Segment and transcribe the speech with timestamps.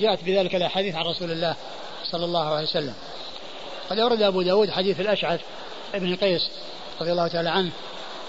[0.00, 1.56] جاءت بذلك الأحاديث عن رسول الله
[2.04, 2.94] صلى الله عليه وسلم.
[3.90, 5.40] قد أورد أبو داود حديث الأشعث
[5.94, 6.50] ابن قيس
[7.00, 7.70] رضي الله تعالى عنه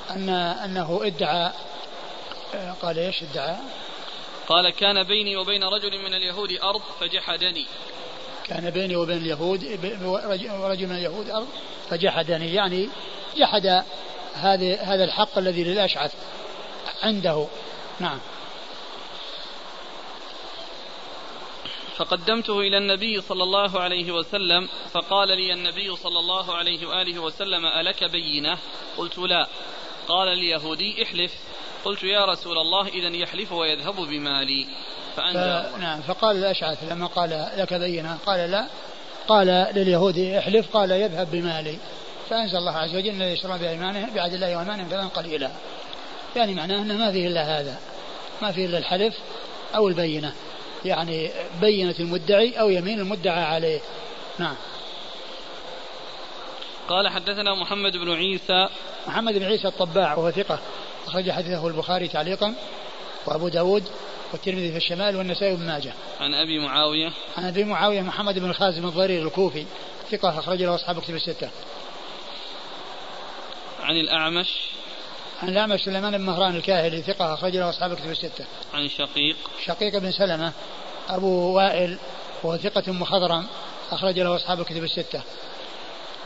[0.10, 1.52] أن أنه ادعى
[2.82, 3.56] قال إيش ادعى؟
[4.48, 7.66] قال كان بيني وبين رجل من اليهود أرض فجحدني.
[8.48, 9.80] كان بيني وبين اليهود
[10.60, 11.48] ورجل من اليهود أرض
[11.90, 12.90] فجحدني يعني
[13.38, 13.84] جحد
[14.36, 16.14] هذا هذا الحق الذي للأشعث
[17.04, 17.48] عنده.
[18.00, 18.20] نعم.
[22.02, 27.66] فقدمته إلى النبي صلى الله عليه وسلم فقال لي النبي صلى الله عليه وآله وسلم
[27.66, 28.58] ألك بينة؟
[28.98, 29.48] قلت لا.
[30.08, 31.34] قال اليهودي احلف.
[31.86, 34.68] قلت يا رسول الله إذا يحلف ويذهب بمالي.
[35.16, 38.68] فأنزل نعم فقال الأشعث لما قال لك بينة؟ قال لا.
[39.28, 40.78] قال لليهودي احلف.
[40.78, 41.78] قال يذهب بمالي.
[42.30, 45.52] فأنزل الله عز وجل الذي يشترون بأيمانه بعد الله وأيمانهم ثمنا قليلا.
[46.36, 47.80] يعني معناه أنه ما فيه إلا هذا.
[48.42, 49.18] ما فيه إلا الحلف
[49.76, 50.34] أو البينة.
[50.86, 51.32] يعني
[51.62, 53.80] بينة المدعي أو يمين المدعى عليه.
[54.40, 54.56] نعم.
[56.90, 58.68] قال حدثنا محمد بن عيسى.
[59.08, 60.60] محمد بن عيسى الطباع وهو ثقة
[61.08, 62.54] أخرج حديثه البخاري تعليقا
[63.26, 63.84] وأبو داود
[64.32, 65.94] والترمذي في الشمال والنسائي بن ماجه.
[66.20, 67.12] عن أبي معاوية.
[67.38, 69.66] عن أبي معاوية محمد بن الخازم الضرير الكوفي
[70.12, 71.50] ثقة أخرج له أصحاب كتب الستة.
[73.80, 74.71] عن الأعمش.
[75.42, 78.46] عن الأعمش سليمان بن مهران الكاهلي ثقة أخرج له أصحاب كتب الستة.
[78.74, 79.36] عن شقيق.
[79.66, 80.54] شقيق بن سلمة
[81.10, 81.98] أبو وائل
[82.44, 83.48] وهو ثقة مخضرم
[83.92, 85.22] أخرج له أصحاب الكتب الستة.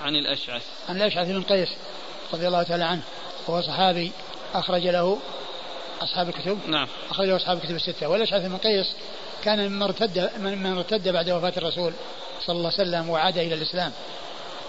[0.03, 0.63] عن الأشعث.
[0.89, 1.69] عن الأشعث بن قيس
[2.33, 3.01] رضي الله تعالى عنه
[3.47, 4.11] وهو صحابي
[4.53, 5.19] أخرج له
[6.01, 6.59] أصحاب الكتب.
[6.67, 6.87] نعم.
[7.09, 8.07] أخرج له أصحاب الكتب الستة.
[8.07, 8.95] والأشعث بن قيس
[9.43, 11.93] كان من ارتد من ارتد بعد وفاة الرسول
[12.45, 13.91] صلى الله عليه وسلم وعاد إلى الإسلام.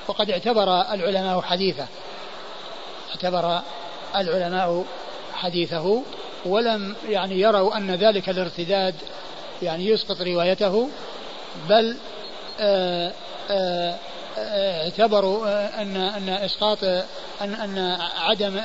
[0.09, 1.87] وقد اعتبر العلماء حديثه.
[3.11, 3.63] اعتبر
[4.21, 4.85] العلماء
[5.35, 6.03] حديثه
[6.47, 8.95] ولم يعني يروا أن ذلك الارتداد
[9.63, 10.89] يعني يسقط روايته
[11.69, 11.97] بل
[12.61, 13.13] آآ
[13.51, 13.97] آآ
[14.39, 15.47] اعتبروا
[15.83, 16.85] أن أن إسقاط
[17.41, 18.61] أن أن عدم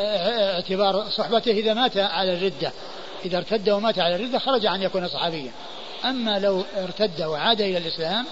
[0.00, 2.72] اعتبار صحبته إذا مات على الردة
[3.24, 5.52] إذا ارتد ومات على الردة خرج عن يكون صحابيا.
[6.04, 8.26] أما لو ارتد وعاد إلى الإسلام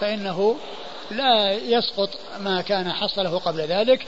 [0.00, 0.56] فإنه
[1.10, 2.10] لا يسقط
[2.40, 4.06] ما كان حصله قبل ذلك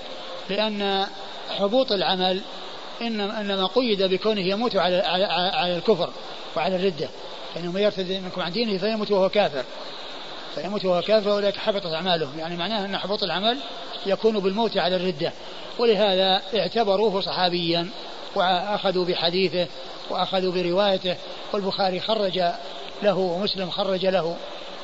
[0.50, 1.06] لأن
[1.50, 2.40] حبوط العمل
[3.02, 4.96] إنما قيد بكونه يموت على
[5.54, 6.10] على الكفر
[6.56, 7.08] وعلى الردة.
[7.54, 9.64] فإنه من يرتد منكم عن دينه فيموت وهو كافر.
[10.54, 13.58] فيموت وهو كافر وأولئك حبطت أعماله يعني معناه أن حبوط العمل
[14.06, 15.32] يكون بالموت على الردة.
[15.78, 17.88] ولهذا اعتبروه صحابيا
[18.34, 19.66] وأخذوا بحديثه
[20.10, 21.16] وأخذوا بروايته.
[21.52, 22.42] والبخاري خرج
[23.02, 24.36] له ومسلم خرج له.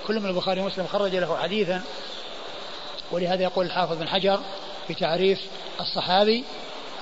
[0.07, 1.83] كل من البخاري ومسلم خرج له حديثا.
[3.13, 4.41] ولهذا يقول الحافظ بن حجر
[4.89, 5.41] في تعريف
[5.81, 6.45] الصحابي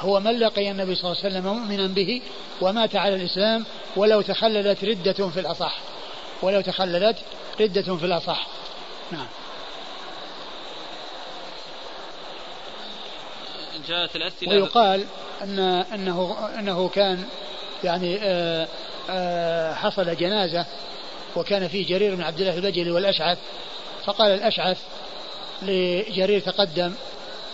[0.00, 2.22] هو من لقي النبي صلى الله عليه وسلم مؤمنا به
[2.60, 3.64] ومات على الإسلام
[3.96, 5.78] ولو تخللت ردة في الأصح.
[6.42, 7.16] ولو تخللت
[7.60, 8.46] ردة في الأصح.
[9.12, 9.26] نعم.
[13.88, 14.52] جاءت الأسئلة.
[14.52, 15.04] ويقال
[15.42, 15.58] أن
[15.94, 17.24] أنه أنه كان
[17.84, 18.68] يعني آآ
[19.10, 20.66] آآ حصل جنازة
[21.36, 23.38] وكان فيه جرير بن عبد الله البجلي والأشعث.
[24.04, 24.78] فقال الأشعث
[25.62, 26.94] لجرير تقدم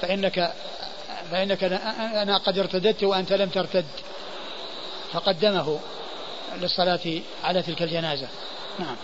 [0.02, 0.54] فإنك
[1.30, 3.86] فإنك أنا قد ارتددت وأنت لم ترتد.
[5.12, 5.80] فقدمه
[6.56, 8.28] للصلاة على تلك الجنازة.
[8.78, 8.96] نعم.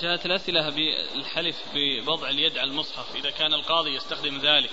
[0.00, 3.16] جاءت الأسئلة بالحلف بوضع اليد على المصحف.
[3.16, 4.70] إذا كان القاضي يستخدم ذلك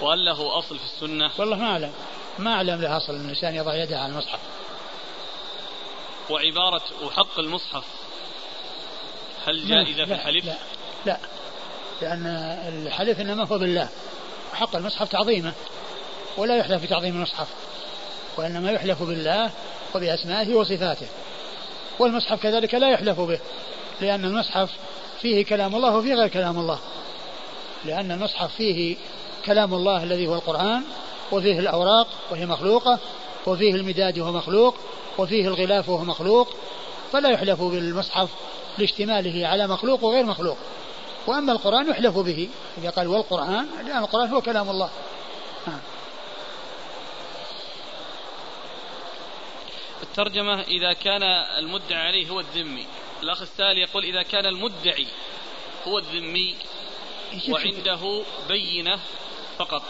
[0.00, 1.30] وهل له أصل في السنة.
[1.38, 1.92] والله ما أعلم.
[2.38, 4.40] ما أعلم له أصل أن الإنسان يضع يده على المصحف.
[6.30, 7.84] وعبارة وحق المصحف
[9.46, 10.56] هل جائزة في الحلف؟ لا
[11.06, 11.18] لا.
[12.02, 12.26] لأن
[12.86, 13.88] الحلف إنما هو بالله
[14.52, 15.52] وحق المصحف تعظيمه
[16.36, 17.48] ولا يحلف بتعظيم المصحف
[18.36, 19.50] وإنما يحلف بالله
[19.94, 21.06] وبأسمائه وصفاته
[21.98, 23.38] والمصحف كذلك لا يحلف به
[24.00, 24.70] لأن المصحف
[25.20, 26.78] فيه كلام الله وفيه غير كلام الله
[27.84, 28.96] لأن المصحف فيه
[29.46, 30.82] كلام الله الذي هو القرآن
[31.32, 32.98] وفيه الأوراق وهي مخلوقة
[33.46, 34.76] وفيه المداد وهو مخلوق
[35.18, 36.48] وفيه الغلاف وهو مخلوق
[37.12, 38.28] فلا يحلف بالمصحف
[38.78, 40.56] لاشتماله على مخلوق وغير مخلوق.
[41.26, 42.48] وأما القرآن يحلف به.
[42.78, 44.90] إذا قال والقرآن لأن القرآن هو كلام الله.
[50.02, 51.22] الترجمة إذا كان
[51.58, 52.86] المدعي عليه هو الذمي.
[53.22, 55.06] الأخ السائل يقول إذا كان المدعي
[55.88, 56.54] هو الذمي
[57.48, 58.98] وعنده بينة
[59.58, 59.82] فقط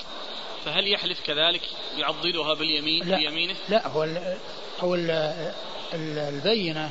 [0.65, 1.63] فهل يحلف كذلك؟
[1.97, 3.17] يعضلها باليمين لا.
[3.17, 4.37] بيمينه؟ لا هو ال
[4.81, 5.53] هو ال
[5.95, 6.91] البينة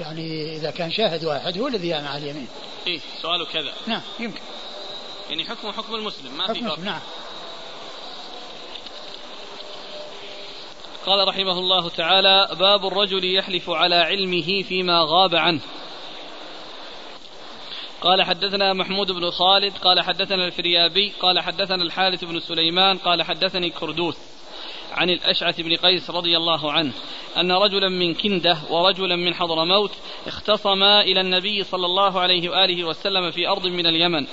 [0.00, 2.48] يعني إذا كان شاهد واحد هو الذي يعمل على اليمين.
[2.86, 3.72] إيه سؤاله كذا.
[3.86, 4.40] نعم يمكن.
[5.30, 6.78] يعني حكمه حكم المسلم ما في فرق.
[6.78, 7.00] نعم.
[11.06, 15.60] قال رحمه الله تعالى باب الرجل يحلف على علمه فيما غاب عنه
[18.00, 23.70] قال حدثنا محمود بن خالد قال حدثنا الفريابي قال حدثنا الحارث بن سليمان قال حدثني
[23.70, 24.16] كردوس
[24.92, 26.92] عن الأشعث بن قيس رضي الله عنه
[27.36, 29.90] أن رجلا من كندة ورجلا من حضرموت
[30.26, 34.26] اختصما إلى النبي صلى الله عليه وآله وسلم في أرض من اليمن.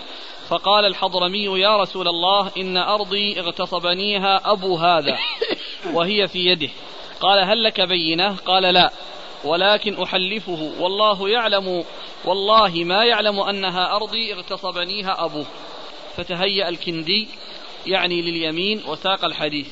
[0.50, 5.18] فقال الحضرمي يا رسول الله إن أرضي اغتصبنيها أبو هذا
[5.94, 6.70] وهي في يده.
[7.20, 8.92] قال هل لك بينة؟ قال لا
[9.44, 10.72] ولكن أحلفه.
[10.80, 11.84] والله يعلم
[12.26, 15.46] والله ما يعلم أنها أرضي اغتصبنيها أبوه.
[16.18, 17.28] فتهيأ الكندي
[17.88, 19.68] يعني لليمين وساق الحديث.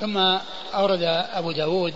[0.00, 0.16] ثم
[0.74, 1.02] أورد
[1.32, 1.94] أبو داود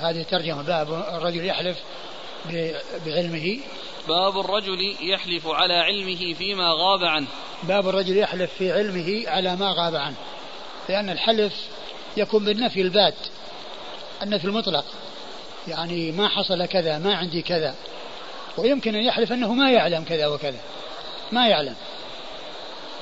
[0.00, 1.78] هذه الترجمة باب الرجل يحلف
[3.06, 3.58] بعلمه.
[4.08, 7.26] باب الرجل يحلف على علمه فيما غاب عنه.
[7.62, 10.16] باب الرجل يحلف في علمه على ما غاب عنه.
[10.88, 11.52] لأن الحلف
[12.16, 13.14] يكون بالنفي البات
[14.22, 14.84] النفي المطلق.
[15.68, 17.74] يعني ما حصل كذا ما عندي كذا.
[18.56, 20.60] ويمكن أن يحلف أنه ما يعلم كذا وكذا.
[21.32, 21.74] ما يعلم.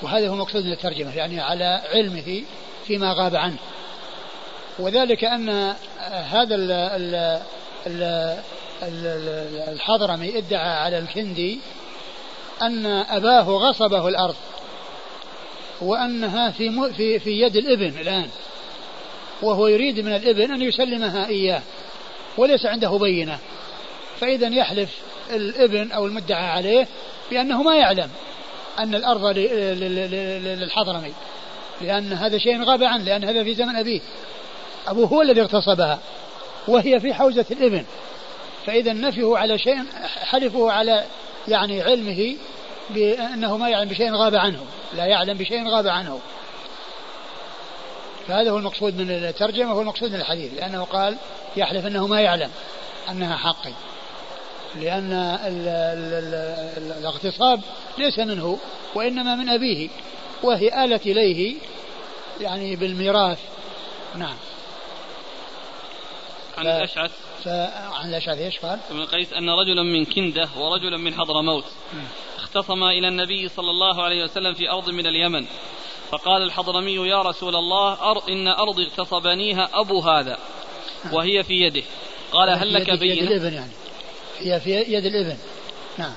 [0.03, 2.43] وهذا هو مقصود من الترجمة يعني على علمه
[2.87, 3.57] فيما غاب عنه.
[4.79, 5.75] وذلك أن
[6.11, 7.15] هذا ال ال
[8.83, 9.07] ال
[9.69, 11.59] الحضرمي ادعى على الكندي
[12.63, 14.37] أن أباه غصبه الأرض
[15.81, 18.29] وأنها في في في يد الإبن الآن
[19.43, 21.63] وهو يريد من الإبن أن يسلمها إياه
[22.37, 23.39] وليس عنده بينة.
[24.21, 24.99] فإذا يحلف
[25.31, 26.89] الإبن أو المدعى عليه
[27.31, 28.11] بأنه ما يعلم.
[28.79, 29.25] أن الأرض
[30.59, 31.13] للحضرمي
[31.81, 34.01] لأن هذا شيء غاب عنه لأن هذا في زمن أبيه.
[34.87, 35.99] أبوه هو الذي اغتصبها
[36.69, 37.85] وهي في حوزة الإبن.
[38.67, 39.85] فإذا نفيه على شيء
[40.25, 41.05] حلفه على
[41.49, 42.37] يعني علمه
[42.91, 44.65] بأنه ما يعلم بشيء غاب عنه
[44.97, 46.21] لا يعلم بشيء غاب عنه.
[48.29, 51.17] فهذا هو المقصود من الترجمة هو المقصود من الحديث لأنه قال
[51.57, 52.51] يحلف أنه ما يعلم
[53.11, 53.73] أنها حقي.
[54.77, 55.13] لأن
[56.99, 57.61] الاغتصاب
[57.99, 58.59] ليس منه
[58.95, 59.89] وإنما من أبيه
[60.43, 61.57] وهي آلت إليه
[62.41, 63.39] يعني بالميراث.
[64.17, 64.37] نعم.
[66.59, 67.11] عن الأشعث.
[67.93, 71.65] عن الأشعث إيش قال؟ ابن قيس أن رجلا من كندة ورجلا من حضرموت
[72.37, 75.47] اختصما إلى النبي صلى الله عليه وسلم في أرض من اليمن.
[76.11, 80.39] فقال الحضرمي يا رسول الله أر إن أرضي اغتصبنيها أبو هذا
[81.13, 81.83] وهي في يده.
[82.33, 83.71] قال هل لك بينة؟ يعني.
[84.41, 85.37] هي في يد الابن
[85.99, 86.13] نعم.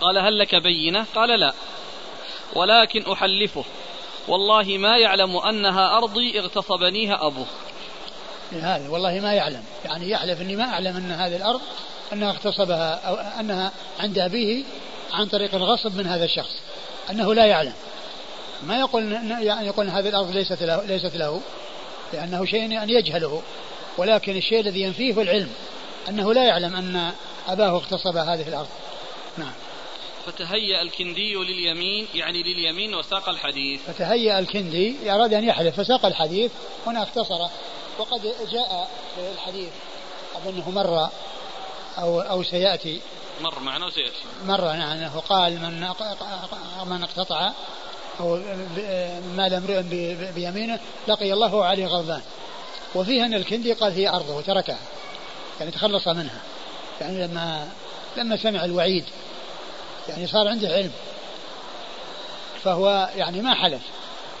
[0.00, 1.52] قال هل لك بينة؟ قال لا.
[2.54, 3.64] ولكن أحلفه.
[4.28, 7.46] والله ما يعلم أنها أرضي اغتصبنيها أبوه.
[8.52, 9.64] هذا والله ما يعلم.
[9.84, 11.60] يعني يحلف إني ما أعلم أن هذه الأرض
[12.12, 14.64] أنها اغتصبها أو أنها عند ابيه
[15.12, 16.56] عن طريق الغصب من هذا الشخص.
[17.10, 17.74] أنه لا يعلم.
[18.62, 21.40] ما يقول يعني يقول هذه الأرض ليست له ليست له
[22.12, 23.42] لأنه شيء أن يجهله.
[23.98, 25.50] ولكن الشيء الذي ينفيه العلم.
[26.08, 27.12] أنه لا يعلم أن
[27.48, 28.68] أباه اغتصب هذه الأرض.
[29.38, 29.52] نعم.
[30.26, 33.80] فتهيأ الكندي لليمين يعني لليمين وساق الحديث.
[33.86, 36.52] فتهيأ الكندي أراد أن يحلف فساق الحديث
[36.86, 37.50] هنا اختصره
[37.98, 38.20] وقد
[38.52, 39.70] جاء في الحديث
[40.36, 41.08] أظنه مر
[41.98, 43.00] أو أو سيأتي.
[43.40, 44.22] مر معنا وسيأتي.
[44.44, 45.80] مر نعم أنه قال من
[46.86, 47.52] من اقتطع
[48.20, 48.36] أو
[49.36, 49.82] مال امرئ
[50.32, 52.22] بيمينه لقي الله وعليه غضبان.
[52.94, 54.78] وفيها أن الكندي قال هي أرضه وتركها
[55.62, 56.40] يعني تخلص منها.
[57.00, 57.68] يعني لما
[58.16, 59.04] لما سمع الوعيد
[60.08, 60.90] يعني صار عنده علم.
[62.64, 63.82] فهو يعني ما حلف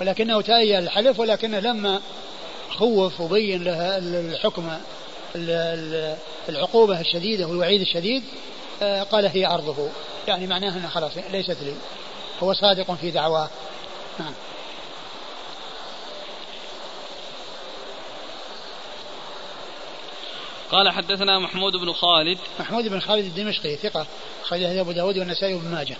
[0.00, 2.00] ولكنه تأيى الحلف ولكنه لما
[2.70, 4.68] خوف وبين له الحكم
[6.48, 8.22] العقوبة الشديدة والوعيد الشديد
[8.82, 9.88] آه، قال هي أرضه.
[10.28, 11.74] يعني معناه أنها خلاص ليست لي.
[12.42, 13.50] هو صادق في دعواه.
[14.18, 14.32] نعم.
[20.72, 22.38] قال حدثنا محمود بن خالد.
[22.60, 24.06] محمود بن خالد الدمشقي ثقة
[24.42, 25.96] أخرجه أبو داود والنسائي وابن ماجه.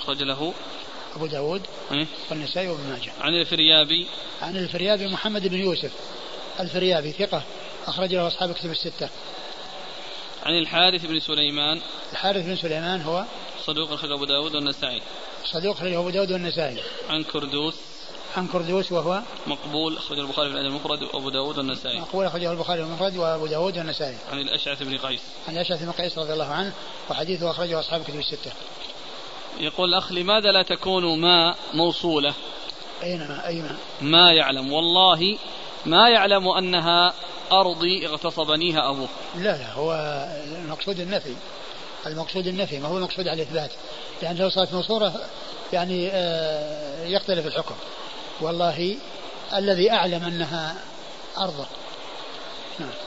[0.00, 0.54] أخرج له.
[1.16, 1.62] أبو داود
[1.92, 3.12] إيه؟ والنسائي وابن ماجه.
[3.20, 4.06] عن الفريابي.
[4.42, 5.92] عن الفريابي محمد بن يوسف
[6.60, 7.42] الفريابي ثقة
[7.86, 9.08] أخرج له أصحاب كتب الستة.
[10.42, 11.80] عن الحارث بن سليمان.
[12.12, 13.24] الحارث بن سليمان هو
[13.64, 15.02] صدوق أخرج أبو داود والنسائي.
[15.44, 16.82] صدوق أخرج أبو داود والنسائي.
[17.08, 17.91] عن كردوس
[18.36, 22.00] عن كردوس وهو مقبول أخرج البخاري في الأدب المفرد وأبو داود والنسائي.
[22.00, 24.16] مقبول أخرجه البخاري في المفرد وأبو داود والنسائي.
[24.32, 25.20] عن الأشعث بن قيس.
[25.48, 26.72] عن الأشعث بن قيس رضي الله عنه
[27.10, 28.52] وحديثه أخرجه أصحاب كتب الستة.
[29.60, 32.34] يقول الأخ لماذا لا تكون ما موصولة؟
[33.02, 34.72] أينما أي ما ما يعلم.
[34.72, 35.38] والله
[35.86, 37.14] ما يعلم أنها
[37.52, 39.08] أرضي اغتصبنيها أبوه.
[39.36, 39.94] لا لا هو
[40.46, 41.34] المقصود النفي.
[42.06, 43.70] المقصود النفي ما هو المقصود على الإثبات؟
[44.22, 45.14] لأن لو صارت موصولة
[45.72, 47.74] يعني آه، يختلف الحكم.
[48.40, 48.96] والله
[49.54, 50.74] الذي أعلم أنها
[51.38, 51.66] أرض.
[52.80, 53.01] نعم.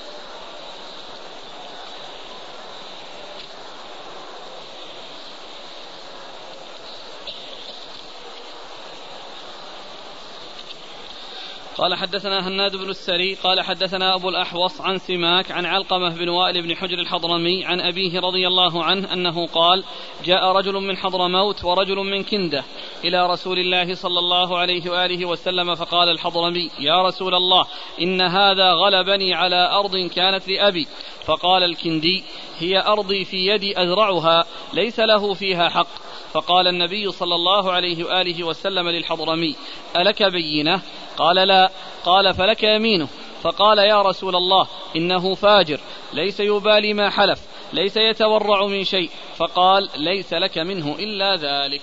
[11.78, 16.62] قال حدثنا هناد بن السري قال حدثنا أبو الأحوص عن سماك عن علقمة بن وائل
[16.62, 19.84] بن حجر الحضرمي عن أبيه رضي الله عنه أنه قال
[20.26, 22.64] جاء رجل من حضرموت ورجل من كندة
[23.04, 27.66] إلى رسول الله صلى الله عليه وآله وسلم فقال الحضرمي يا رسول الله
[28.02, 30.88] إن هذا غلبني على أرض كانت لأبي.
[31.26, 32.24] فقال الكندي
[32.60, 35.88] هي أرضي في يدي أزرعها ليس له فيها حق.
[36.34, 39.56] فقال النبي صلى الله عليه وآله وسلم للحضرمي
[39.96, 40.82] ألك بينة؟
[41.18, 41.72] قال لا.
[42.06, 43.08] قال فلك يمينه.
[43.44, 45.80] فقال يا رسول الله إنه فاجر
[46.14, 47.40] ليس يبالي ما حلف
[47.74, 49.10] ليس يتورع من شيء.
[49.38, 51.82] فقال ليس لك منه إلا ذلك.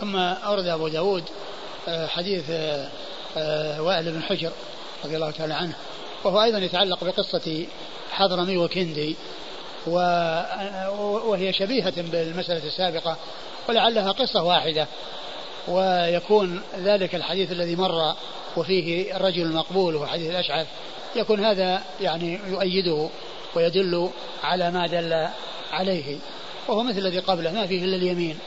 [0.00, 1.24] ثم أورد أبو داود
[1.88, 2.88] آه، حديث آه،
[3.36, 4.52] آه، وائل بن حجر
[5.04, 5.74] رضي الله تعالى عنه
[6.24, 7.66] وهو أيضا يتعلق بقصة
[8.10, 9.16] حضرمي وكندي.
[9.86, 13.16] وهي شبيهة بالمسألة السابقة
[13.68, 14.86] ولعلها قصة واحدة
[15.68, 18.14] ويكون ذلك الحديث الذي مر
[18.56, 20.66] وفيه الرجل المقبول وهو حديث الأشعث
[21.16, 23.08] يكون هذا يعني يؤيده
[23.54, 24.10] ويدل
[24.42, 25.28] على ما دل
[25.72, 26.18] عليه
[26.68, 28.38] وهو مثل الذي قبله ما فيه إلا اليمين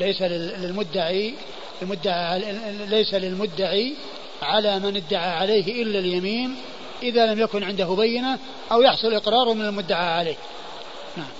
[0.00, 1.34] ليس للمدعي
[1.82, 2.38] المدعى
[2.86, 3.94] ليس للمدعي
[4.42, 6.56] على من ادعى عليه إلا اليمين
[7.02, 8.38] إذا لم يكن عنده بينة
[8.72, 10.36] أو يحصل إقرار من المدعى عليه.
[11.16, 11.30] نعم.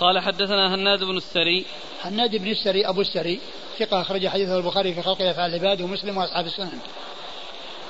[0.00, 1.64] قال حدثنا هناد بن السري.
[2.04, 3.40] هناد بن السري أبو السري
[3.78, 6.78] ثقة أخرج حديثه البخاري في خلق أفعال العباد ومسلم وأصحاب السنن.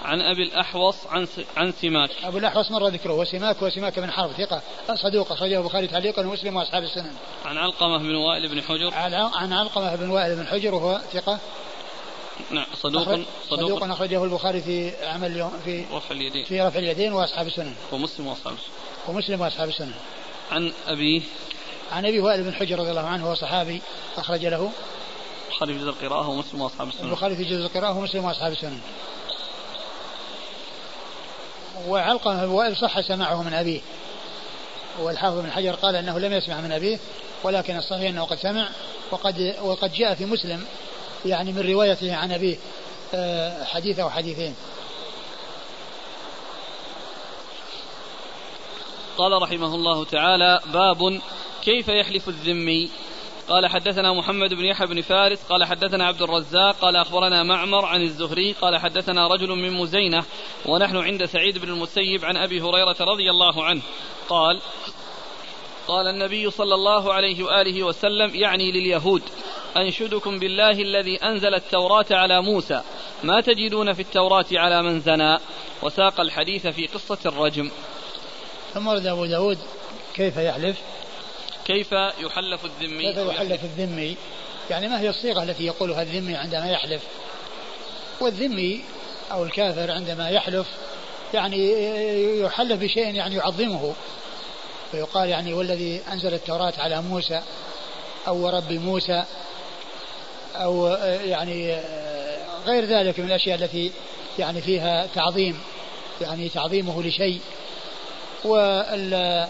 [0.04, 1.26] عن أبي الأحوص عن
[1.56, 2.10] عن سماك.
[2.24, 4.62] أبو الأحوص مر ذكره وسماك وسماك بن حرب ثقة
[4.94, 7.12] صدوق أخرجه البخاري تعليقا ومسلم وأصحاب السنن.
[7.44, 8.94] عن علقمة بن وائل بن حجر.
[9.34, 11.38] عن علقمة بن وائل بن حجر وهو ثقة.
[12.50, 16.44] نعم صدوق صدوق, صدوق أخرجه البخاري في عمل اليوم في رفع اليدين.
[16.44, 17.74] في رفع اليدين وأصحاب السنن.
[17.92, 18.74] ومسلم وأصحاب السنن.
[19.08, 19.94] ومسلم وأصحاب السنن.
[20.50, 21.22] عن أبيه
[21.92, 23.82] عن أبي وائل بن حجر رضي الله عنه هو صحابي
[24.16, 24.70] أخرج له.
[25.50, 27.06] البخاري في جزء القراءة ومسلم وأصحاب السنن.
[27.06, 28.80] البخاري في جزء القراءة ومسلم وأصحاب السنن.
[31.88, 33.80] وعلقمة وائل صح سماعه من أبيه.
[34.98, 36.98] والحافظ بن حجر قال أنه لم يسمع من أبيه
[37.42, 38.68] ولكن الصحيح أنه قد سمع
[39.10, 40.64] وقد وقد جاء في مسلم
[41.24, 42.56] يعني من روايته عن أبيه
[43.14, 44.54] آه، حديث أو حديثين.
[49.16, 51.20] قال رحمه الله تعالى باب
[51.64, 52.90] كيف يحلف الذمي؟
[53.48, 58.02] قال حدثنا محمد بن يحيى بن فارس قال حدثنا عبد الرزاق قال أخبرنا معمر عن
[58.02, 60.24] الزهري قال حدثنا رجل من مزينة
[60.66, 63.82] ونحن عند سعيد بن المسيب عن أبي هريرة رضي الله عنه.
[64.28, 64.60] قال
[65.88, 69.22] قال النبي صلى الله عليه وآله وسلم يعني لليهود.
[69.76, 72.82] أنشدكم بالله الذي أنزل التوراة على موسى.
[73.22, 75.38] ما تجدون في التوراة على من زنى؟
[75.82, 77.70] وساق الحديث في قصة الرجم.
[78.74, 79.58] ثم ورد أبو داود
[80.14, 80.76] كيف يحلف؟
[81.64, 84.16] كيف يحلف الذمي؟ كيف يحلف الذمي؟
[84.70, 87.02] يعني ما هي الصيغة التي يقولها الذمي عندما يحلف؟
[88.20, 88.84] والذمي
[89.32, 90.66] أو الكافر عندما يحلف
[91.34, 91.72] يعني
[92.40, 93.94] يحلف بشيء يعني يعظمه.
[94.92, 97.42] فيقال يعني والذي أنزل التوراة على موسى
[98.28, 99.24] أو رب موسى
[100.54, 100.86] أو
[101.24, 101.80] يعني
[102.66, 103.92] غير ذلك من الأشياء التي
[104.38, 105.60] يعني فيها تعظيم
[106.20, 107.40] يعني تعظيمه لشيء.
[108.44, 109.48] وال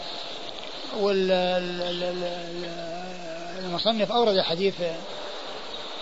[3.71, 4.75] والمصنف أورد حديث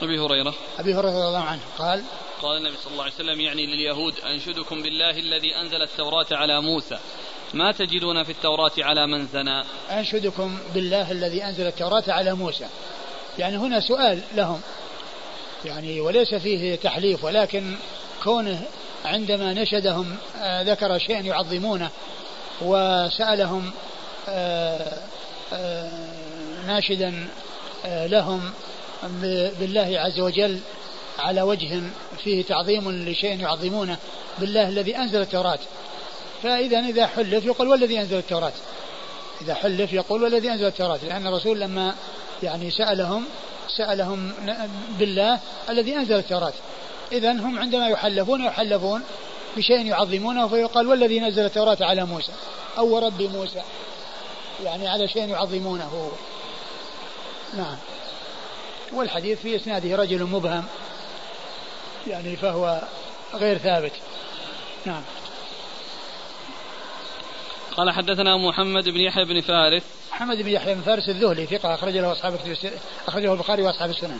[0.03, 0.55] أبي هريرة.
[0.79, 1.61] أبي هريرة رضي الله عنه.
[1.79, 2.03] قال
[2.43, 6.99] قال النبي صلى الله عليه وسلم يعني لليهود أنشدكم بالله الذي أنزل التوراة على موسى.
[7.55, 12.67] ما تجدون في التوراة على من زنى؟ أنشدكم بالله الذي أنزل التوراة على موسى.
[13.39, 14.61] يعني هنا سؤال لهم.
[15.65, 17.75] يعني وليس فيه تحليف ولكن
[18.25, 18.63] كونه
[19.05, 21.91] عندما نشدهم آه، ذكر شيئا يعظمونه
[22.61, 23.71] وسألهم
[24.29, 24.93] آه،
[25.53, 25.91] آه،
[26.67, 27.27] ناشدا
[27.85, 28.51] لهم
[29.61, 30.61] بالله عز وجل
[31.19, 31.83] على وجه
[32.25, 33.97] فيه تعظيم لشيء يعظمونه
[34.39, 35.59] بالله الذي أنزل التوراة.
[36.43, 38.53] فإذا إذا حلف يقول والذي أنزل التوراة.
[39.43, 41.95] إذا حلف يقول والذي أنزل التوراة لأن الرسول لما
[42.43, 43.25] يعني سألهم
[43.69, 44.33] سألهم
[44.99, 46.53] بالله الذي أنزل التوراة.
[47.13, 49.03] إذا هم عندما يحلفون يحلفون
[49.57, 52.33] بشيء يعظمونه فيقال والذي نزل التوراة على موسى
[52.79, 53.63] أو رب موسى
[54.65, 56.13] يعني على شيء يعظمونه.
[57.57, 57.77] نعم.
[58.93, 60.65] والحديث في إسناده رجل مبهم
[62.07, 62.81] يعني فهو
[63.35, 63.93] غير ثابت.
[64.87, 65.03] نعم.
[67.77, 69.83] قال حدثنا محمد بن يحيى بن فارس.
[70.13, 72.39] محمد بن يحيى بن فارس الذهلي ثقة أخرج له أصحاب
[73.09, 74.19] أخرجه البخاري وأصحاب السنن.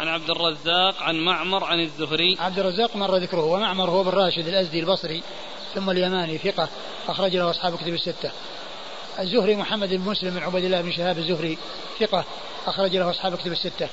[0.00, 2.36] عن عبد الرزاق عن معمر عن الزهري.
[2.40, 5.22] عبد الرزاق مر ذكره ومعمر هو بن راشد الأزدي البصري
[5.74, 6.68] ثم اليماني ثقة
[7.08, 8.30] أخرج له أصحاب كتب الستة.
[9.18, 11.58] الزهري محمد بن مسلم بن عبد الله بن شهاب الزهري
[12.00, 12.24] ثقة
[12.66, 13.88] أخرج له أصحاب كتب الستة.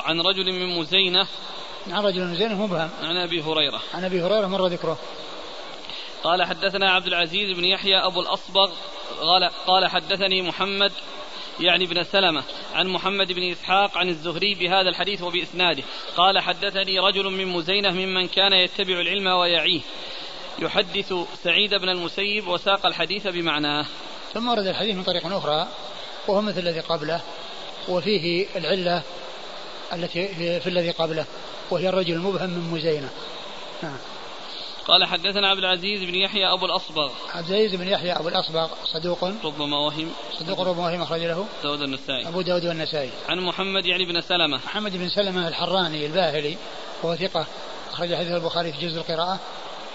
[0.00, 1.26] عن رجل من مزينة.
[1.90, 2.90] عن رجل من مزينة مبهم.
[3.02, 3.80] عن أبي هريرة.
[3.94, 4.98] عن أبي هريرة مر ذكره.
[6.24, 8.70] قال حدثنا عبد العزيز بن يحيى أبو الأصبغ
[9.20, 10.92] قال, قال حدثني محمد
[11.60, 12.42] يعني ابن سلمة
[12.74, 15.82] عن محمد بن إسحاق عن الزهري بهذا الحديث وبإسناده.
[16.16, 19.80] قال حدثني رجل من مزينة ممن كان يتبع العلم ويعيه.
[20.58, 23.86] يحدث سعيد بن المسيب وساق الحديث بمعناه.
[24.34, 25.68] ثم ورد الحديث من طريق أخرى
[26.28, 27.20] وهو مثل الذي قبله
[27.88, 29.02] وفيه العلة
[29.92, 30.28] التي
[30.60, 31.24] في الذي قبله
[31.70, 33.10] وهي الرجل المبهم من مزينة.
[33.82, 33.96] نعم.
[34.90, 37.12] قال حدثنا عبد العزيز بن يحيى أبو الأصبغ.
[37.34, 39.24] عبد العزيز بن يحيى أبو الأصبغ صدوق.
[39.44, 41.46] ربما وهم صدوق ربما وهم أخرج له.
[41.62, 42.28] داود النسائي.
[42.28, 43.10] أبو داود والنسائي.
[43.28, 44.56] عن محمد يعني بن سلمة.
[44.56, 46.56] محمد بن سلمة الحراني الباهلي
[47.02, 47.46] وهو ثقة
[47.92, 49.40] أخرج حديث البخاري في جزء القراءة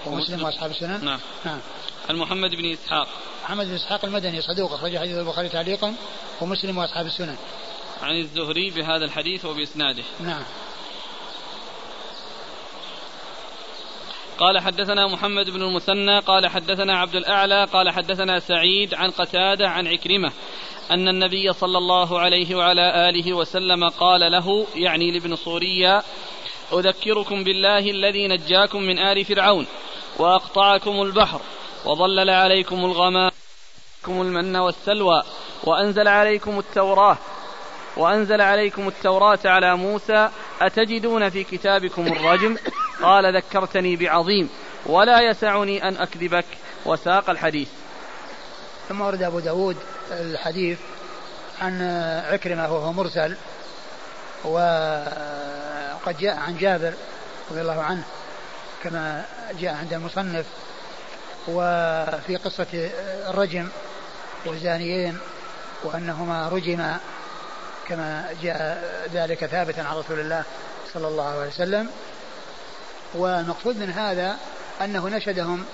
[0.05, 0.43] ومسلم.
[0.43, 1.05] وأصحاب السنن.
[1.05, 1.19] نعم.
[1.45, 1.59] نعم
[2.09, 3.07] عن محمد بن إسحاق.
[3.43, 5.95] محمد بن إسحاق المدني صدوق أخرج حديث البخاري تعليقا
[6.41, 7.37] ومسلم وأصحاب السنن.
[8.01, 10.03] عن الزهري بهذا الحديث وبإسناده.
[10.19, 10.43] نعم.
[14.39, 19.87] قال حدثنا محمد بن المثنى قال حدثنا عبد الأعلى قال حدثنا سعيد عن قتادة عن
[19.87, 20.31] عكرمة
[20.91, 26.03] أن النبي صلى الله عليه وعلى آله وسلم قال له يعني لابن صوريا
[26.73, 29.67] أذكركم بالله الذي نجاكم من آل فرعون
[30.19, 31.41] وأقطعكم البحر
[31.85, 33.31] وظلل عليكم الغمام
[34.07, 35.23] المن والسلوى
[35.63, 37.17] وأنزل عليكم التوراة
[37.97, 40.29] وأنزل عليكم التوراة على موسى
[40.61, 42.57] أتجدون في كتابكم الرجم؟
[43.01, 44.49] قال ذكرتني بعظيم
[44.85, 46.45] ولا يسعني أن أكذبك
[46.85, 47.69] وساق الحديث.
[48.89, 49.77] ثم ورد أبو داود
[50.11, 50.79] الحديث
[51.61, 51.81] عن
[52.31, 53.35] عكرمة وهو مرسل
[54.43, 56.93] وقد جاء عن جابر
[57.51, 58.03] رضي الله عنه
[58.83, 59.25] كما
[59.59, 60.45] جاء عند المصنف
[61.47, 62.67] وفي قصة
[63.29, 63.67] الرجم
[64.45, 65.17] والزانيين
[65.83, 66.97] وأنهما رجما
[67.87, 70.43] كما جاء ذلك ثابتا عن رسول الله
[70.93, 71.89] صلى الله عليه وسلم.
[73.15, 74.35] والمقصود من هذا
[74.81, 75.65] أنه نشدهم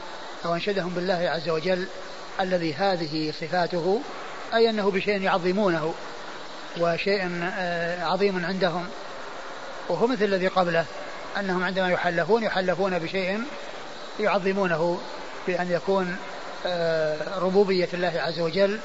[0.46, 1.88] أو أنشدهم بالله عز وجل
[2.40, 4.02] الذي هذه صفاته
[4.54, 5.94] أي أنه بشيء يعظمونه
[6.80, 8.88] وشيء آه، عظيم عندهم.
[9.90, 10.86] وهو مثل الذي قبله
[11.40, 13.44] أنهم عندما يحلفون يحلفون بشيء
[14.20, 15.00] يعظمونه
[15.48, 16.18] بأن يكون
[16.66, 18.80] آه، ربوبية الله عز وجل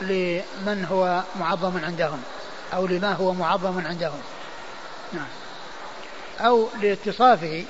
[0.00, 2.22] لمن هو معظم عندهم
[2.74, 4.20] أو لما هو معظم عندهم.
[5.12, 5.28] نعم.
[6.40, 7.64] أو لاتصافه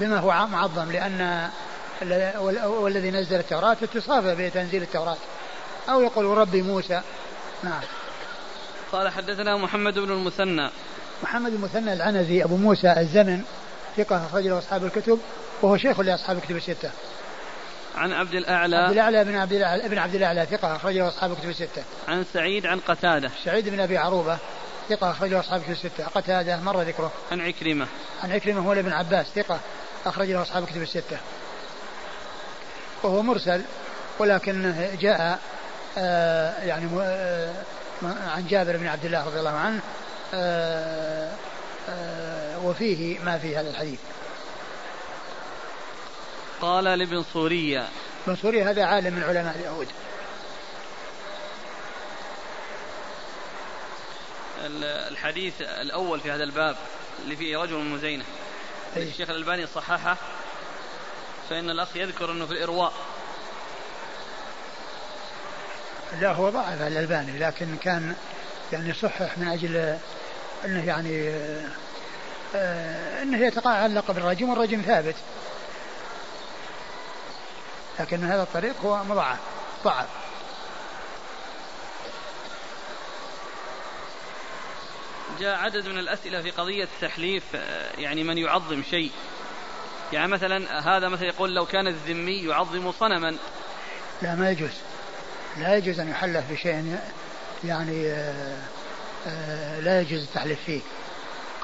[0.00, 1.48] بما هو معظم لأن
[2.64, 5.16] والذي نزل التوراة اتصافه بتنزيل التوراة
[5.88, 7.00] أو يقول ربي موسى
[7.62, 7.82] نعم
[8.92, 10.70] قال حدثنا محمد بن المثنى
[11.22, 13.42] محمد المثنى العنزي أبو موسى الزمن
[13.96, 15.18] ثقة أخرج له أصحاب الكتب
[15.62, 16.90] وهو شيخ لأصحاب الكتب الستة
[17.98, 21.48] عن عبد الأعلى عبد الأعلى بن عبد الأعلى بن عبد الأعلى ثقة أخرجه أصحاب الكتب
[21.48, 21.82] الستة.
[22.08, 23.30] عن سعيد عن قتادة.
[23.44, 24.38] سعيد بن أبي عروبة
[24.88, 26.06] ثقة أخرجه أصحاب الكتب الستة.
[26.06, 27.12] قتادة مر ذكره.
[27.32, 27.86] عن عكرمة.
[28.22, 29.60] عن عكرمة هو ابن عباس ثقة
[30.06, 31.18] أخرجه أصحاب الكتب الستة.
[33.02, 33.62] وهو مرسل
[34.18, 35.38] ولكن جاء
[35.98, 37.54] آه يعني آه
[38.04, 39.80] عن جابر بن عبد الله رضي الله عنه
[40.34, 41.32] آه
[41.88, 43.98] آه وفيه ما في هذا الحديث.
[46.60, 47.88] قال لابن صورية
[48.26, 49.88] ابن صورية هذا عالم من علماء اليهود
[55.10, 56.76] الحديث الأول في هذا الباب
[57.24, 58.24] اللي فيه رجل من مزينة
[58.96, 60.16] أيه؟ الشيخ الألباني صححه
[61.50, 62.92] فإن الأخ يذكر أنه في الإرواء.
[66.20, 68.16] لا هو ضعف الألباني لكن كان
[68.72, 69.98] يعني صحح من أجل
[70.64, 71.30] أنه يعني
[72.54, 75.16] آه أنه يتعلق بالرجم والرجم ثابت.
[78.00, 79.38] لكن هذا الطريق هو مضاعف
[79.84, 80.06] ضعف.
[85.40, 89.10] جاء عدد من الأسئلة في قضية تحليف آه، يعني من يعظم شيء.
[90.12, 93.36] يعني مثلا هذا مثلا يقول لو كان الذمي يعظم صنما.
[94.22, 94.70] لا ما يجوز.
[95.58, 96.98] لا يجوز أن يحلف بشيء
[97.64, 98.56] يعني آه،
[99.26, 100.80] آه، لا يجوز التحليف فيه.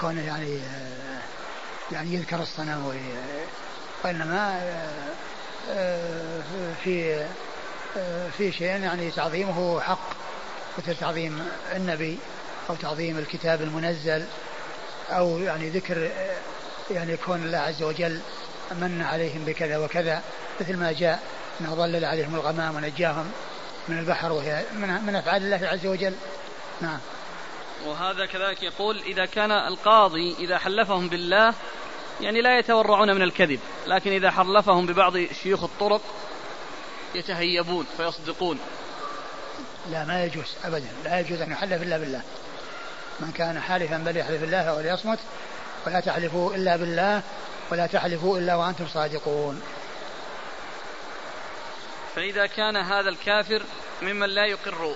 [0.01, 0.59] كونه يعني
[1.93, 2.95] يعني يذكر الصنم
[4.05, 4.61] وإنما
[6.85, 7.27] في
[8.39, 10.09] في شيء يعني تعظيمه حق
[10.79, 12.19] مثل تعظيم النبي.
[12.71, 14.25] أو تعظيم الكتاب المنزل
[15.11, 16.11] أو يعني ذكر
[16.91, 18.21] يعني كون الله عز وجل
[18.71, 20.23] من عليهم بكذا وكذا
[20.61, 21.23] مثل ما جاء
[21.61, 23.33] أنه ظلل عليهم الغمام ونجاهم
[23.89, 26.15] من البحر وهي من, من أفعال الله عز وجل.
[26.81, 26.99] نعم.
[27.87, 31.55] وهذا كذلك يقول إذا كان القاضي إذا حلفهم بالله
[32.21, 36.01] يعني لا يتورعون من الكذب لكن إذا حلفهم ببعض شيوخ الطرق
[37.15, 38.59] يتهيبون فيصدقون.
[39.91, 42.23] لا ما يجوز أبدا لا يجوز أن يحلف إلا بالله.
[43.21, 45.19] من كان حالفا بل يحلف الله وليصمت
[45.87, 47.23] ولا تحلفوا إلا بالله
[47.71, 49.63] ولا تحلفوا إلا وأنتم صادقون.
[52.17, 53.63] فإذا كان هذا الكافر
[54.03, 54.95] ممن لا يقر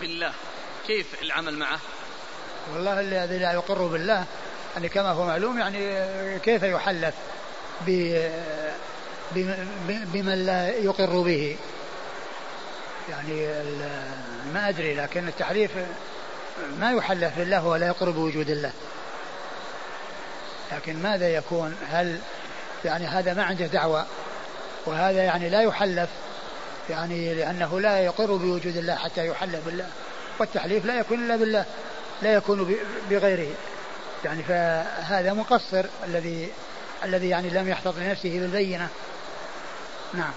[0.00, 0.32] بالله
[0.86, 1.78] كيف العمل معه؟
[2.72, 4.24] والله الذي لا يقر بالله
[4.74, 7.14] يعني كما هو معلوم يعني كيف يحلف
[10.12, 11.56] بمن لا يقر به؟
[13.10, 13.46] يعني
[14.54, 15.70] ما أدري لكن التحليف
[16.78, 18.72] ما يحلف بالله ولا يقر بوجود الله.
[20.72, 22.18] لكن ماذا يكون؟ هل
[22.84, 24.06] يعني هذا ما عنده دعوة؟
[24.86, 26.08] وهذا يعني لا يحلف
[26.90, 29.86] يعني لأنه لا يقر بوجود الله حتى يحلف بالله.
[30.38, 31.64] والتحليف لا يكون إلا بالله
[32.22, 32.76] لا يكون
[33.10, 33.54] بغيره.
[34.24, 36.52] يعني فهذا مقصر الذي
[37.04, 38.88] الذي يعني لم يحتط لنفسه بالبينة.
[40.14, 40.32] نعم.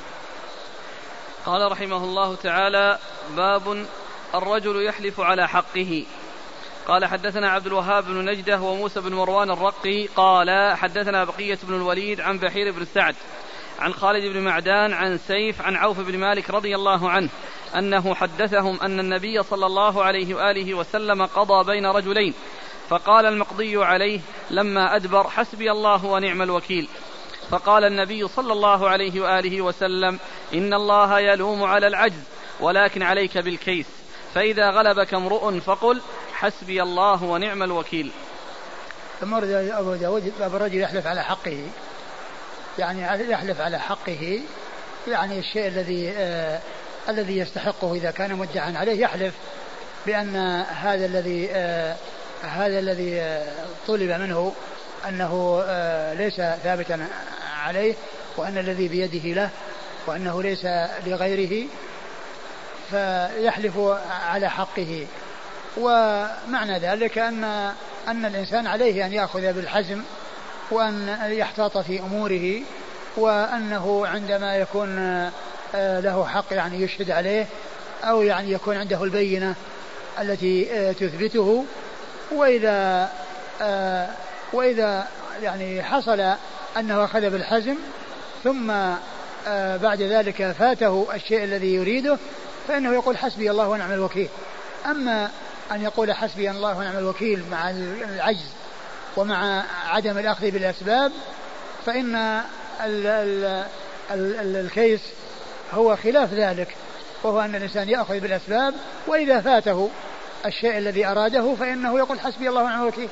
[1.45, 2.99] قال رحمه الله تعالى
[3.35, 3.85] باب
[4.35, 6.05] الرجل يحلف على حقه.
[6.89, 12.21] قال حدثنا عبد الوهاب بن نجدة وموسى بن مروان الرقي قال حدثنا بقية بن الوليد
[12.21, 13.15] عن بحير بن سعد
[13.79, 17.29] عن خالد بن معدان عن سيف عن عوف بن مالك رضي الله عنه
[17.75, 22.33] أنه حدثهم أن النبي صلى الله عليه وآله وسلم قضى بين رجلين
[22.89, 26.87] فقال المقضي عليه لما أدبر حسبي الله ونعم الوكيل
[27.49, 30.19] فقال النبي صلى الله عليه وآله وسلم
[30.53, 32.23] إن الله يلوم على العجز
[32.59, 33.87] ولكن عليك بالكيس
[34.35, 36.01] فإذا غلبك امرؤ فقل
[36.33, 38.11] حسبي الله ونعم الوكيل.
[39.21, 41.63] ثم أبو داود باب الرجل يحلف على حقه.
[42.79, 44.41] يعني يحلف على حقه.
[45.07, 46.59] يعني الشيء الذي آه
[47.09, 49.01] الذي يستحقه إذا كان مدعا عليه.
[49.01, 49.33] يحلف
[50.05, 50.35] بأن
[50.69, 51.95] هذا الذي آه
[52.41, 53.53] هذا الذي آه
[53.87, 54.53] طلب منه
[55.07, 57.07] أنه آه ليس ثابتا
[57.63, 57.95] عليه
[58.37, 59.49] وأن الذي بيده له
[60.07, 60.65] وأنه ليس
[61.05, 61.67] لغيره.
[62.91, 63.77] فيحلف
[64.09, 65.07] على حقه.
[65.77, 67.43] ومعنى ذلك أن
[68.07, 70.01] أن الإنسان عليه أن يأخذ بالحزم
[70.71, 72.61] وأن يحتاط في أموره
[73.17, 74.97] وأنه عندما يكون
[75.75, 77.47] آه، له حق يعني يشهد عليه
[78.03, 79.55] أو يعني يكون عنده البينة
[80.19, 81.65] التي آه، تثبته.
[82.31, 83.09] وإذا
[83.61, 84.09] آه،
[84.53, 85.07] وإذا
[85.41, 86.33] يعني حصل
[86.77, 87.75] أنه أخذ بالحزم
[88.43, 88.71] ثم
[89.81, 92.17] بعد ذلك فاته الشيء الذي يريده
[92.69, 94.29] فإنه يقول حسبي الله ونعم الوكيل.
[94.85, 95.29] أما
[95.71, 98.49] أن يقول حسبي الله ونعم الوكيل مع العجز
[99.17, 101.11] ومع عدم الأخذ بالأسباب
[101.85, 102.15] فإن
[102.85, 103.65] ال ال
[104.11, 104.99] ال الكيس
[105.73, 106.75] هو خلاف ذلك
[107.23, 108.73] وهو أن الإنسان يأخذ بالأسباب
[109.07, 109.89] وإذا فاته
[110.45, 113.09] الشيء الذي أراده فإنه يقول حسبي الله ونعم الوكيل.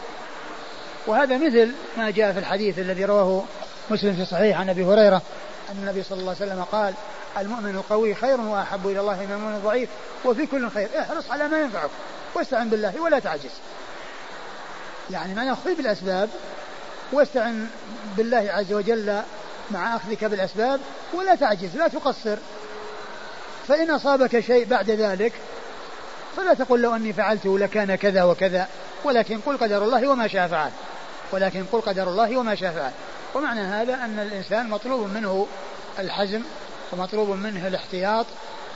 [1.07, 3.43] وهذا مثل ما جاء في الحديث الذي رواه
[3.89, 5.21] مسلم في صحيح عن أبي هريرة
[5.71, 6.93] أن النبي صلى الله عليه وسلم قال
[7.37, 9.89] المؤمن القوي خير وأحب إلى الله من المؤمن الضعيف
[10.25, 10.89] وفي كل خير.
[10.99, 11.89] احرص على ما ينفعك
[12.35, 13.51] واستعن بالله ولا تعجز.
[15.09, 16.29] يعني ما خذ بالأسباب
[17.11, 17.67] واستعن
[18.17, 19.21] بالله عز وجل
[19.71, 20.79] مع أخذك بالأسباب
[21.13, 22.37] ولا تعجز لا تقصر.
[23.67, 25.33] فإن أصابك شيء بعد ذلك
[26.37, 28.67] فلا تقل لو أني فعلته لكان كذا وكذا
[29.03, 30.71] ولكن قل قدر الله وما شاء فعل.
[31.31, 32.91] ولكن قل قدر الله وما شاء فعل.
[33.37, 35.47] ومعنى هذا أن الإنسان مطلوب منه
[35.99, 36.41] الحزم
[36.91, 38.25] ومطلوب منه الاحتياط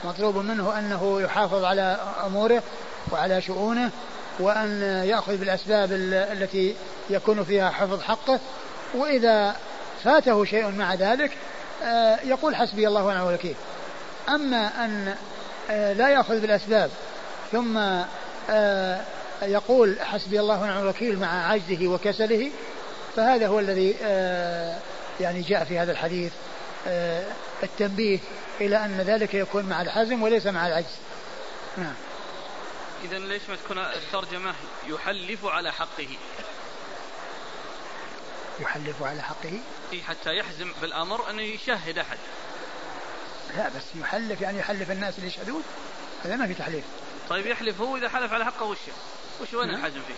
[0.04, 2.62] مطلوب منه أنه يحافظ على أموره
[3.12, 3.90] وعلى شؤونه
[4.38, 5.92] وأن يأخذ بالأسباب
[6.32, 6.74] التي
[7.10, 8.40] يكون فيها حفظ حقه.
[8.94, 9.56] وإذا
[10.04, 11.30] فاته شيء مع ذلك
[11.82, 13.54] آه، يقول حسبي الله ونعم الوكيل.
[14.28, 15.14] أما أن
[15.70, 16.90] آه، لا يأخذ بالأسباب
[17.52, 17.78] ثم
[18.50, 19.00] آه،
[19.42, 22.50] يقول حسبي الله ونعم الوكيل مع عجزه وكسله
[23.16, 23.90] فهذا هو الذي
[25.20, 26.32] يعني جاء في هذا الحديث
[27.62, 28.18] التنبيه
[28.60, 30.96] إلى أن ذلك يكون مع الحزم وليس مع العجز.
[31.76, 31.94] نعم.
[33.04, 34.54] إذا ليش ما تكون الترجمة
[34.86, 36.08] يحلف على حقه؟
[38.60, 39.58] يحلف على حقه؟
[39.92, 42.18] إيه حتى يحزم بالأمر أنه يشهد أحد.
[43.56, 45.62] لا بس يحلف يعني يحلف الناس اللي يشهدون؟
[46.24, 46.84] هذا ما في تحليف.
[47.28, 48.78] طيب يحلف هو إذا حلف على حقه وش
[49.40, 49.80] وش وين نعم.
[49.80, 50.14] الحزم فيه؟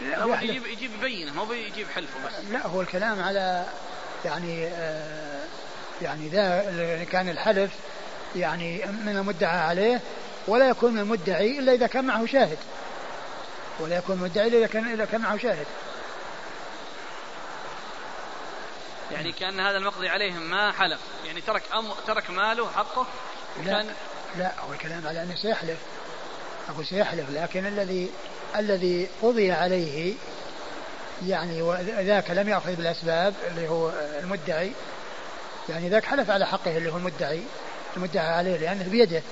[0.00, 2.32] لا يجيب يجيب بينه مو يجيب حلفه بس.
[2.50, 3.66] لا هو الكلام على
[4.24, 5.44] يعني آه
[6.02, 7.70] يعني ذا كان الحلف
[8.36, 10.00] يعني من المدعى عليه
[10.48, 12.58] ولا يكون من المدعي إلا إذا كان معه شاهد.
[13.80, 15.66] ولا يكون مدعي إلا إذا كان إذا كان معه شاهد.
[19.12, 21.00] يعني كأن هذا المقضي عليهم ما حلف.
[21.26, 23.06] يعني ترك أم ترك ماله حقه
[23.64, 23.84] لا
[24.38, 25.78] لا هو الكلام على أنه سيحلف.
[26.68, 28.10] أقول سيحلف لكن الذي
[28.56, 30.14] الذي قضي عليه
[31.26, 33.90] يعني وذاك لم يأخذ بالأسباب اللي هو
[34.22, 34.72] المدعي
[35.68, 37.40] يعني ذاك حلف على حقه اللي هو المدعي
[37.96, 39.22] المدعى عليه لأنه بيده.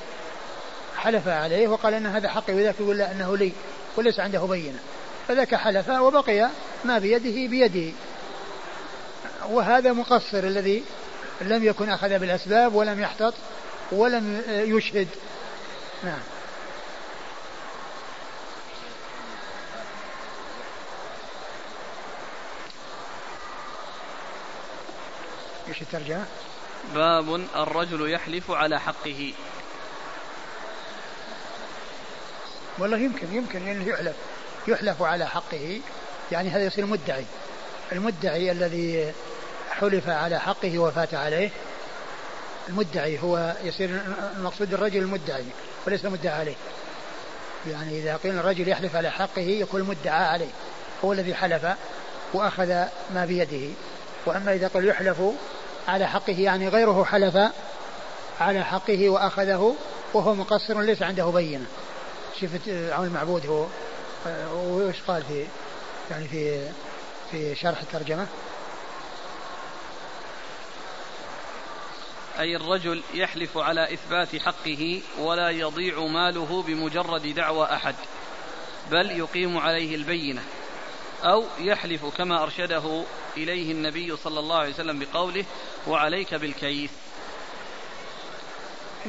[0.97, 3.53] حلف عليه وقال أن هذا حقي وذاك يقول لا أنه لي
[3.97, 4.79] وليس عنده بينة.
[5.29, 6.49] فذاك حلف وبقي
[6.85, 7.93] ما بيده بيده.
[9.49, 10.85] وهذا مقصر الذي
[11.41, 13.35] لم يكن أخذ بالأسباب ولم يحتط
[13.93, 15.09] ولم يشهد.
[16.05, 16.21] نعم.
[25.77, 26.25] إيش الترجمة؟
[26.95, 29.33] باب الرجل يحلف على حقه.
[32.79, 34.17] والله يمكن يمكن انه يحلف
[34.69, 35.81] يحلف على حقه.
[36.33, 37.25] يعني هذا يصير مدعي
[37.93, 39.13] المدعي الذي
[39.71, 41.51] حلف على حقه وفات عليه
[42.69, 44.01] المدعي هو يصير
[44.37, 45.45] المقصود الرجل المدعي
[45.87, 46.57] وليس المدعى عليه.
[47.71, 50.51] يعني إذا قيل الرجل يحلف على حقه يكون المدعى عليه.
[51.05, 51.67] هو الذي حلف
[52.35, 52.69] وأخذ
[53.15, 53.75] ما بيده.
[54.27, 55.23] وأما إذا قال يحلف
[55.89, 57.39] على حقه يعني غيره حلف
[58.41, 59.77] على حقه وأخذه
[60.15, 61.67] وهو مقصر ليس عنده بينة.
[62.41, 63.67] شفت عون المعبود هو
[64.57, 65.47] وش قال في
[66.11, 66.69] يعني في
[67.31, 68.27] في شرح الترجمة؟
[72.39, 77.95] أي الرجل يحلف على إثبات حقه ولا يضيع ماله بمجرد دعوى أحد
[78.91, 80.43] بل يقيم عليه البينة
[81.25, 83.05] أو يحلف كما أرشده
[83.37, 85.45] إليه النبي صلى الله عليه وسلم بقوله
[85.87, 86.91] وعليك بالكيس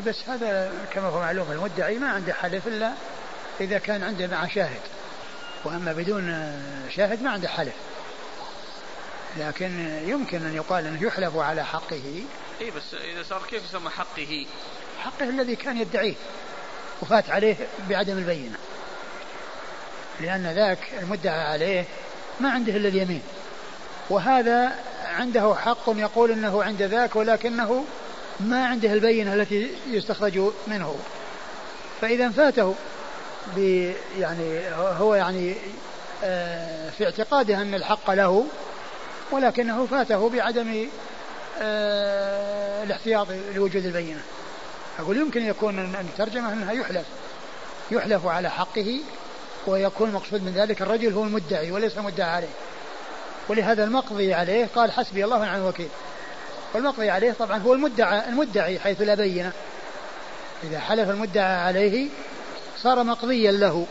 [0.05, 2.93] بس هذا كما هو معلوم المدعي ما عنده حلف إلا
[3.59, 4.81] إذا كان عنده مع شاهد
[5.65, 6.53] وأما بدون
[6.95, 7.73] شاهد ما عنده حلف
[9.37, 12.23] لكن يمكن أن يقال أنه يحلف على حقه
[12.61, 14.45] إي بس إذا صار كيف يسمى حقه؟
[14.99, 16.15] حقه الذي كان يدعيه
[17.01, 17.55] وفات عليه
[17.89, 18.57] بعدم البينة.
[20.19, 21.85] لأن ذاك المدعى عليه
[22.39, 23.21] ما عنده إلا اليمين.
[24.09, 24.71] وهذا
[25.05, 27.83] عنده حق يقول إنه عند ذاك ولكنه
[28.39, 30.95] ما عنده البينة التي يستخرج منه.
[32.01, 32.75] فإذا فاته
[34.19, 35.55] يعني هو يعني
[36.23, 38.45] آه، في اعتقاده أن الحق له
[39.31, 40.87] ولكنه فاته بعدم
[41.61, 44.21] آه، الاحتياط لوجود البينة
[44.99, 47.05] أقول يمكن يكون الترجمة أنها يحلف
[47.91, 48.99] يحلف على حقه
[49.67, 52.47] ويكون المقصود من ذلك الرجل هو المدعي وليس المدعى عليه
[53.49, 55.89] ولهذا المقضي عليه قال حسبي الله ونعم الوكيل.
[56.73, 59.51] والمقضي عليه طبعا هو المدعى المدعي حيث لا بينة
[60.63, 62.09] إذا حلف المدعى عليه
[62.77, 63.85] صار مقضيا له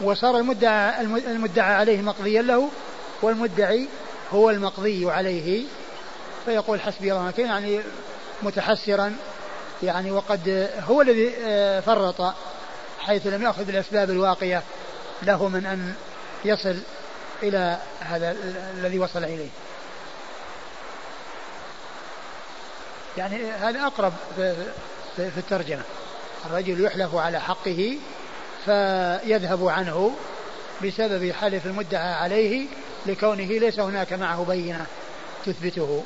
[0.00, 2.68] وصار المدعى المدعى عليه مقضيا له
[3.22, 3.88] والمدعي
[4.32, 5.64] هو المقضي عليه.
[6.44, 7.80] فيقول حسبي الله وكيل يعني
[8.42, 9.16] متحسرا
[9.82, 12.34] يعني وقد هو الذي آه، فرط
[13.00, 14.62] حيث لم يأخذ بالأسباب الواقية
[15.22, 15.94] له من أن
[16.44, 16.76] يصل
[17.42, 18.36] إلى هذا
[18.78, 19.48] الذي وصل إليه.
[23.16, 24.12] يعني هذا أقرب
[25.16, 25.82] في الترجمة.
[26.46, 27.98] الرجل يحلف على حقه
[28.64, 30.16] فيذهب عنه
[30.84, 32.66] بسبب حلف المدعى عليه
[33.06, 34.86] لكونه ليس هناك معه بينة
[35.46, 36.04] تثبته.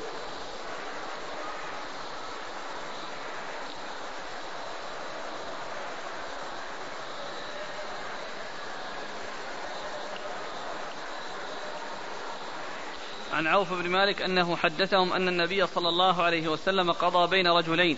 [13.43, 17.97] عن عوف بن مالك أنه حدثهم أن النبي صلى الله عليه وسلم قضى بين رجلين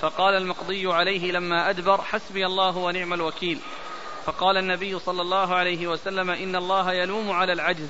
[0.00, 3.58] فقال المقضي عليه لما أدبر حسبي الله ونعم الوكيل
[4.26, 7.88] فقال النبي صلى الله عليه وسلم إن الله يلوم على العجز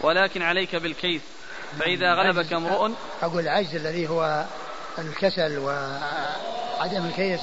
[0.00, 1.22] ولكن عليك بالكيس
[1.78, 2.90] فإذا غلبك امرؤ
[3.22, 4.44] أقول العجز الذي هو
[4.98, 7.40] الكسل وعدم الكيس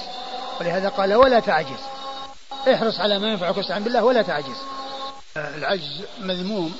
[0.60, 1.80] ولهذا قال ولا تعجز
[2.74, 4.56] احرص على ما ينفعك واستعن بالله ولا تعجز.
[5.36, 6.74] العجز مذموم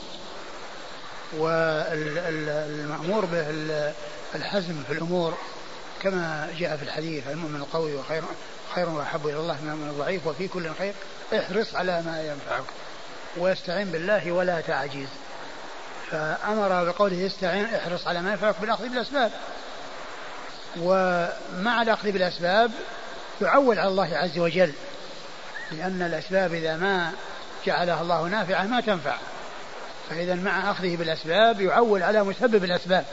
[1.33, 3.47] والمأمور به
[4.35, 5.39] الحزم في الأمور
[6.03, 8.23] كما جاء في الحديث المؤمن القوي وخير
[8.75, 10.95] خير وأحب إلى الله من الضعيف وفي كل خير
[11.35, 12.65] احرص على ما ينفعك
[13.37, 15.09] واستعن بالله ولا تعجز.
[16.11, 19.33] فأمر بقوله استعن احرص على ما ينفعك بالأخذ بالأسباب.
[20.81, 22.71] ومع الأخذ بالأسباب
[23.43, 24.73] يعول على الله عز وجل
[25.73, 27.13] لأن الأسباب إذا ما
[27.67, 29.17] جعلها الله نافعة ما تنفع.
[30.11, 33.05] فإذا مع أخذه بالأسباب يعول على مسبب الأسباب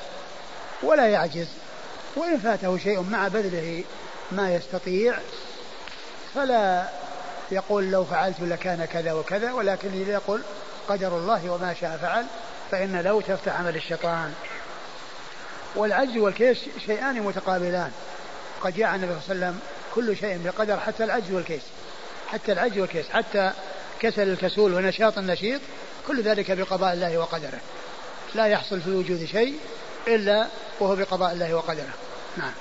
[0.84, 1.48] ولا يعجز.
[2.16, 3.84] وإن فاته شيء مع بذله
[4.32, 5.18] ما يستطيع
[6.36, 6.88] فلا
[7.52, 10.42] يقول لو فعلت لكان كذا وكذا ولكن يقول
[10.90, 12.26] قدر الله وما شاء فعل
[12.72, 14.34] فإن لو تفتح عمل الشيطان.
[15.76, 17.92] والعجز والكيس شيئان متقابلان.
[18.62, 19.60] قد جاء النبي صلى الله عليه وسلم
[19.96, 21.62] كل شيء بقدر حتى العجز والكيس
[22.28, 23.52] حتى العجز والكيس حتى
[24.00, 25.62] كسل الكسول ونشاط النشيط
[26.08, 27.60] كل ذلك بقضاء الله وقدره.
[28.36, 29.60] لا يحصل في وجود شيء
[30.08, 30.48] إلا
[30.80, 31.94] وهو بقضاء الله وقدره.
[32.38, 32.54] نعم.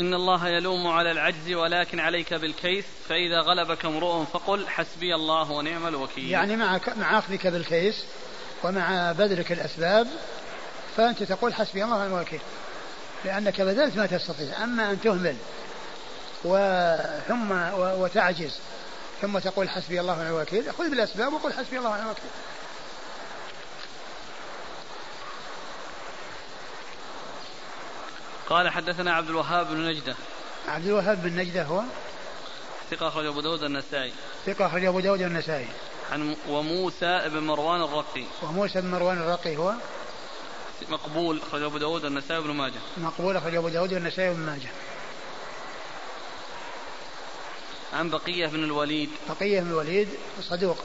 [0.00, 5.86] إن الله يلوم على العجز ولكن عليك بالكيس فإذا غلبك امرؤ فقل حسبي الله ونعم
[5.86, 6.30] الوكيل.
[6.30, 8.04] يعني مع مع أخذك بالكيس
[8.62, 10.06] ومع بذلك الأسباب
[10.96, 12.40] فأنت تقول حسبي الله ونعم الوكيل
[13.24, 14.64] لأنك بذلت ما تستطيع.
[14.64, 15.36] أما أن تهمل
[17.28, 18.58] ثم وتعجز.
[19.22, 20.72] ثم تقول حسبي الله ونعم الوكيل.
[20.72, 22.30] خذ بالأسباب وقل حسبي الله ونعم الوكيل.
[28.48, 30.14] قال حدثنا عبد الوهاب بن نجدة.
[30.68, 31.82] عبد الوهاب بن نجدة هو؟
[32.90, 34.12] ثقة أخرج أبو داود النسائي.
[34.46, 35.68] ثقة أخرج أبو داود النسائي.
[36.12, 38.24] عن وموسى بن مروان الرقي.
[38.42, 39.74] وموسى بن مروان الرقي هو؟
[40.88, 42.80] مقبول أخرج أبو داود النسائي بن ماجه.
[42.96, 44.68] مقبول أخرج أبو داود النسائي بن ماجه.
[47.94, 49.10] عن بقية بن الوليد.
[49.28, 50.08] بقية بن الوليد
[50.42, 50.78] صدوق.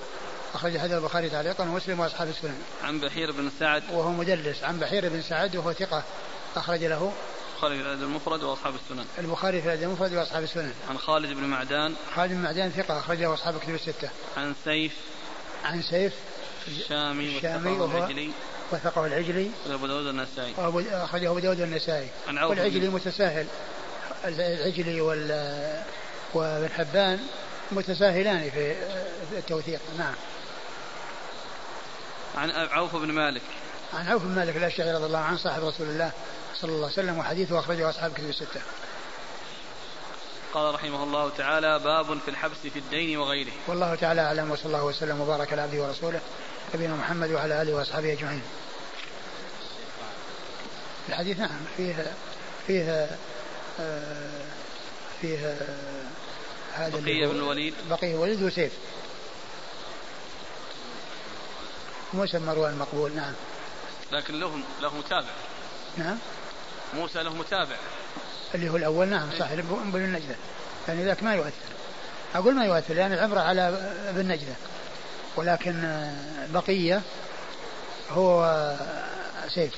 [0.53, 2.57] أخرج هذا البخاري تعليقا ومسلم وأصحاب السنن.
[2.83, 3.83] عن بحير بن سعد.
[3.91, 4.63] وهو مدلس.
[4.63, 6.03] عن بحير بن سعد وهو ثقة.
[6.55, 7.11] أخرج له
[7.53, 9.05] البخاري في الأدب المفرد وأصحاب السنن.
[9.17, 10.73] البخاري في الأدب المفرد وأصحاب السنن.
[10.89, 11.95] عن خالد بن معدان.
[12.15, 12.99] خالد بن معدان ثقة.
[12.99, 14.09] أخرجه أصحاب الكتب الستة.
[14.37, 14.93] عن سيف.
[15.65, 16.13] عن سيف.
[16.67, 18.31] الشامي الشامي وهو العجلي.
[18.71, 19.51] وثقه العجلي.
[19.69, 20.53] وأبو داود النسائي.
[20.91, 22.07] أخرجه أبو داود النسائي.
[22.27, 23.47] عن عوف والعجلي متساهل.
[24.25, 25.31] العجلي وال
[26.33, 27.19] وابن حبان
[27.71, 28.75] متساهلان في
[29.37, 30.13] التوثيق نعم
[32.37, 33.41] عن عوف بن مالك
[33.93, 36.11] عن عوف بن مالك الأشعري رضي الله عنه صاحب رسول الله
[36.55, 38.61] صلى الله عليه وسلم وحديثه أخرجه أصحاب كتب الستة.
[40.53, 43.51] قال رحمه الله تعالى باب في الحبس في الدين وغيره.
[43.67, 46.19] والله تعالى أعلم وصلى الله وسلم وبارك على عبده ورسوله
[46.75, 48.41] نبينا محمد وعلى آله وأصحابه أجمعين.
[51.09, 52.13] الحديث نعم فيه
[52.67, 53.09] فيه
[53.79, 54.29] آه
[55.21, 55.57] فيه
[56.79, 58.71] هذا بقية بن الوليد بقية الوليد وسيف.
[62.13, 63.33] موسى مروان مقبول نعم.
[64.11, 65.29] لكن له له متابع.
[65.97, 66.17] نعم.
[66.93, 67.75] موسى له متابع.
[68.55, 70.35] اللي هو الأول نعم صح ابن النجدة.
[70.87, 71.69] يعني ذاك ما يؤثر.
[72.35, 73.61] أقول ما يؤثر لأن العبرة على
[74.09, 74.53] ابن نجدة
[75.35, 76.07] ولكن
[76.53, 77.01] بقية
[78.09, 78.75] هو
[79.55, 79.73] سيف.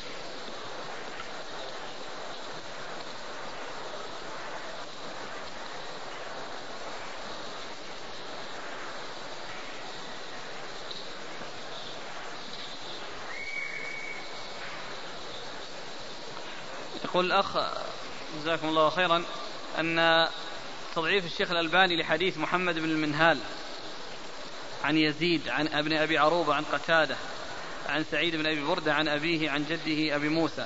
[17.11, 17.57] يقول الأخ
[18.41, 19.23] جزاكم الله خيرا
[19.79, 20.27] أن
[20.95, 23.37] تضعيف الشيخ الألباني لحديث محمد بن المنهال
[24.83, 27.15] عن يزيد عن ابن أبي عروبة عن قتادة
[27.89, 30.65] عن سعيد بن أبي بردة عن أبيه عن جده أبي موسى.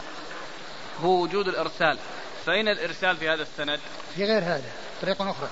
[1.03, 1.97] هو وجود الإرسال.
[2.45, 3.79] فأين الإرسال في هذا السند؟
[4.15, 5.49] في غير هذا طريق أخرى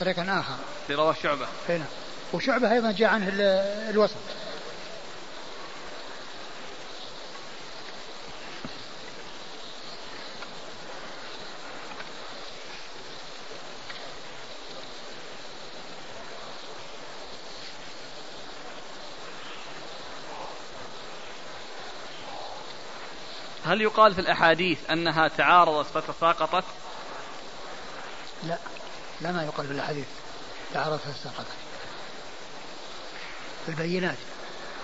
[0.00, 0.56] طريق آخر.
[0.86, 1.46] في رواه شعبة.
[1.68, 1.86] هنا
[2.32, 3.28] وشعبة أيضا جاء عنه
[3.90, 4.16] الوسط.
[23.68, 26.64] هل يقال في الأحاديث أنها تعارضت فتساقطت؟
[28.44, 28.58] لا.
[29.20, 30.06] لا ما يقال في الأحاديث.
[30.74, 31.56] تعارضت فتساقطت.
[33.68, 34.16] البينات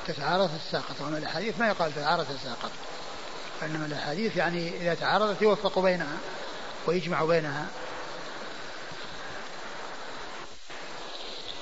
[0.06, 2.70] تتعارض فتساقط ومن الأحاديث ما يقال تعارض فتساقط
[3.62, 6.16] إنما الأحاديث يعني إذا تعارضت يوفق بينها
[6.86, 7.66] ويجمع بينها.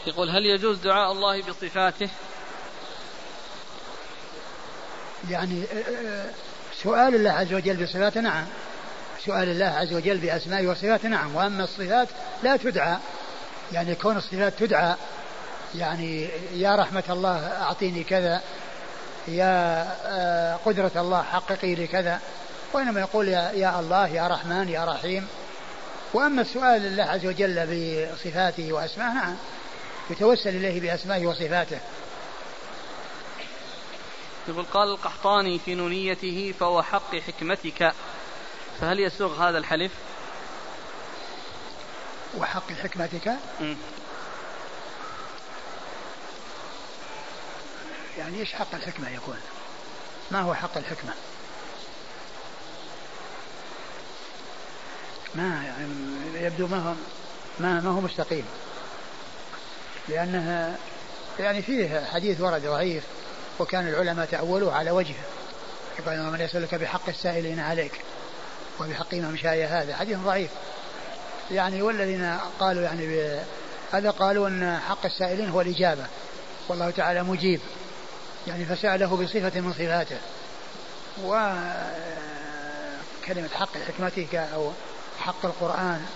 [0.07, 2.11] يقول هل يجوز دعاء الله بصفاته؟
[5.31, 5.65] يعني
[6.83, 8.45] سؤال الله عز وجل بصفاته نعم.
[9.27, 11.37] سؤال الله عز وجل بأسمائه وصفاته نعم.
[11.37, 12.09] وأما الصفات
[12.43, 12.97] لا تدعى.
[13.73, 14.95] يعني كون الصفات تدعى
[15.75, 18.41] يعني يا رحمة الله أعطيني كذا
[19.29, 22.21] يا آه، قدرة الله حققي لي كذا.
[22.73, 25.27] وإنما يقول يا, يا الله يا رحمن يا رحيم.
[26.15, 29.35] وأما السؤال لله عز وجل بصفاته وأسمائه نعم.
[30.11, 31.79] يتوسل إليه بأسمائه وصفاته.
[34.49, 37.93] يقول قال القحطاني في نونيته فهو حق حكمتك
[38.81, 39.93] فهل يسوغ هذا الحلف؟
[42.39, 43.29] وحق حكمتك؟
[43.61, 43.75] م.
[48.19, 49.39] يعني إيش حق الحكمة يكون؟
[50.31, 51.13] ما هو حق الحكمة؟
[55.35, 56.95] ما يعني يبدو ما هو
[57.61, 58.45] ما ما هو مستقيم
[60.09, 60.79] لأنها
[61.39, 63.05] يعني فيه حديث ورد ضعيف
[63.63, 65.25] وكان العلماء تأولوه على وجهه.
[66.07, 67.93] قال من يسألك بحق السائلين عليك
[68.81, 69.97] وبحق من شاء هذا.
[69.97, 70.51] حديث ضعيف.
[71.51, 73.39] يعني والذين قالوا يعني
[73.93, 76.07] هذا قالوا أن حق السائلين هو الإجابة.
[76.69, 77.61] والله تعالى مجيب.
[78.47, 80.19] يعني فسأله بصفة من صفاته.
[81.25, 81.59] وكلمة
[83.55, 84.73] حق حكمتك أو
[85.19, 86.07] حق القرآن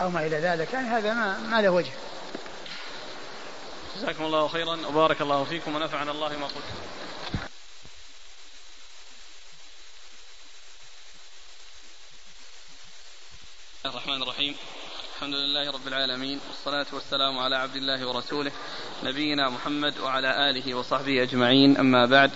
[0.00, 0.72] أو ما إلى ذلك.
[0.72, 1.92] يعني هذا ما, ما له وجه.
[4.02, 4.86] جزاكم الله خيرا.
[4.86, 6.64] وبارك الله فيكم ونفعنا الله ما قلت.
[13.86, 14.54] الرحمن الرحيم.
[15.16, 16.40] الحمد لله رب العالمين.
[16.48, 18.52] والصلاة والسلام على عبد الله ورسوله
[19.04, 21.76] نبينا محمد وعلى آله وصحبه أجمعين.
[21.76, 22.30] أما بعد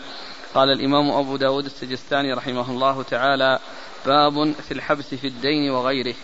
[0.54, 3.58] قال الإمام أبو داود السجستاني رحمه الله تعالى
[4.06, 6.14] باب في الحبس في الدين وغيره.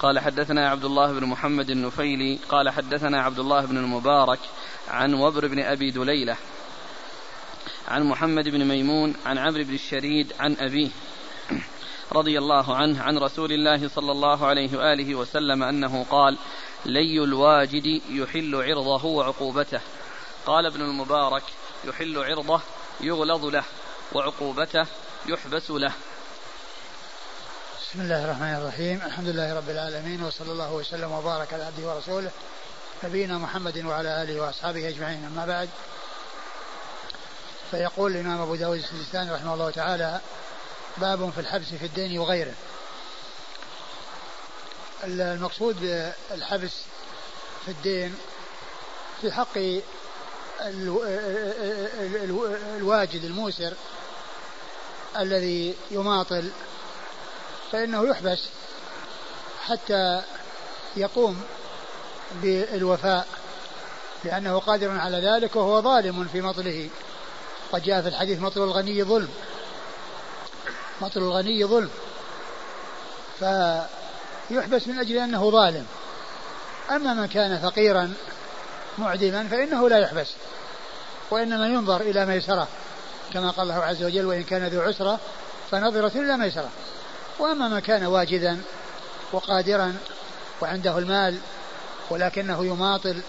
[0.00, 4.38] قال حدثنا عبد الله بن محمد النفيلي قال حدثنا عبد الله بن المبارك
[4.94, 6.36] عن وبر بن أبي دليلة
[7.88, 10.88] عن محمد بن ميمون عن عمرو بن الشريد عن أبيه
[12.12, 16.38] رضي الله عنه عن رسول الله صلى الله عليه وآله وسلم أنه قال
[16.86, 19.80] لي الواجد يحل عرضه وعقوبته.
[20.46, 21.42] قال ابن المبارك
[21.84, 22.60] يحل عرضه
[23.00, 23.64] يغلظ له
[24.12, 24.86] وعقوبته
[25.26, 25.92] يحبس له.
[27.80, 32.30] بسم الله الرحمن الرحيم الحمد لله رب العالمين وصلى الله وسلم وبارك على عبده ورسوله.
[33.04, 35.24] نبينا محمد وعلى آله وأصحابه أجمعين.
[35.24, 35.68] أما بعد
[37.70, 40.20] فيقول الإمام أبو داود السجستاني رحمه الله تعالى
[40.98, 42.54] باب في الحبس في الدين وغيره.
[45.04, 45.80] المقصود
[46.30, 46.72] بالحبس
[47.64, 48.16] في الدين
[49.20, 49.58] في حق
[52.78, 53.74] الواجد الموسر
[55.16, 56.50] الذي يماطل
[57.72, 58.48] فإنه يحبس
[59.66, 60.22] حتى
[60.96, 61.44] يقوم
[62.42, 63.26] بالوفاء
[64.24, 66.88] لأنه قادر على ذلك وهو ظالم في مطله.
[67.72, 69.28] قد جاء في الحديث مطل الغني ظلم.
[71.00, 71.90] مطل الغني ظلم.
[73.38, 75.86] فيحبس من أجل أنه ظالم.
[76.90, 78.14] أما من كان فقيرا
[78.98, 80.30] معدما فإنه لا يحبس.
[81.30, 82.68] وإنما ينظر إلى ميسرة.
[83.32, 85.20] كما قال الله عز وجل وإن كان ذو عسرة
[85.70, 86.68] فنظرة إلى ميسرة.
[87.38, 88.62] وأما من كان واجدا
[89.32, 89.96] وقادرا
[90.60, 91.38] وعنده المال
[92.10, 93.20] ولكنه يماطل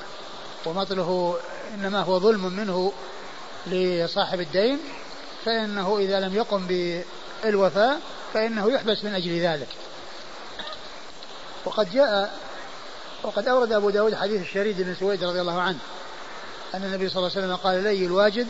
[0.66, 1.38] ومطله
[1.74, 2.94] إنما هو ظلم منه
[3.68, 4.80] لصاحب الدين
[5.46, 8.00] فإنه إذا لم يقم بالوفاء
[8.34, 9.68] فإنه يحبس من أجل ذلك.
[11.66, 12.34] وقد جاء
[13.24, 15.78] وقد أورد أبو داود حديث الشريد بن سويد رضي الله عنه
[16.74, 18.48] أن النبي صلى الله عليه وسلم قال لي الواجد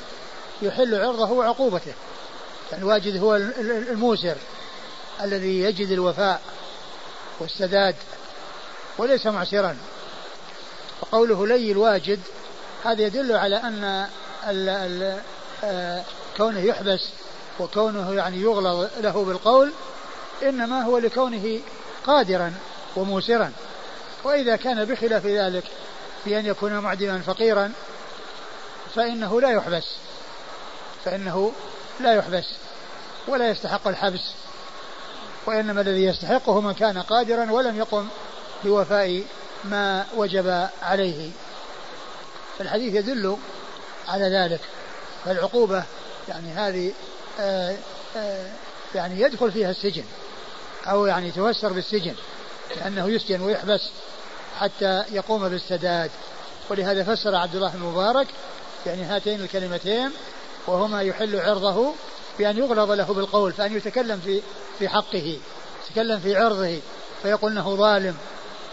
[0.62, 1.94] يحل عرضه وعقوبته.
[2.72, 4.36] يعني الواجد هو الموسر
[5.22, 6.42] الذي يجد الوفاء
[7.40, 7.96] والسداد
[8.98, 9.78] وليس معسرا.
[11.02, 12.20] وقوله لي الواجد
[12.86, 14.08] هذا يدل على أن
[14.48, 15.20] ال ال
[15.64, 16.04] آه
[16.38, 17.10] كونه يحبس
[17.60, 19.72] وكونه يعني يغلظ له بالقول
[20.44, 21.60] إنما هو لكونه
[22.08, 22.54] قادرا
[22.96, 23.52] وموسرا.
[24.24, 25.64] وإذا كان بخلاف ذلك
[26.26, 27.72] بأن يكون معدما فقيرا
[28.96, 29.86] فإنه لا يحبس.
[31.06, 31.52] فإنه
[32.00, 32.46] لا يحبس
[33.28, 34.32] ولا يستحق الحبس.
[35.46, 38.08] وإنما الذي يستحقه من كان قادرا ولم يقم
[38.64, 39.24] بوفاء
[39.70, 41.32] ما وجب عليه.
[42.60, 43.38] فالحديث يدل
[44.08, 44.62] على ذلك.
[45.26, 45.84] فالعقوبة
[46.30, 46.94] يعني هذه
[47.40, 47.78] آآ آه،
[48.16, 48.52] آآ آه،
[48.96, 50.04] يعني يدخل فيها السجن
[50.88, 52.16] أو يعني تفسر بالسجن
[52.76, 53.90] لأنه يسجن ويحبس
[54.60, 56.12] حتى يقوم بالسداد.
[56.70, 58.28] ولهذا فسر عبد الله بن مبارك
[58.86, 60.12] يعني هاتين الكلمتين
[60.68, 61.94] وهما يحل عرضه
[62.40, 64.42] بأن يغلظ له بالقول فأن يتكلم في
[64.80, 65.38] في حقه
[65.90, 66.80] يتكلم في عرضه
[67.24, 68.16] فيقول أنه ظالم.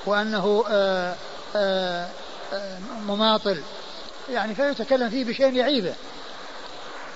[0.07, 1.14] وأنه آه،
[1.57, 2.09] آآ
[2.53, 3.62] آآ مماطل.
[4.30, 5.94] يعني فيتكلم فيه بشيء يعيبه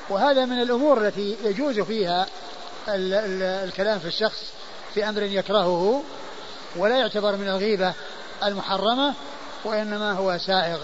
[0.09, 2.27] وهذا من الأمور التي يجوز فيها
[2.89, 4.53] ال ال الكلام في الشخص
[4.95, 6.03] في أمر يكرهه
[6.77, 7.93] ولا يعتبر من الغيبة
[8.45, 9.15] المحرمة
[9.65, 10.79] وإنما هو سائغ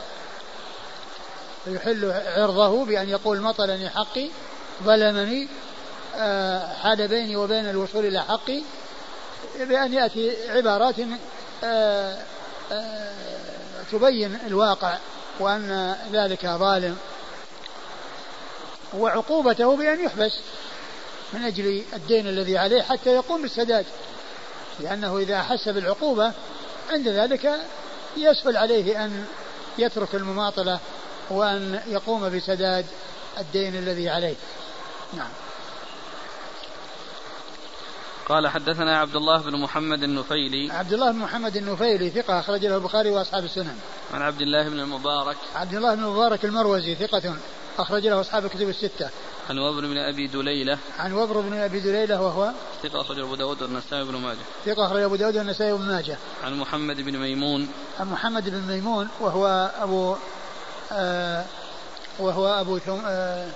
[1.67, 4.31] يحل عرضه بأن يقول مطلني حقي
[4.83, 5.49] ظلمني
[6.17, 8.63] آه، حال بيني وبين الوصول إلى حقي
[9.61, 11.19] بأن يأتي عبارات آه، آه،
[13.93, 14.99] تبين الواقع
[15.41, 16.97] وأن ذلك ظالم.
[18.99, 20.39] وعقوبته بأن يحبس
[21.33, 23.87] من أجل الدين الذي عليه حتى يقوم بالسداد.
[24.81, 26.33] لأنه إذا أحس بالعقوبة
[26.91, 27.61] عند ذلك
[28.17, 29.27] يسهل عليه أن
[29.79, 30.79] يترك المماطلة
[31.31, 32.87] وأن يقوم بسداد
[33.39, 34.35] الدين الذي عليه.
[35.13, 35.31] نعم.
[38.29, 40.73] قال حدثنا عبد الله بن محمد النفيلي.
[40.73, 43.77] عبد الله بن محمد النفيلي ثقة أخرج له البخاري وأصحاب السنن.
[44.15, 45.37] عن عبد الله بن المبارك.
[45.55, 47.37] عبد الله بن المبارك المروزي ثقة
[47.79, 49.11] أخرج له أصحاب الكتب الستة.
[49.51, 50.79] عن وبر بن أبي دليلة.
[50.99, 52.53] عن وبر بن أبي دليلة وهو
[52.83, 54.39] ثقة أخرج أبو داود والنسائي بن ماجه.
[54.67, 56.17] ثقة أخرج أبو داود والنسائي بن ماجه.
[56.45, 57.69] عن محمد بن ميمون.
[58.01, 60.17] عن محمد بن ميمون وهو أبو
[60.93, 61.45] آه
[62.19, 63.51] وهو أبو ثم آه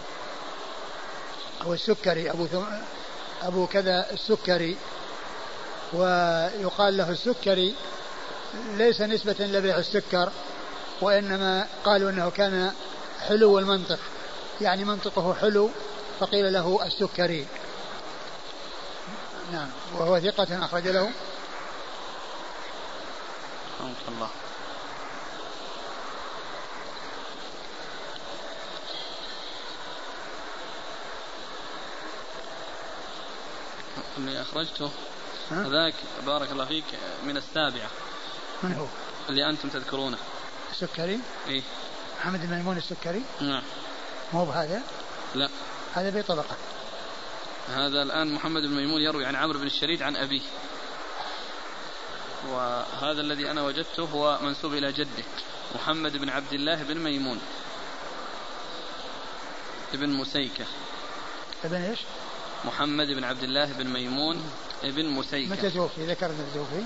[1.62, 2.64] هو السكري أبو ثم
[3.42, 4.76] أبو كذا السكري
[5.92, 7.74] ويقال له السكري
[8.70, 10.32] ليس نسبة لبيع السكر
[11.00, 12.72] وإنما قالوا أنه كان
[13.20, 13.98] حلو المنطق
[14.60, 15.70] يعني منطقه حلو
[16.20, 17.46] فقيل له السكري.
[19.52, 19.68] نعم
[19.98, 21.10] وهو ثقة أخرج له.
[24.08, 24.28] الله.
[34.16, 34.90] اللي أخرجته.
[35.50, 35.94] هذاك
[36.26, 36.84] بارك الله فيك
[37.24, 37.90] من السابعة.
[38.62, 38.86] من هو؟
[39.28, 40.18] اللي أنتم تذكرونه.
[40.70, 41.62] السكري؟ إيه.
[42.20, 43.62] محمد بن ميمون السكري؟ نعم.
[44.32, 44.82] مو بهذا؟
[45.34, 45.48] لا.
[45.94, 46.56] هذا في طبقة.
[47.68, 50.42] هذا الآن محمد بن ميمون يروي عن عمرو بن الشريد عن أبيه.
[52.48, 55.24] وهذا الذي أنا وجدته هو منسوب إلى جده
[55.74, 57.40] محمد بن عبد الله بن ميمون.
[59.94, 60.64] ابن مسيكة.
[61.64, 61.98] ابن إيش؟
[62.66, 64.42] محمد بن عبد الله بن ميمون
[64.84, 66.82] ابن مسيكة متى توفي؟ ذكرنا توفي؟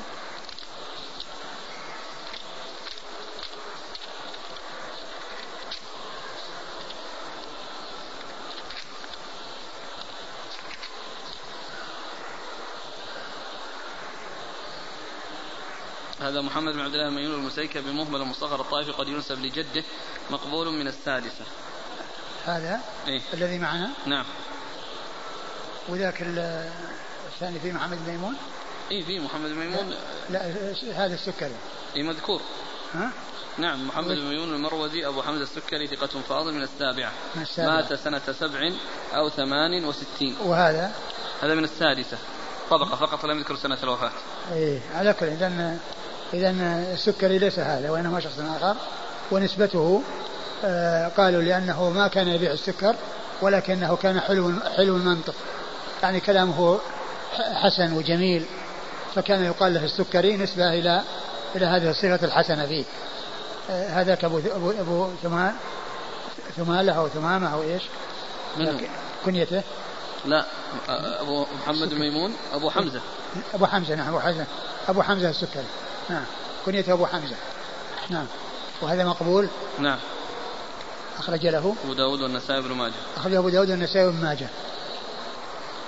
[16.20, 19.84] هذا محمد بن عبد الله الميمون المسيكة بمهمل المصغر الطائفي قد ينسب لجده
[20.30, 21.44] مقبول من السادسة
[22.46, 24.24] هذا إيه؟ الذي معنا نعم
[25.90, 28.34] وذاك الثاني في محمد ميمون؟
[28.90, 29.90] إي في محمد ميمون.
[30.30, 31.54] لا, لا هذا السكري.
[31.96, 32.40] إي مذكور.
[32.94, 33.10] ها؟
[33.58, 37.12] نعم محمد بن ميمون المروزي أبو حمزة السكري ثقة فاضل من السابعة.
[37.34, 37.76] من السابعة.
[37.76, 38.70] مات سنة سبع
[39.14, 40.36] أو ثمان وستين.
[40.44, 40.92] وهذا؟
[41.42, 42.18] هذا من السادسة.
[42.70, 44.12] طبقة فقط لم يذكر سنة الوفاة.
[44.52, 45.78] إيه على كل إذا
[46.34, 46.50] إذا
[46.92, 48.76] السكري ليس هذا وإنما شخص آخر.
[49.30, 50.02] ونسبته
[50.64, 52.96] آه قالوا لأنه ما كان يبيع السكر
[53.42, 55.34] ولكنه كان حلو حلو المنطق.
[56.02, 56.78] يعني كلامه
[57.36, 58.44] حسن وجميل
[59.14, 61.02] فكان يقال له السكري نسبة إلى
[61.56, 62.84] إلى هذه الصفة الحسنة فيه.
[63.70, 65.54] آه هذاك أبو أبو أبو ثمان
[66.56, 67.82] ثمالة أو ثمامة أو إيش؟
[69.24, 69.62] كنيته.
[70.24, 70.46] لا
[71.20, 73.00] أبو محمد ميمون أبو حمزة.
[73.54, 74.46] أبو حمزة نعم أبو حمزة.
[74.88, 75.66] أبو حمزة السكري.
[76.10, 76.24] نعم
[76.66, 77.36] كنيته أبو حمزة.
[78.10, 78.26] نعم.
[78.82, 79.48] وهذا مقبول؟
[79.78, 79.98] نعم.
[81.18, 81.74] أخرج له.
[81.84, 82.92] أبو داود والنسائي بن ماجه.
[83.16, 84.48] أخرج أبو داود والنسائي بن ماجه.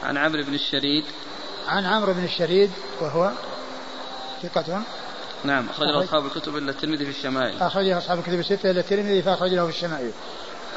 [0.02, 1.04] عن عمرو بن الشريد.
[1.68, 3.30] عن عمرو بن الشريد وهو
[4.42, 4.82] ثقة.
[5.44, 7.62] نعم أخرج له أصحاب الكتب إلا الترمذي في الشمائل.
[7.62, 10.10] أخرج أصحاب الكتب الستة إلا الترمذي فأخرج له في الشمائل.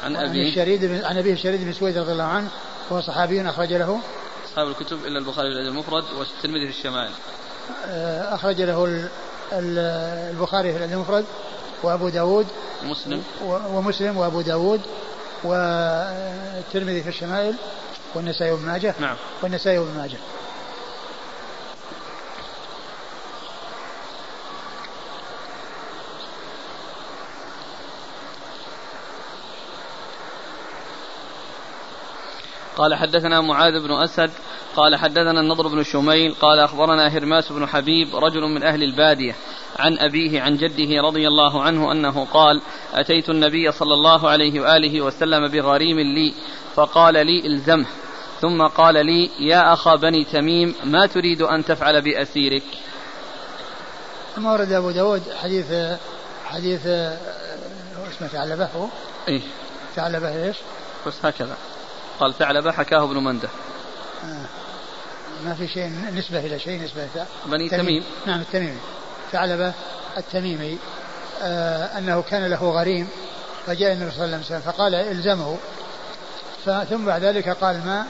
[0.04, 2.48] عن أبي الشريد عن أبيه الشريد بن سويد رضي الله عنه
[2.90, 4.00] وهو صحابي أخرج له.
[4.50, 7.12] أصحاب الكتب إلا البخاري في المفرد والترمذي في الشمائل.
[8.34, 9.08] أخرج له
[9.52, 11.24] البخاري في المفرد
[11.82, 12.46] وأبو داود.
[12.84, 14.80] مسلم ومسلم وأبو داود.
[15.44, 17.54] والترمذي في الشمائل.
[18.16, 19.16] والنسائي بن ماجه؟ نعم.
[19.42, 20.18] والنسائي بن ماجه.
[32.76, 34.30] قال حدثنا معاذ بن أسد
[34.76, 39.36] قال حدثنا النضر بن شميل قال أخبرنا هرماس بن حبيب رجل من أهل البادية
[39.78, 42.60] عن أبيه عن جده رضي الله عنه أنه قال
[42.94, 46.34] أتيت النبي صلى الله عليه وآله وسلم بغريم لي
[46.74, 47.86] فقال لي الزمه
[48.40, 52.62] ثم قال لي يا أخا بني تميم ما تريد أن تفعل بأسيرك؟
[54.36, 55.66] ثم ورد أبو داود حديث
[56.44, 58.86] حديث اسمه ثعلبة هو؟
[59.28, 59.40] إيه.
[59.96, 60.56] ثعلبة إيش؟
[61.06, 61.56] بس هكذا.
[62.20, 63.48] قال ثعلبة حكاه ابن منده.
[64.24, 64.46] آه.
[65.44, 67.08] ما في شيء نسبة إلى شيء نسبة
[67.46, 68.04] بني تميم, تميم.
[68.26, 68.78] نعم التميمي.
[69.32, 69.72] ثعلبة
[70.16, 70.78] التميمي.
[71.42, 73.08] آه أنه كان له غريم
[73.66, 75.58] فجاء النبي صلى الله عليه وسلم فقال إلزمه.
[76.90, 78.06] ثم بعد ذلك قال ما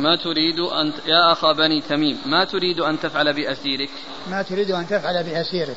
[0.00, 3.90] ما تريد أن يا أخا بني تميم ما تريد أن تفعل بأسيرك؟
[4.30, 5.76] ما تريد أن تفعل بأسيرك.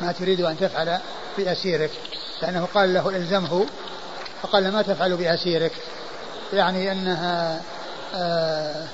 [0.00, 0.98] ما تريد أن تفعل
[1.38, 1.90] بأسيرك.
[2.42, 3.66] لأنه قال له إلزمه
[4.42, 5.72] فقال ما تفعل بأسيرك؟
[6.52, 7.60] يعني أنها
[8.14, 8.86] آآ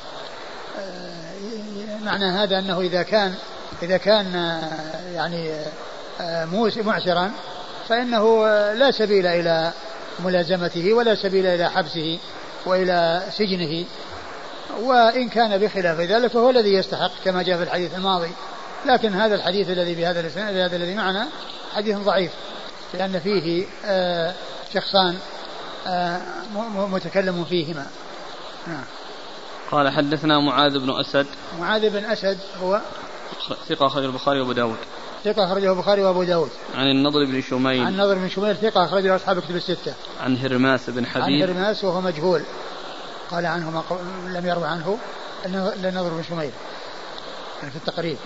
[0.79, 1.29] آآ
[2.05, 3.35] معنى هذا أنه إذا كان
[3.83, 4.61] إذا كان
[5.15, 5.55] يعني
[6.85, 7.31] معسرا
[7.89, 9.73] فإنه لا سبيل إلى
[10.25, 12.19] ملازمته ولا سبيل إلى حبسه
[12.67, 13.85] وإلى سجنه.
[14.83, 18.31] وإن كان بخلاف ذلك فهو الذي يستحق كما جاء في الحديث الماضي.
[18.87, 21.29] لكن هذا الحديث الذي بهذا هذا الذي معنا
[21.75, 22.31] حديث ضعيف
[22.95, 23.67] لأن فيه
[24.75, 25.19] شخصان
[25.87, 26.21] آه،
[26.93, 27.87] متكلم فيهما.
[28.67, 28.85] نعم.
[29.71, 31.27] قال حدثنا معاذ بن أسد.
[31.61, 32.81] معاذ بن أسد هو؟
[33.69, 34.77] ثقة أخرجه البخاري وأبو داود.
[35.25, 36.51] ثقة أخرجه البخاري وأبو داود.
[36.75, 37.81] عن النضر بن شميل.
[37.81, 39.95] عن النضر بن شميل ثقة أخرجه أصحاب كتب الستة.
[40.21, 41.25] عن هرماس بن حبيب.
[41.25, 42.43] عن هرماس وهو مجهول.
[43.31, 43.83] قال عنه ما
[44.27, 44.99] لم يروي عنه
[45.47, 46.51] النضر بن شميل
[47.59, 48.17] يعني في التقريب.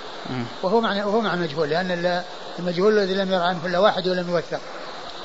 [0.62, 2.22] وهو معنى وهو معنى مجهول لأن
[2.58, 4.60] المجهول الذي لم يرى عنه إلا واحد ولم يوثق.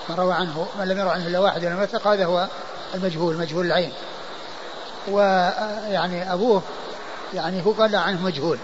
[0.10, 2.48] من روى عنه من لم يرى عنه إلا واحد ولم يوثق هذا هو
[2.96, 3.92] المجهول مجهول العين.
[5.08, 6.62] ويعني أبوه
[7.34, 8.58] يعني هو قال عنه مجهول.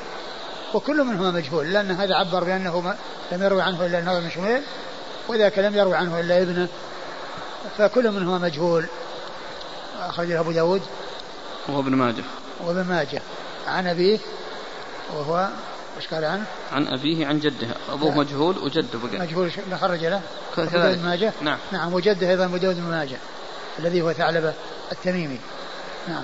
[0.74, 2.96] وكل منهما مجهول لأن هذا عبر بأنه
[3.32, 4.62] لم يروي عنه إلا النضر بن شميل
[5.28, 6.68] وذاك لم يروي عنه إلا ابنه.
[7.78, 8.86] فكل منهما مجهول.
[10.00, 10.82] أخرجه أبو داود.
[11.68, 12.24] وهو ابن ماجه.
[12.66, 13.22] وابن ماجه.
[13.68, 14.20] عن أبيه
[15.16, 15.50] وهو
[15.98, 17.68] إيش قال عنه؟ عن أبيه عن جده.
[17.90, 18.18] أبوه لا.
[18.18, 19.20] مجهول وجده بقى.
[19.20, 19.52] مجهول
[19.82, 20.22] خرج له.
[20.58, 21.58] أبو داود بن ماجه؟ نعم.
[21.72, 23.18] نعم وجده أيضا أبو داود بن ماجه
[23.80, 24.54] الذي هو ثعلبة
[24.92, 25.40] التميمي.
[26.08, 26.24] نعم.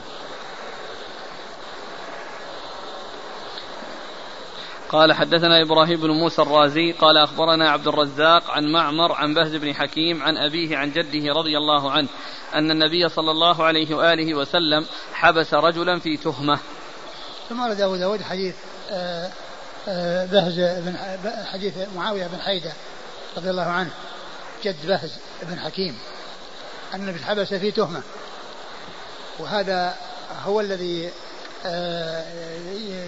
[4.89, 9.73] قال حدثنا إبراهيم بن موسى الرازي قال أخبرنا عبد الرزاق عن معمر عن بهز بن
[9.75, 12.07] حكيم عن أبيه عن جده رضي الله عنه
[12.55, 16.59] أن النبي صلى الله عليه وآله وسلم حبس رجلا في تهمة.
[17.49, 18.55] ثم ورد أبو داود حديث
[18.91, 19.29] آه،
[19.87, 20.97] آه، بهز بن
[21.45, 22.73] حديث معاوية بن حيدة
[23.37, 23.91] رضي الله عنه
[24.63, 25.11] جد بهز
[25.41, 25.97] بن حكيم
[26.93, 28.01] النبي حبس في تهمة
[29.39, 29.95] وهذا
[30.43, 31.09] هو الذي
[31.65, 32.23] آه،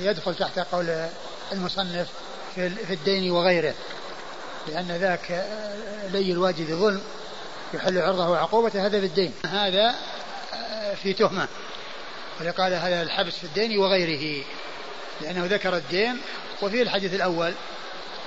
[0.01, 1.09] يدخل تحت قول
[1.51, 2.07] المصنف
[2.55, 3.73] في الدين وغيره
[4.67, 5.45] لأن ذاك
[6.11, 7.01] لي الواجد ظلم
[7.73, 9.95] يحل عرضه وعقوبته هذا بالدين هذا
[11.03, 11.47] في تهمة.
[12.41, 14.43] ولقال هذا الحبس في الدين وغيره
[15.21, 16.17] لأنه ذكر الدين
[16.61, 17.53] وفي الحديث الأول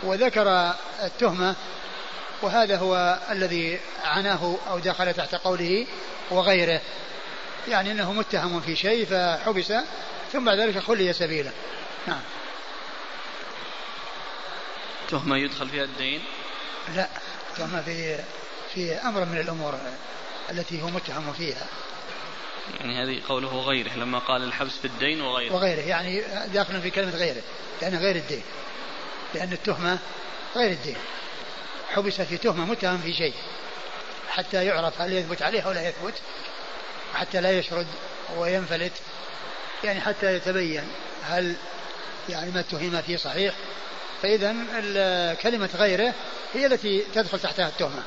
[0.03, 1.55] وذكر التهمة
[2.43, 5.87] وهذا هو الذي عناه أو دخل تحت قوله
[6.31, 6.81] وغيره.
[7.68, 9.72] يعني أنه متهم في شيء فحبس
[10.33, 11.51] ثم بعد ذلك خلي سبيله.
[12.07, 12.20] نعم.
[15.11, 16.25] تهمة يدخل فيها الدين؟
[16.95, 17.09] لا
[17.57, 18.19] تهمة في
[18.75, 19.79] في أمر من الأمور
[20.51, 21.67] التي هو متهم فيها.
[22.81, 25.55] يعني هذه قوله غيره لما قال الحبس في الدين وغيره.
[25.55, 27.43] وغيره يعني داخل في كلمة غيره
[27.83, 28.43] لأن غير الدين.
[29.35, 29.99] لأن التهمة
[30.57, 30.97] غير الدين.
[31.95, 33.35] حبس في تهمة متهم في شيء
[34.31, 36.15] حتى يعرف هل يثبت عليه أو لا يثبت
[37.15, 37.87] حتى لا يشرد
[38.37, 38.93] وينفلت.
[39.85, 40.85] يعني حتى يتبين
[41.23, 41.57] هل
[42.29, 43.55] يعني ما اتهم فيه صحيح
[44.25, 46.14] فإذا كلمة غيره
[46.55, 48.03] هي التي تدخل تحتها التهمة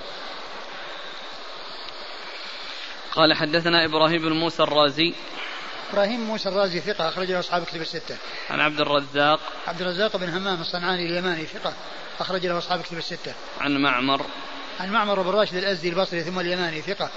[3.11, 5.13] قال حدثنا إبراهيم بن موسى الرازي
[5.93, 8.17] إبراهيم موسى الرازي ثقة أخرج له أصحاب كتب الستة.
[8.49, 11.73] عن عبد الرزاق عبد الرزاق بن همام الصنعاني اليماني ثقة
[12.19, 13.33] أخرج له أصحاب كتب الستة.
[13.59, 14.25] عن معمر
[14.79, 17.09] عن معمر بن راشد الأزدي البصري ثم اليماني ثقة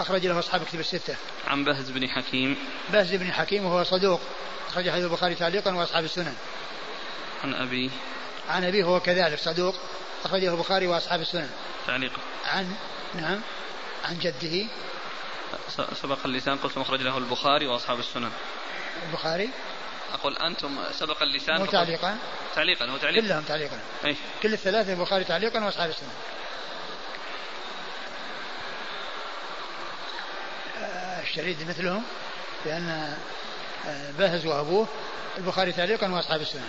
[0.00, 1.16] أخرج له أصحاب كتب الستة.
[1.46, 2.56] عن بهز بن حكيم
[2.92, 4.20] بهز بن حكيم وهو صدوق
[4.68, 6.34] أخرج حديث البخاري تعليقا وأصحاب السنن.
[7.44, 7.90] عن أبيه
[8.48, 9.74] عن أبيه هو كذلك صدوق
[10.24, 11.50] أخرجه البخاري وأصحاب السنن.
[11.86, 12.76] تعليقا عن
[13.14, 13.40] نعم
[14.04, 14.66] عن جده.
[16.02, 18.30] سبق اللسان قلت مخرج له البخاري وأصحاب السنن.
[19.08, 19.50] البخاري؟
[20.14, 22.18] أقول أنتم سبق اللسان هو تعليقا.
[22.54, 23.80] تعليقا هو تعليقا كلهم تعليقا.
[24.04, 24.16] أي.
[24.42, 26.08] كل الثلاثة البخاري تعليقا وأصحاب السنن.
[30.78, 32.02] آه، الشريد مثلهم
[32.66, 33.16] لأن
[33.86, 34.86] آه، بهز وأبوه
[35.38, 36.68] البخاري تعليقا وأصحاب السنن.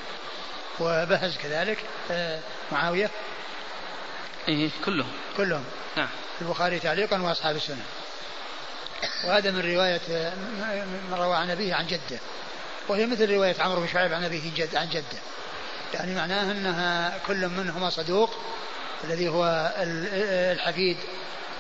[0.79, 1.77] وبهز كذلك
[2.11, 2.39] آه،
[2.71, 3.09] معاوية.
[4.47, 5.11] إيه كلهم.
[5.37, 5.63] كلهم.
[5.97, 6.09] نعم.
[6.41, 7.85] البخاري تعليقا وأصحاب السنن
[9.25, 10.33] وهذا من رواية
[11.09, 12.19] من روى عن أبيه عن جده.
[12.87, 15.19] وهي مثل رواية عمرو بن شعيب عن أبيه جد عن جده.
[15.93, 18.29] يعني معناه أنها كل منهما صدوق
[19.03, 20.97] الذي هو الحفيد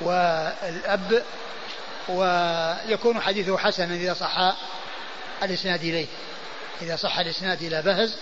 [0.01, 1.23] والأب.
[2.09, 4.55] ويكون حديثه حسنا إذا صح
[5.43, 6.07] الإسناد إليه.
[6.81, 8.17] إذا صح الإسناد إلى بهز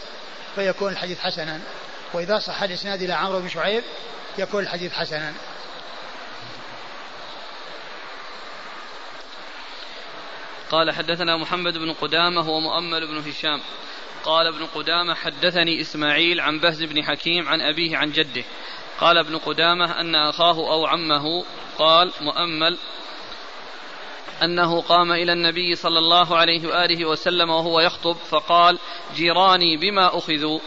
[0.55, 1.61] فيكون الحديث حسنا.
[2.13, 3.83] وإذا صح الإسناد إلى عمرو بن شعيب
[4.37, 5.33] يكون الحديث حسنا.
[10.71, 13.61] قال حدثنا محمد بن قدامة ومؤمل بن هشام.
[14.23, 18.43] قال ابن قدامة حدثني إسماعيل عن بهز بن حكيم عن أبيه عن جده.
[18.99, 21.45] قال ابن قدامة أن أخاه أو عمه
[21.77, 22.77] قال مؤمل
[24.43, 28.79] أنه قام إلى النبي صلى الله عليه وآله وسلم وهو يخطب فقال
[29.15, 30.59] جيراني بما أخذوا.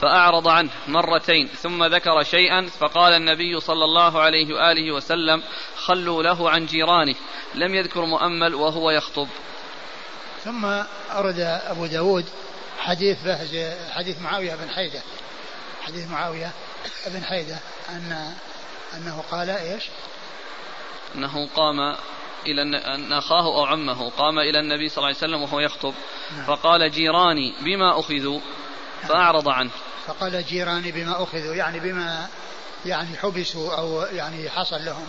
[0.00, 5.42] فأعرض عنه مرتين ثم ذكر شيئا فقال النبي صلى الله عليه وآله وسلم
[5.76, 7.14] خلوا له عن جيرانه.
[7.54, 9.28] لم يذكر مؤمل وهو يخطب.
[10.44, 10.64] ثم
[11.10, 12.24] أرد أبو داود
[12.78, 13.18] حديث
[13.90, 15.02] حديث معاوية بن حيدة.
[15.82, 16.52] حديث معاوية
[17.06, 17.58] بن حيدة
[17.90, 18.34] أن
[18.96, 19.82] أنه قال إيش؟
[21.14, 21.96] أنه قام
[22.46, 24.10] إلى أن أخاه أو عمه.
[24.10, 25.94] قام إلى النبي صلى الله عليه وسلم وهو يخطب.
[26.46, 28.40] فقال جيراني بما أخذوا؟
[29.02, 29.70] فأعرض عنه.
[30.06, 32.26] فقال جيراني بما أخذوا يعني بما
[32.86, 35.06] يعني حبسوا أو يعني حصل لهم.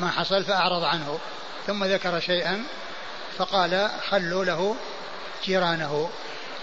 [0.00, 1.18] ما حصل فأعرض عنه.
[1.66, 2.64] ثم ذكر شيئا
[3.38, 4.76] فقال خلوا له
[5.44, 6.10] جيرانه.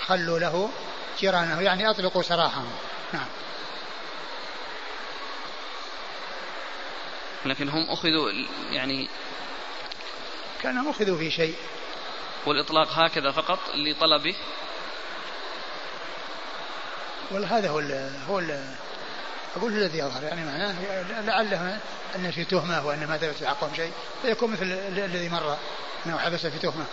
[0.06, 0.70] خلوا له
[1.20, 1.62] جيرانه.
[1.62, 2.72] يعني أطلقوا سراحهم.
[3.14, 3.28] نعم.
[7.46, 8.32] لكن هم أخذوا
[8.72, 9.10] يعني
[10.66, 11.56] كانهم أخذوا في شيء.
[12.46, 14.36] والإطلاق هكذا فقط لطلبه.
[17.32, 18.64] والله هذا هو ال هو ال
[19.56, 20.76] أقول الذي يظهر يعني معناه
[21.22, 21.80] لعله
[22.16, 23.92] أن في تهمة وأن ما ثبت في حقهم شيء.
[24.22, 25.58] فيكون مثل الذي مر
[26.06, 26.86] أنه حبس في تهمة.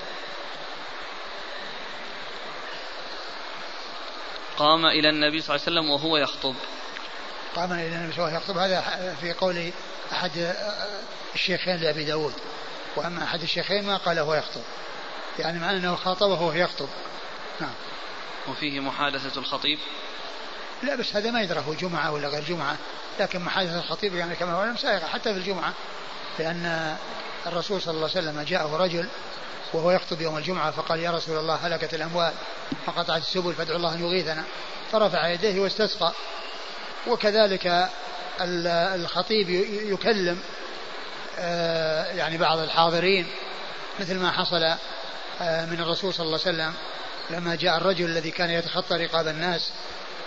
[4.56, 6.54] قام إلى النبي صلى الله عليه وسلم وهو يخطب.
[7.56, 8.58] قام إلى النبي صلى الله عليه وسلم يخطب.
[8.58, 9.72] هذا في قول
[10.12, 10.54] أحد
[11.34, 12.34] الشيخين لأبي داود.
[12.96, 14.62] وأما أحد الشيخين ما قال هو يخطب.
[15.38, 16.88] يعني معنى أنه خاطبه وهو يخطب.
[17.60, 17.74] نعم.
[18.48, 19.78] وفيه محادثة الخطيب؟
[20.82, 22.76] لا بس هذا ما يدرى هو جمعة ولا غير جمعة.
[23.20, 25.72] لكن محادثة الخطيب يعني كما هو سائغة حتى في الجمعة.
[26.38, 26.96] لأن
[27.46, 29.08] الرسول صلى الله عليه وسلم جاءه رجل
[29.72, 32.32] وهو يخطب يوم الجمعة فقال يا رسول الله هلكت الأموال
[32.86, 34.44] وقطعت السبل فادعو الله أن يغيثنا.
[34.92, 36.12] فرفع يديه واستسقى.
[37.06, 37.88] وكذلك
[38.40, 39.50] الخطيب
[39.92, 40.42] يكلم
[42.16, 43.26] يعني بعض الحاضرين
[44.00, 44.62] مثل ما حصل
[45.40, 46.74] آه، من الرسول صلى الله عليه وسلم
[47.30, 49.70] لما جاء الرجل الذي كان يتخطى رقاب الناس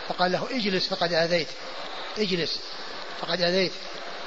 [0.07, 1.47] فقال له اجلس فقد آذيت
[2.17, 2.59] اجلس
[3.21, 3.71] فقد آذيت.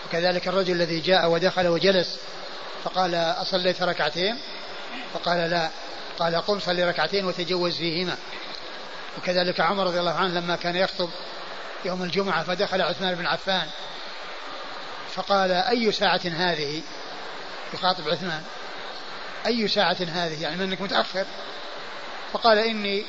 [0.09, 2.19] وكذلك الرجل الذي جاء ودخل وجلس
[2.85, 4.39] فقال أصليت ركعتين؟
[5.15, 5.71] فقال لا
[6.19, 8.17] قال قم صلي ركعتين وتجوز فيهما.
[9.19, 11.09] وكذلك عمر رضي الله عنه لما كان يخطب
[11.85, 13.67] يوم الجمعة فدخل عثمان بن عفان
[15.19, 16.83] فقال أي ساعة هذه؟
[17.75, 18.43] يخاطب عثمان.
[19.47, 21.25] أي ساعة هذه؟ يعني منك متأخر.
[22.33, 23.05] فقال إني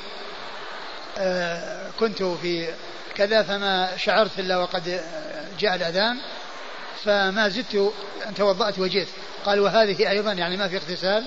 [1.18, 2.74] آه كنت في
[3.14, 5.04] كذا فما شعرت إلا وقد
[5.58, 6.20] جاء الأذان
[7.04, 7.92] فما زدت
[8.26, 9.08] أن توضأت وجئت.
[9.44, 11.24] قال وهذه أيضا يعني ما في اغتسال.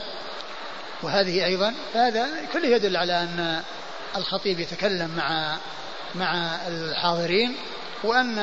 [1.03, 1.73] وهذه أيضا.
[1.93, 3.61] فهذا كله يدل على أن
[4.15, 5.57] الخطيب يتكلم مع
[6.15, 7.55] مع الحاضرين
[8.03, 8.39] وأن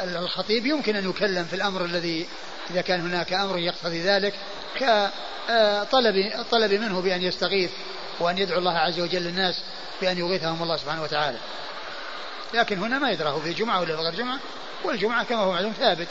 [0.00, 2.26] الخطيب يمكن أن يكلم في الأمر الذي
[2.70, 4.34] إذا كان هناك أمر يقتضي ذلك
[4.74, 7.70] كطلب الطلب منه بأن يستغيث
[8.20, 9.62] وأن يدعو الله عز وجل الناس
[10.00, 11.38] بأن يغيثهم الله سبحانه وتعالى
[12.54, 14.38] لكن هنا ما يدراه في جمعة ولا في غير جمعة
[14.84, 16.08] والجمعة كما هو معلوم ثابت.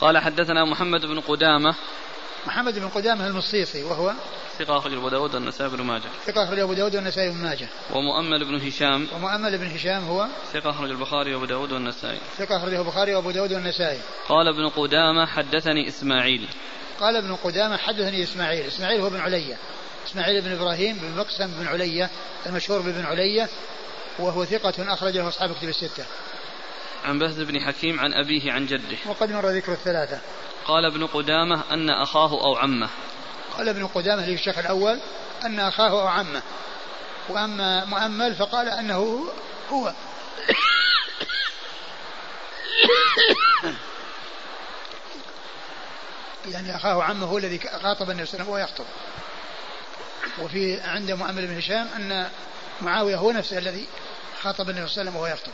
[0.00, 1.74] قال حدثنا محمد بن قدامة
[2.46, 4.12] محمد بن قدامة المصيصي وهو
[4.58, 6.08] ثقة أخرج أبو داود والنسائي بن ماجه.
[6.26, 7.68] ثقة أخرج أبو داود والنسائي بن ماجه.
[7.90, 9.08] ومؤمل بن هشام.
[9.14, 12.18] ومؤمل بن هشام هو ثقة أخرج البخاري وأبو داود والنسائي.
[12.38, 13.98] ثقة أخرج البخاري وأبو داود والنسائي.
[14.28, 16.48] قال ابن قدامة حدثني إسماعيل.
[17.00, 18.66] قال ابن قدامة حدثني إسماعيل.
[18.66, 19.56] إسماعيل هو ابن علية
[20.06, 22.10] إسماعيل بن إبراهيم بن مقسم بن علية
[22.46, 23.48] المشهور بابن علية
[24.18, 26.04] وهو ثقة أخرجه أصحاب كتب الستة.
[27.04, 28.96] عن بهز بن حكيم عن أبيه عن جده.
[29.06, 30.20] وقد مر ذكر الثلاثة.
[30.64, 32.88] قال ابن قدامة أن أخاه أو عمه.
[33.58, 35.00] قال ابن قدامة للشيخ الأول
[35.44, 36.42] أن أخاه أو عمه.
[37.28, 39.24] وأما مؤمل فقال أنه
[39.70, 39.92] هو.
[46.48, 48.84] يعني أخاه عمه هو الذي خاطب النبي صلى الله عليه وسلم وهو يخطب.
[50.38, 52.30] وفي عند مؤمل بن هشام أن
[52.80, 53.86] معاوية هو نفسه الذي
[54.42, 55.52] خاطب النبي صلى الله عليه وسلم وهو يخطب.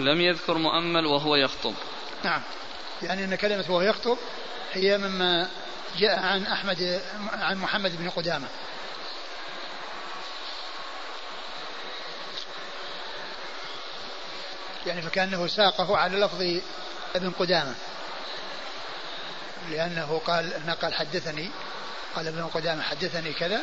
[0.00, 1.74] لم يذكر مؤمل وهو يخطب.
[2.24, 2.42] نعم.
[3.02, 4.18] يعني أن كلمة وهو يخطب
[4.72, 5.48] هي مما
[5.98, 7.00] جاء عن أحمد
[7.32, 8.48] عن محمد بن قدامة.
[14.86, 16.60] يعني فكأنه ساقه على لفظ
[17.16, 17.74] ابن قدامة.
[19.70, 21.50] لأنه قال نقل حدثني
[22.16, 23.60] قال ابن قدامة حدثني كذا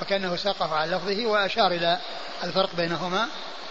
[0.00, 1.98] فكأنه ساقه على لفظه وأشار إلى
[2.44, 3.28] الفرق بينهما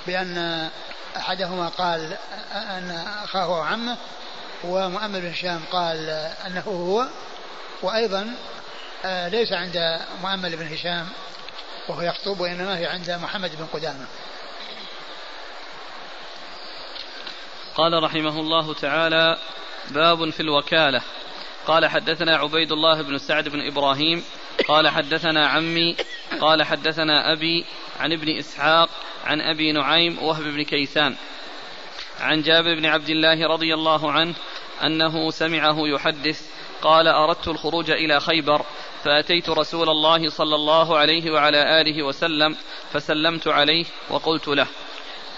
[0.08, 0.70] بأن
[1.18, 2.18] أحدهما قال
[2.54, 2.92] أن
[3.24, 3.98] أخاه وعمه
[4.64, 6.10] ومؤمل بن هشام قال
[6.48, 7.08] أنه هو
[7.82, 8.36] وأيضا
[9.06, 11.10] آه، ليس عند مؤمل بن هشام
[11.88, 14.06] وهو يخطب وإنما هي عند محمد بن قدامة.
[17.76, 19.38] قال رحمه الله تعالى
[19.90, 21.02] باب في الوكالة.
[21.68, 24.24] قال حدثنا عبيد الله بن سعد بن إبراهيم.
[24.68, 25.98] قال حدثنا عمي.
[26.42, 27.66] قال حدثنا أبي
[28.00, 28.90] عن ابن إسحاق.
[29.26, 31.16] عن أبي نعيم وهب بن كيسان
[32.20, 34.34] عن جابر بن عبد الله رضي الله عنه
[34.84, 36.50] أنه سمعه يحدث
[36.82, 38.66] قال أردت الخروج إلى خيبر
[39.04, 42.56] فأتيت رسول الله صلى الله عليه وعلى آله وسلم
[42.94, 44.68] فسلمت عليه وقلت له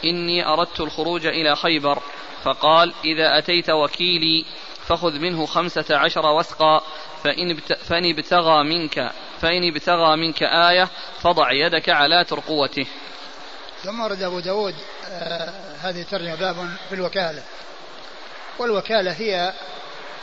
[0.06, 2.00] إني أردت الخروج إلى خيبر
[2.44, 4.46] فقال إذا أتيت وكيلي
[4.88, 6.82] فخذ منه خمسة عشر وسقا
[7.24, 10.90] فإن, فإن ابتغى منك فإن ابتغى منك آية
[11.22, 12.86] فضع يدك على ترقوته
[13.84, 14.76] ثم ورد أبو داود
[15.08, 17.44] آه هذه ترجمة باب في الوكالة.
[18.60, 19.54] والوكالة هي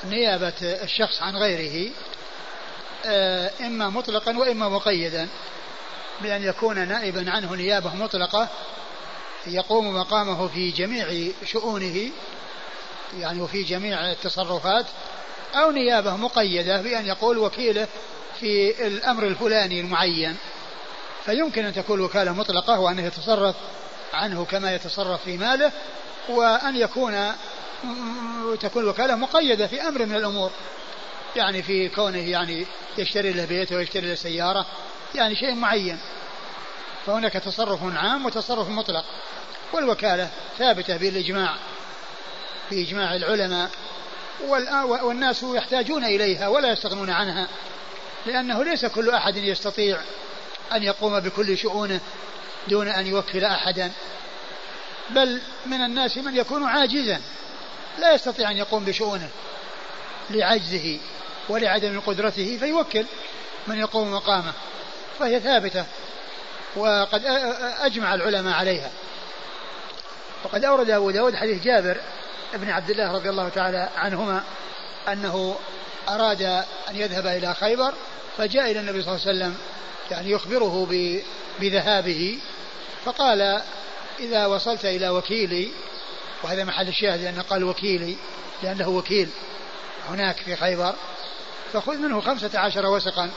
[0.05, 1.91] نيابة الشخص عن غيره
[3.07, 5.29] آه إما مطلقا وإما مقيدا
[6.23, 8.49] بأن يكون نائبا عنه نيابة مطلقة
[9.47, 12.11] يقوم مقامه في جميع شؤونه
[13.19, 14.87] يعني وفي جميع التصرفات
[15.55, 17.89] أو نيابة مقيدة بأن يقول وكيله
[18.41, 20.37] في الأمر الفلاني المعين.
[21.25, 23.57] فيمكن أن تكون وكالة مطلقة وأنه يتصرف
[24.13, 25.73] عنه كما يتصرف في ماله
[26.29, 27.33] وأن يكون
[28.61, 30.51] تكون وكالة مقيدة في أمر من الأمور.
[31.37, 32.67] يعني في كونه يعني
[32.99, 34.67] يشتري له بيت ويشتري له سيارة
[35.15, 35.99] يعني شيء معين.
[37.07, 39.05] فهناك تصرف عام وتصرف مطلق.
[39.73, 41.57] والوكالة ثابتة بالإجماع
[42.71, 43.71] في إجماع العلماء.
[45.03, 47.49] والناس يحتاجون إليها ولا يستغنون عنها
[48.27, 50.01] لأنه ليس كل أحد يستطيع
[50.73, 52.01] أن يقوم بكل شؤونه
[52.69, 53.93] دون أن يوكل أحدا.
[55.11, 57.21] بل من الناس من يكون عاجزا
[57.99, 59.29] لا يستطيع أن يقوم بشؤونه
[60.31, 60.99] لعجزه
[61.49, 63.07] ولعدم قدرته فيوكل
[63.67, 64.53] من يقوم مقامه
[65.19, 65.85] فهي ثابتة
[66.77, 67.23] وقد
[67.81, 68.91] أجمع العلماء عليها.
[70.45, 72.01] وقد أورد أبو داود حديث جابر
[72.55, 74.45] بن عبد الله رضي الله تعالى عنهما
[75.09, 75.57] أنه
[76.09, 76.43] أراد
[76.89, 77.95] أن يذهب إلى خيبر
[78.39, 79.57] فجاء إلى النبي صلى الله عليه وسلم
[80.11, 80.89] يعني يخبره
[81.61, 82.39] بذهابه.
[83.05, 83.63] فقال
[84.21, 85.71] إذا وصلت إلى وكيلي
[86.43, 88.17] وهذا محل الشاهد لأنه قال وكيلي
[88.63, 89.29] لأنه وكيل
[90.09, 90.95] هناك في خيبر
[91.73, 93.31] فخذ منه خمسة عشر وسقا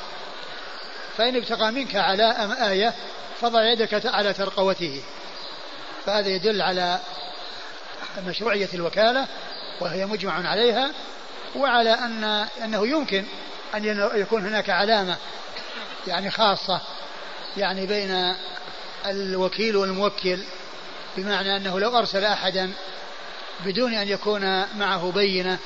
[1.17, 2.93] فإن ابتغى منك علاء آية
[3.41, 5.01] فضع يدك على ترقوته.
[6.05, 6.99] فهذا يدل على
[8.27, 9.27] مشروعية الوكالة
[9.81, 10.91] وهي مجمع عليها
[11.55, 12.23] وعلى أن
[12.63, 13.25] أنه يمكن
[13.75, 15.17] أن يكون هناك علامة
[16.07, 16.81] يعني خاصة
[17.57, 18.35] يعني بين
[19.05, 20.39] الوكيل والموكل
[21.17, 22.71] بمعنى أنه لو أرسل أحدا
[23.65, 25.59] بدون أن يكون معه بينة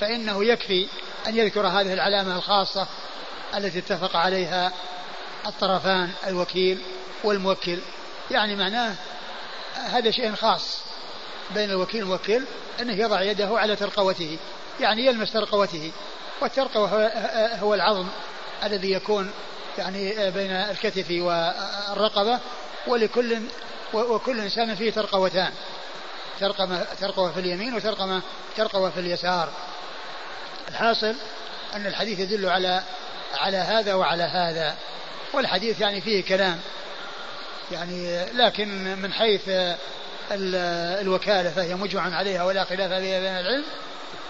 [0.00, 0.88] فإنه يكفي
[1.26, 2.86] أن يذكر هذه العلامة الخاصة
[3.54, 4.72] التي اتفق عليها
[5.46, 6.78] الطرفان الوكيل
[7.24, 7.78] والموكل.
[8.30, 8.94] يعني معناه
[9.74, 10.80] هذا شيء خاص
[11.54, 12.42] بين الوكيل والموكل
[12.80, 14.38] أنه يضع يده على ترقوته
[14.80, 15.92] يعني يلمس ترقوته
[16.40, 17.08] والترقوة
[17.58, 18.06] هو العظم.
[18.64, 19.30] الذي يكون
[19.78, 22.38] يعني بين الكتف والرقبة
[22.86, 23.38] ولكل
[23.94, 25.52] وكل إنسان فيه ترقوتان
[26.40, 28.22] ترقمة ترقوة في اليمين وترقمة
[28.56, 29.48] ترقوة في اليسار.
[30.68, 31.14] الحاصل
[31.74, 32.82] أن الحديث يدل على
[33.34, 34.76] على هذا وعلى هذا.
[35.32, 36.60] والحديث يعني فيه كلام
[37.72, 39.42] يعني لكن من حيث
[40.30, 43.64] الوكالة فهي مجمع عليها ولا خلاف فيها بين العلم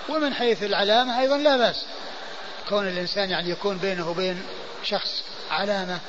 [0.09, 1.85] ومن حيث العلامة أيضا لا بأس.
[2.69, 4.43] كون الإنسان يعني يكون بينه وبين
[4.85, 6.01] شخص علامة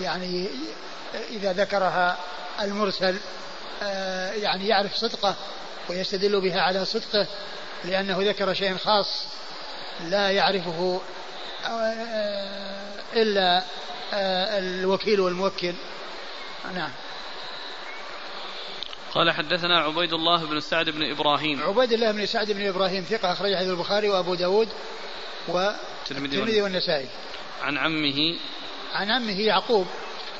[0.00, 0.48] يعني
[1.30, 2.18] إذا ذكرها
[2.60, 3.16] المرسل
[3.82, 5.34] آه، يعني يعرف صدقه
[5.88, 7.26] ويستدل بها على صدقه
[7.84, 9.26] لأنه ذكر شيء خاص
[10.08, 11.00] لا يعرفه
[11.66, 13.62] آه، إلا
[14.12, 15.74] آه، الوكيل والموكل.
[16.74, 16.90] نعم.
[19.14, 21.62] قال حدثنا عبيد الله بن سعد بن إبراهيم.
[21.62, 24.68] عبيد الله بن سعد بن إبراهيم ثقة أخرج حديث البخاري وأبو داود.
[25.48, 27.08] والترمذي والنسائي.
[27.62, 28.36] عن عمه.
[28.94, 29.86] عن عمه يعقوب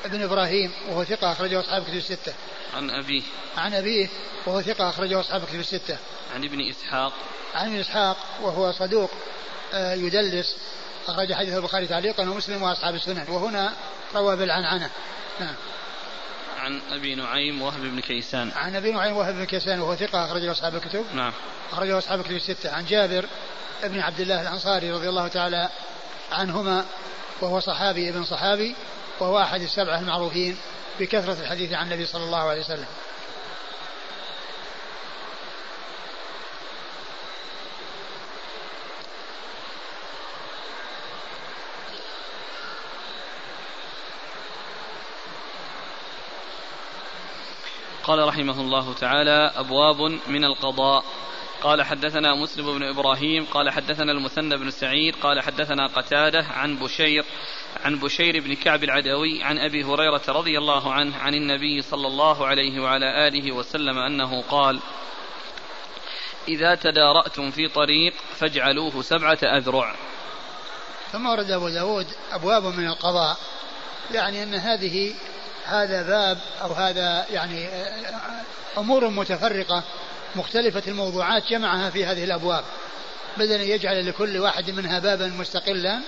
[0.05, 2.33] بن إبراهيم وهو ثقة أخرجه أصحاب كتب الستة.
[2.73, 3.21] عن أبيه.
[3.57, 4.07] عن أبيه
[4.45, 5.97] وهو ثقة أخرجه أصحاب كتب الستة.
[6.35, 7.13] عن ابن إسحاق.
[7.55, 9.11] عن ابن إسحاق وهو صدوق
[9.73, 10.57] آه، يدلس.
[11.07, 13.25] أخرج حديث البخاري تعليقا ومسلم وأصحاب السنن.
[13.29, 13.73] وهنا
[14.15, 14.89] روى بالعنعنة.
[15.39, 15.55] نعم.
[16.59, 18.51] عن أبي نعيم وهب بن كيسان.
[18.55, 21.05] عن أبي نعيم وهب بن كيسان وهو ثقة أخرجه أصحاب الكتب.
[21.15, 21.33] نعم.
[21.71, 22.71] أخرجه أصحاب الكتب الستة.
[22.71, 23.25] عن جابر
[23.83, 25.69] بن عبد الله الأنصاري رضي الله تعالى
[26.31, 26.85] عنهما
[27.41, 28.75] وهو صحابي ابن صحابي
[29.19, 30.57] وهو أحد السبعة المعروفين
[30.99, 32.85] بكثرة الحديث عن النبي صلى الله عليه وسلم.
[48.03, 51.03] قال رحمه الله تعالى أبواب من القضاء.
[51.61, 57.25] قال حدثنا مسلم بن إبراهيم قال حدثنا المثنى بن سعيد قال حدثنا قتادة عن بشير
[57.85, 62.47] عن بشير بن كعب العدوي عن أبي هريرة رضي الله عنه عن النبي صلى الله
[62.47, 64.79] عليه وعلى آله وسلم أنه قال
[66.47, 69.95] إذا تدارأتم في طريق فاجعلوه سبعة أذرع.
[71.11, 73.37] ثم ورد أبو داود أبواب من القضاء
[74.11, 75.13] يعني أن هذه
[75.65, 77.69] هذا باب أو هذا يعني
[78.77, 79.83] أمور متفرقة.
[80.37, 82.63] مختلفة الموضوعات جمعها في هذه الأبواب.
[83.37, 85.99] بدل أن يجعل لكل واحد منها بابا مستقلا.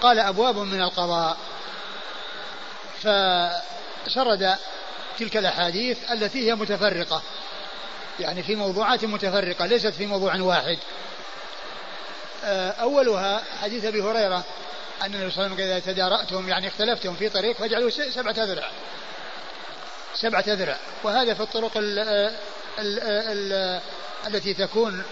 [0.00, 1.36] قال أبواب من القضاء.
[2.98, 4.56] فسرد
[5.18, 7.22] تلك الأحاديث التي هي متفرقة.
[8.20, 10.78] يعني في موضوعات متفرقة ليست في موضوع واحد.
[12.80, 14.44] أولها حديث أبي هريرة
[15.02, 18.70] أن النبي صلى الله عليه وسلم إذا تدارأتم يعني اختلفتم في طريق فاجعلوا سبعة أذرع.
[20.14, 20.76] سبعة أذرع.
[21.02, 21.72] وهذا في الطرق
[22.78, 23.80] ال ال ال
[24.26, 25.02] التي تكون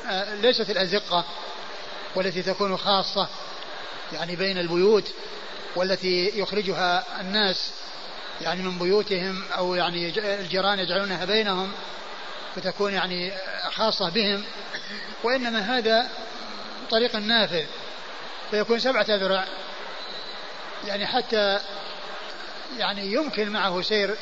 [0.41, 1.25] ليست الأزقة
[2.15, 3.29] والتي تكون خاصة
[4.13, 5.13] يعني بين البيوت
[5.77, 7.71] والتي يخرجها الناس
[8.41, 11.73] يعني من بيوتهم أو يعني الجيران يجعلونها بينهم
[12.57, 13.33] فتكون يعني
[13.71, 14.45] خاصة بهم.
[15.23, 16.09] وإنما هذا
[16.91, 17.65] طريق نافذ
[18.51, 19.45] فيكون سبعة أذرع
[20.87, 21.61] يعني حتى
[22.79, 24.17] يعني يمكن معه سير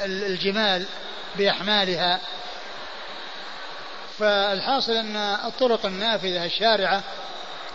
[0.00, 0.86] الجمال
[1.36, 2.20] بأحمالها.
[4.18, 7.02] فالحاصل أن الطرق النافذة الشارعة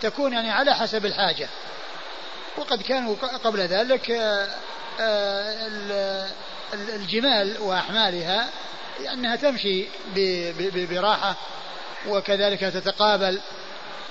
[0.00, 1.48] تكون يعني على حسب الحاجة.
[2.56, 4.48] وقد كانوا قبل ذلك آه،
[5.00, 6.28] آه،
[6.72, 8.48] الجمال وأحمالها
[9.12, 9.86] أنها تمشي
[10.90, 11.34] براحة
[12.08, 13.40] وكذلك تتقابل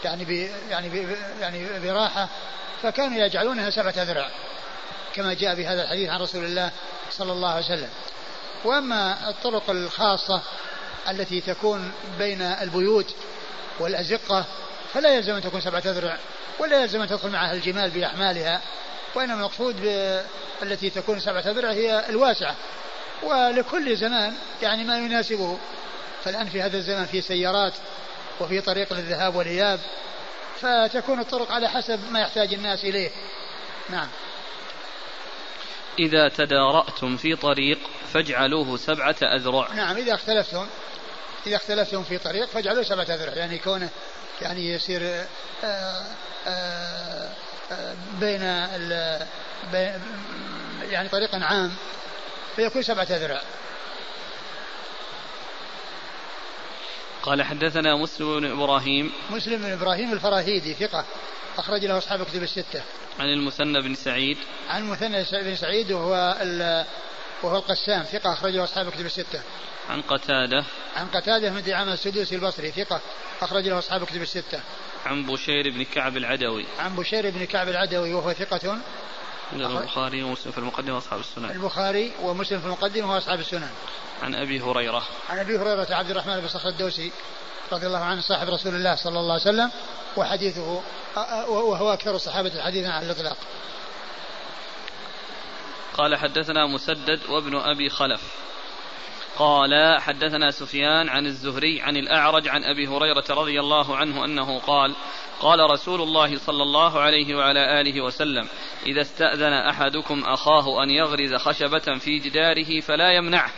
[0.03, 1.07] يعني يعني
[1.41, 2.27] يعني براحة
[2.83, 4.29] فكانوا يجعلونها سبعة ذراع
[5.13, 6.71] كما جاء بهذا الحديث عن رسول الله
[7.11, 7.89] صلى الله عليه وسلم.
[8.65, 10.41] وأما الطرق الخاصة
[11.09, 13.15] التي تكون بين البيوت
[13.79, 14.45] والأزقة
[14.93, 16.17] فلا يلزم أن تكون سبعة أذرع
[16.59, 18.61] ولا يلزم أن تدخل معها الجمال بأحمالها
[19.15, 19.75] وإنما المقصود
[20.63, 22.55] التي تكون سبعة أذرع هي الواسعة.
[23.23, 25.57] ولكل زمان يعني ما يناسبه.
[26.23, 27.73] فالآن في هذا الزمان في سيارات
[28.39, 29.79] وفي طريق للذهاب والإياب
[30.61, 33.09] فتكون الطرق على حسب ما يحتاج الناس إليه.
[33.89, 34.07] نعم.
[35.99, 37.79] إذا تدارأتم في طريق
[38.13, 39.73] فاجعلوه سبعة أذرع.
[39.73, 40.67] نعم إذا اختلفتم
[41.47, 43.89] إذا اختلفتم في طريق فاجعلوه سبعة أذرع يعني كونه
[44.41, 45.27] يعني يصير آآ
[45.63, 46.05] آه،
[46.47, 47.29] آآ
[47.71, 48.41] آه، بين
[50.91, 51.73] يعني طريق عام
[52.55, 53.41] فيكون سبعة أذرع
[57.23, 59.11] قال حدثنا مسلم بن إبراهيم.
[59.29, 61.05] مسلم بن إبراهيم الفراهيدي ثقة.
[61.57, 62.81] أخرج له أصحاب كتب الستة.
[63.19, 64.37] عن المثنى بن سعيد.
[64.69, 66.37] عن المثنى بن سعيد وهو
[67.43, 68.33] وهو القسام ثقة.
[68.33, 69.41] أخرج له أصحاب كتب الستة.
[69.89, 70.65] عن قتادة.
[70.95, 73.01] عن قتادة بن دعامة السدوسي البصري ثقة
[73.41, 74.59] أخرج له أصحاب كتب الستة.
[75.05, 76.65] عن بشير بن كعب العدوي.
[76.79, 78.77] عن بشير بن كعب العدوي وهو ثقة.
[79.53, 81.51] البخاري ومسلم في المقدمة وأصحاب السنن.
[81.51, 83.69] البخاري ومسلم في المقدمة وأصحاب السنن.
[84.23, 85.03] عن أبي هريرة.
[85.29, 87.11] عن أبي هريرة عبد الرحمن بن صخر الدوسي
[87.71, 89.71] رضي الله عنه صاحب رسول الله صلى الله عليه وسلم
[90.17, 90.81] وحديثه
[91.47, 93.37] وهو أكثر الصحابة حديثا على الإطلاق.
[95.97, 98.21] قال حدثنا مسدد وابن أبي خلف.
[99.37, 104.95] قال حدثنا سفيان عن الزهري عن الأعرج عن أبي هريرة رضي الله عنه أنه قال
[105.39, 108.47] قال رسول الله صلى الله عليه وعلى آله وسلم
[108.85, 113.51] إذا استأذن أحدكم أخاه أن يغرز خشبة في جداره فلا يمنعه.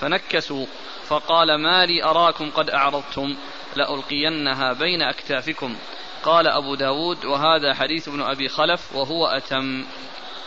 [0.00, 0.66] فنكسوا
[1.06, 3.36] فقال ما لي أراكم قد أعرضتم
[3.76, 5.76] لألقينها بين أكتافكم.
[6.24, 9.84] قال أبو داود وهذا حديث ابن أبي خلف وهو أتم.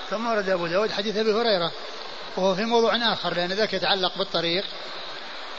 [0.09, 1.71] ثم ورد أبو داود حديث أبي هريرة.
[2.37, 4.63] وهو في موضوع آخر لأن ذاك يتعلق بالطريق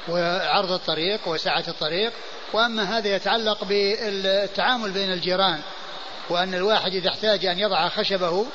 [0.08, 2.12] وعرض الطريق وسعة الطريق.
[2.52, 5.60] وأما هذا يتعلق بالتعامل بين الجيران
[6.28, 8.46] وأن الواحد إذا احتاج أن يضع خشبه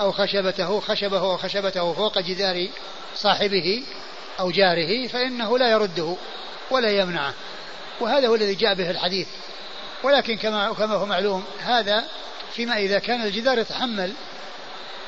[0.00, 2.68] أو خشبته خشبه أو خشبته فوق جدار
[3.14, 3.82] صاحبه
[4.40, 6.16] أو جاره فإنه لا يرده
[6.70, 7.34] ولا يمنعه.
[8.00, 9.28] وهذا هو الذي جاء به الحديث.
[10.02, 12.04] ولكن كما كما هو معلوم هذا
[12.52, 14.12] فيما إذا كان الجدار يتحمل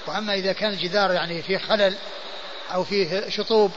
[0.07, 1.95] وأما إذا كان الجدار يعني فيه خلل
[2.75, 3.71] أو فيه شطوب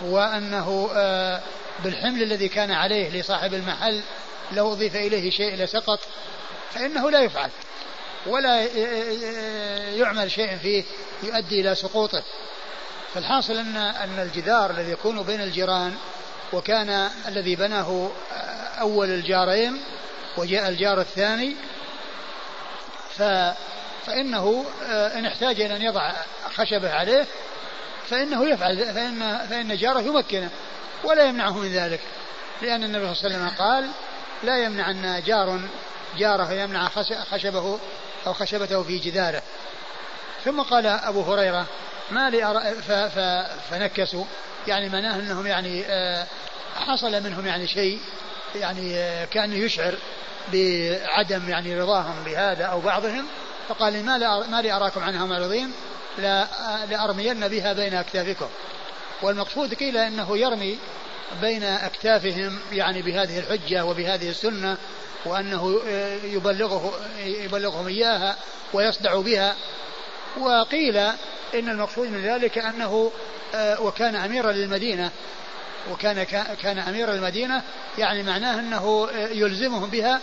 [0.00, 1.40] وأنه آه،
[1.84, 4.00] بالحمل الذي كان عليه لصاحب المحل
[4.52, 6.00] لو أضيف إليه شيء لسقط
[6.74, 7.50] فإنه لا يفعل
[8.26, 8.64] ولا
[9.94, 10.84] يعمل شيء فيه
[11.22, 12.22] يؤدي إلى سقوطه.
[13.14, 15.96] فالحاصل أن أن الجدار الذي يكون بين الجيران
[16.52, 18.10] وكان الذي بناه
[18.80, 19.80] أول الجارين
[20.36, 21.56] وجاء الجار الثاني
[23.16, 23.22] ف
[24.06, 26.12] فإنه إن احتاج إلى أن يضع
[26.54, 27.26] خشبه عليه
[28.10, 30.50] فإنه يفعل فإن فإن جاره يمكنه
[31.04, 32.00] ولا يمنعه من ذلك.
[32.62, 33.90] لأن النبي صلى الله عليه وسلم قال
[34.42, 35.60] لا يمنع أن جار
[36.18, 36.88] جاره يمنع
[37.30, 37.78] خشبه
[38.26, 39.42] أو خشبته في جداره.
[40.44, 41.66] ثم قال أبو هريرة
[42.10, 42.60] ما لي أرى
[43.70, 44.24] فنكسوا.
[44.66, 46.26] يعني معناه أنهم يعني آه،
[46.76, 48.00] حصل منهم يعني شيء
[48.54, 49.94] يعني آه، كان يشعر
[50.52, 53.26] بعدم يعني رضاهم بهذا أو بعضهم.
[53.68, 55.72] فقال ما, ما لي أراكم عنها معرضين.
[56.90, 58.48] لأرمين بها بين أكتافكم.
[59.22, 60.78] والمقصود قيل أنه يرمي
[61.40, 64.76] بين أكتافهم يعني بهذه الحجة وبهذه السنة
[65.24, 65.80] وأنه
[66.24, 68.36] يبلغه يبلغهم إياها
[68.72, 69.56] ويصدع بها.
[70.38, 70.96] وقيل
[71.54, 73.12] إن المقصود من ذلك أنه
[73.54, 75.10] وكان أميرا للمدينة
[75.90, 76.22] وكان
[76.62, 77.62] كان أمير المدينة
[77.98, 80.20] يعني معناه أنه يلزمهم بها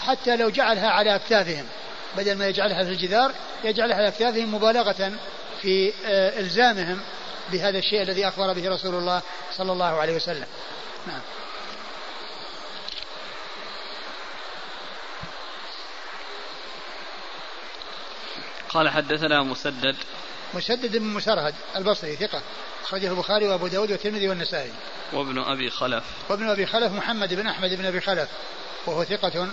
[0.00, 1.64] حتى لو جعلها على أكتافهم.
[2.16, 3.32] بدل ما يجعلها في الجدار
[3.64, 5.12] يجعلها على أكتافهم مبالغة
[5.62, 7.00] في آه، إلزامهم
[7.52, 9.22] بهذا الشيء الذي أخبر به رسول الله
[9.56, 10.46] صلى الله عليه وسلم.
[11.06, 11.20] نعم.
[18.68, 19.96] قال حدثنا مسدد.
[20.54, 22.42] مسدد بن مسرهد البصري ثقة
[22.84, 24.72] أخرجه البخاري وأبو داود والترمذي والنسائي.
[25.12, 26.04] وابن أبي خلف.
[26.28, 28.28] وابن أبي خلف محمد بن أحمد بن أبي خلف
[28.86, 29.48] وهو ثقة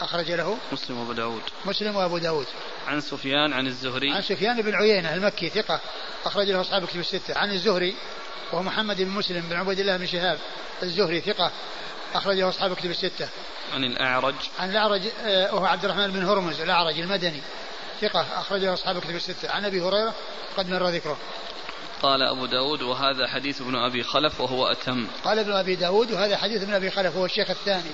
[0.00, 1.42] أخرج له مسلم وأبو داود.
[1.64, 2.46] مسلم وأبو داود.
[2.86, 4.12] عن سفيان عن الزهري.
[4.12, 5.80] عن سفيان بن عيينة المكي ثقة
[6.24, 7.38] أخرج له أصحاب كتب الستة.
[7.38, 7.94] عن الزهري
[8.52, 10.38] وهو محمد بن مسلم بن عبيد الله بن شهاب
[10.82, 11.50] الزهري ثقة
[12.14, 13.28] أخرجه أصحاب كتب الستة.
[13.74, 14.34] عن الأعرج.
[14.58, 17.40] عن الأعرج آه، وهو عبد الرحمن بن هرمز الأعرج المدني
[18.00, 19.50] ثقة أخرجه أصحاب كتب الستة.
[19.50, 20.14] عن أبي هريرة
[20.56, 21.16] قد مر ذكره.
[22.02, 25.06] قال أبو داود وهذا حديث ابن أبي خلف وهو أتم.
[25.24, 27.90] قال ابن أبي داود وهذا حديث ابن أبي خلف وهو الشيخ الثاني.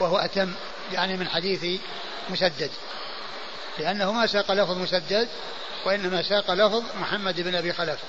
[0.00, 0.54] وهو أتم
[0.92, 1.80] يعني من حديث
[2.30, 2.70] مسدد.
[3.78, 5.28] لأنه ما ساق لفظ مسدد
[5.84, 8.00] وإنما ساق لفظ محمد بن أبي خلف.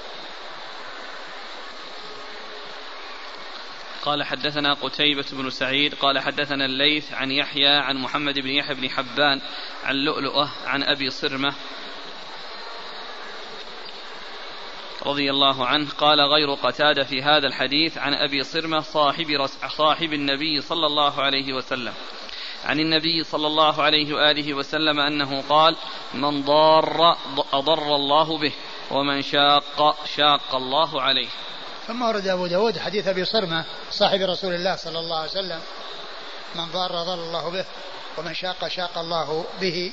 [4.04, 8.90] قال حدثنا قتيبة بن سعيد قال حدثنا الليث عن يحيى عن محمد بن يحيى بن
[8.90, 9.42] حبان
[9.84, 11.54] عن لؤلؤة عن أبي صرمة
[15.06, 19.46] رضي الله عنه قال غير قتادة في هذا الحديث عن أبي صرمة صاحب,
[19.78, 21.94] صاحب النبي صلى الله عليه وسلم.
[22.66, 25.76] عن النبي صلى الله عليه وآله وسلم أنه قال
[26.14, 27.18] من ضار
[27.54, 28.54] أضر الله به
[28.92, 31.28] ومن شاق شاق الله عليه.
[31.88, 35.60] ثم ورد أبو داود حديث أبي صرمة صاحب رسول الله صلى الله عليه وسلم
[36.56, 37.66] من ضار ضر الله به
[38.18, 39.92] ومن شاق شاق الله به.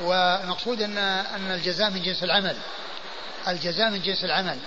[0.00, 2.56] والمقصود أن أن الجزاء من جنس العمل.
[3.48, 4.58] الجزاء من جنس العمل.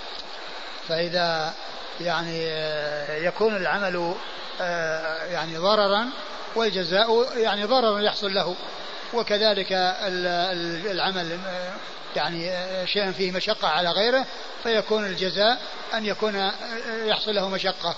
[0.88, 1.54] فإذا
[2.00, 2.48] يعني
[3.26, 4.14] يكون العمل
[4.60, 6.06] آه، يعني ضررا
[6.54, 8.56] والجزاء يعني ضرر يحصل له.
[9.14, 9.72] وكذلك
[10.90, 11.72] العمل آه،
[12.16, 14.26] يعني آه، شيء فيه مشقة على غيره
[14.62, 15.60] فيكون الجزاء
[15.94, 16.50] أن يكون
[17.04, 17.94] يحصل له مشقة.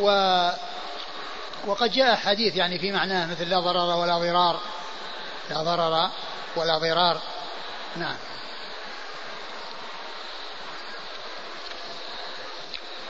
[0.00, 0.06] و
[1.66, 4.60] وقد جاء حديث يعني في معناه مثل لا ضرر ولا ضرار.
[5.50, 6.10] لا ضرر
[6.56, 7.20] ولا ضرار.
[7.96, 8.16] نعم.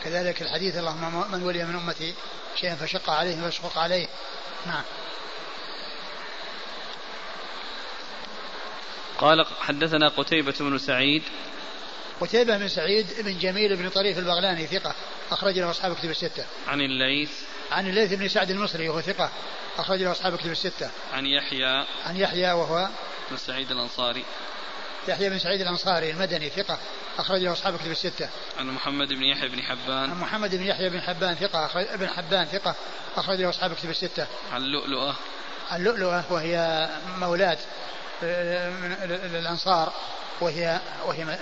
[0.05, 2.15] كذلك الحديث اللهم من ولي من أمتي
[2.61, 4.07] شيئا فشق عليه فاشقق عليه.
[4.67, 4.83] نعم.
[9.19, 11.23] قال حدثنا قتيبة بن سعيد.
[12.21, 14.95] قتيبة بن سعيد بن جميل بن طريف البغلاني ثقة
[15.31, 16.45] أخرج له أصحاب كتب الستة.
[16.69, 17.31] عن الليث.
[17.71, 19.31] عن الليث بن سعد المصري وهو ثقة
[19.79, 20.91] أخرج له أصحاب كتب الستة.
[21.13, 21.87] عن يحيى.
[22.05, 22.89] عن يحيى وهو
[23.31, 24.25] بن سعيد الأنصاري.
[25.09, 26.79] يحيى بن سعيد الأنصاري المدني ثقة
[27.19, 28.29] أخرج له أصحاب كتب الستة.
[28.59, 30.11] عن محمد بن يحيى بن حبان.
[30.11, 32.75] عن محمد بن يحيى بن حبان ثقة أخرج ابن حبان ثقة
[33.17, 34.27] أخرج له أصحاب كتب الستة.
[34.53, 35.17] عن لؤلؤة.
[35.71, 36.89] عن لؤلؤة وهي
[37.19, 37.59] مولاة
[38.23, 39.93] آه، من الأنصار
[40.41, 41.39] وهي وهي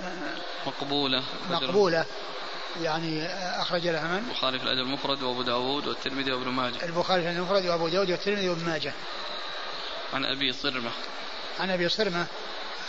[0.67, 2.05] مقبولة مقبولة
[2.83, 3.27] يعني
[3.63, 7.41] أخرج لها من؟ البخاري في الأدب المفرد وأبو داود والترمذي وابن ماجه البخاري في الأدب
[7.41, 8.93] المفرد وأبو داود والترمذي وابن ماجه
[10.15, 10.91] عن أبي صرمة
[11.61, 12.27] عن أبي صرمة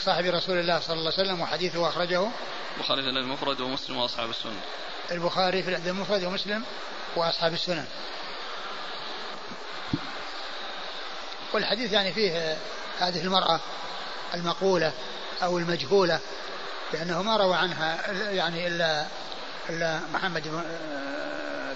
[0.02, 2.28] صاحب رسول الله صلى الله عليه وسلم وحديثه أخرجه
[2.78, 4.60] البخاري في الأدب المفرد ومسلم وأصحاب السنن
[5.12, 6.64] البخاري في الأدب المفرد ومسلم
[7.16, 7.86] وأصحاب السنن
[11.54, 12.58] والحديث يعني فيه
[13.00, 13.60] هذه المرأة
[14.34, 14.94] المقولة
[15.44, 16.20] أو المجهولة
[16.94, 19.06] لأنه ما روى عنها يعني إلا
[19.70, 20.64] إلا محمد بن,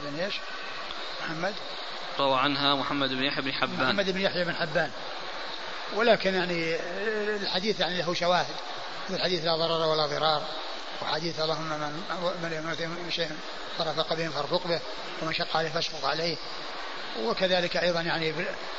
[0.03, 0.33] بن إيش؟
[1.23, 1.53] محمد.
[2.19, 3.85] روى عنها محمد بن يحيى بن حبان.
[3.85, 4.91] محمد بن يحيى بن حبان.
[5.95, 6.75] ولكن يعني
[7.35, 8.55] الحديث يعني له شواهد.
[9.09, 10.41] الحديث لا ضرر ولا ضرار
[11.01, 11.69] وحديث اللهم
[12.41, 13.29] من من شيء
[13.77, 14.79] فرفق به فارفق به
[15.21, 16.35] ومن شق عليه فاشفق عليه.
[17.19, 18.33] وكذلك أيضا يعني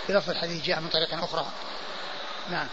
[0.08, 1.46] بلفظ الحديث جاء من طريق أخرى.
[2.50, 2.66] نعم.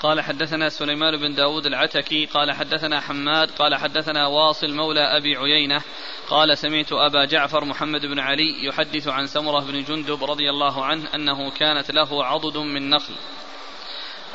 [0.00, 5.82] قال حدثنا سليمان بن داود العتكي قال حدثنا حماد قال حدثنا واصل مولى أبي عيينة
[6.28, 11.14] قال سمعت أبا جعفر محمد بن علي يحدث عن سمرة بن جندب رضي الله عنه
[11.14, 13.14] أنه كانت له عضد من نخل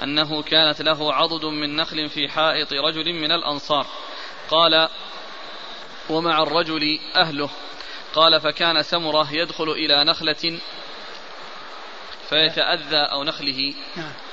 [0.03, 3.87] أنه كانت له عضد من نخل في حائط رجل من الأنصار.
[4.49, 4.89] قال
[6.09, 7.49] ومع الرجل أهله
[8.13, 10.59] قال فكان سمرة يدخل إلى نخلة
[12.29, 14.24] فيتأذى أو نخله نعم.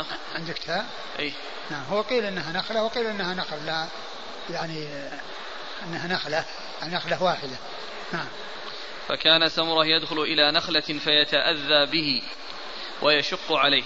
[0.00, 0.86] ها؟ عندك تاء؟
[1.18, 1.32] اي
[1.70, 3.86] نعم هو قيل إنها نخلة وقيل إنها نخل لا
[4.50, 4.88] يعني
[5.84, 6.44] إنها نخلة
[6.82, 7.56] نخلة واحدة
[8.12, 8.26] نعم
[9.08, 12.22] فكان سمرة يدخل إلى نخلة فيتأذى به
[13.02, 13.84] ويشق عليه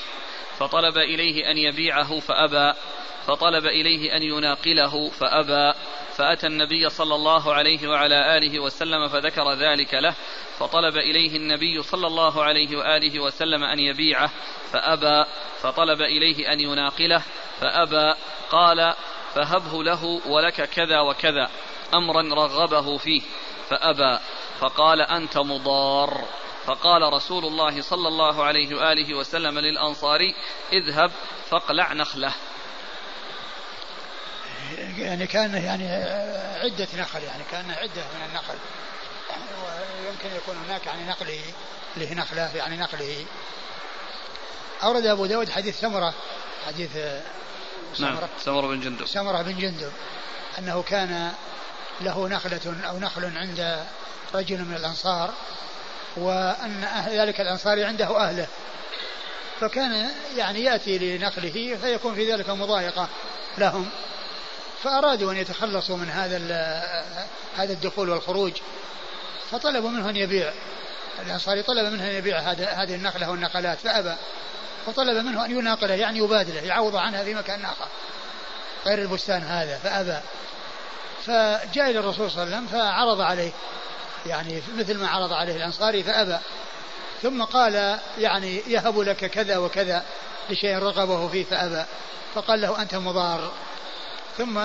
[0.58, 2.78] فطلب إليه أن يبيعه فأبى
[3.26, 5.78] فطلب إليه أن يناقله فأبى
[6.16, 10.14] فأتى النبي صلى الله عليه وعلى آله وسلم فذكر ذلك له
[10.58, 14.30] فطلب إليه النبي صلى الله عليه وآله وسلم أن يبيعه
[14.72, 15.24] فأبى
[15.62, 17.22] فطلب إليه أن يناقله
[17.60, 18.14] فأبى
[18.50, 18.94] قال
[19.34, 21.50] فهبه له ولك كذا وكذا
[21.94, 23.22] أمرا رغبه فيه
[23.70, 24.18] فأبى
[24.60, 26.24] فقال أنت مضار
[26.66, 30.34] فقال رسول الله صلى الله عليه وآله وسلم للانصاري
[30.72, 31.10] اذهب
[31.50, 32.34] فاقلع نخله
[34.98, 35.88] يعني كان يعني
[36.64, 38.54] عدة نخل يعني كان عدة من النخل.
[39.64, 41.40] ويمكن يكون هناك يعني نقله
[41.96, 43.24] له نخلة يعني نقله
[44.82, 46.14] أورد أبو داود حديث سمرة
[46.66, 46.90] حديث
[47.94, 48.66] سمرة نعم سمرة.
[48.66, 49.06] بن جندب.
[49.06, 49.92] سمرة بن جندب.
[50.58, 51.32] أنه كان
[52.00, 53.84] له نخلة أو نخل عند
[54.34, 55.34] رجل من الأنصار
[56.16, 58.46] وأن ذلك الأنصاري عنده أهله.
[59.60, 63.08] فكان يعني يأتي لنخله فيكون في ذلك مضايقة
[63.58, 63.90] لهم.
[64.82, 66.36] فأرادوا أن يتخلصوا من هذا
[67.56, 68.52] هذا الدخول والخروج
[69.50, 70.52] فطلبوا منه أن يبيع.
[71.22, 74.14] الأنصاري طلب منه أن يبيع هذه النخلة والنقلات فأبى.
[74.86, 77.88] فطلب منه أن يناقله يعني يبادله يعوض عنها في مكان آخر.
[78.86, 80.20] غير البستان هذا فأبى.
[81.26, 83.52] فجاء إلى الرسول صلى الله عليه وسلم فعرض عليه.
[84.26, 86.38] يعني مثل ما عرض عليه الأنصاري فأبى.
[87.22, 90.04] ثم قال يعني يهب لك كذا وكذا
[90.50, 91.84] لشيء رغبه فيه فأبى.
[92.34, 93.52] فقال له أنت مضار.
[94.38, 94.60] ثم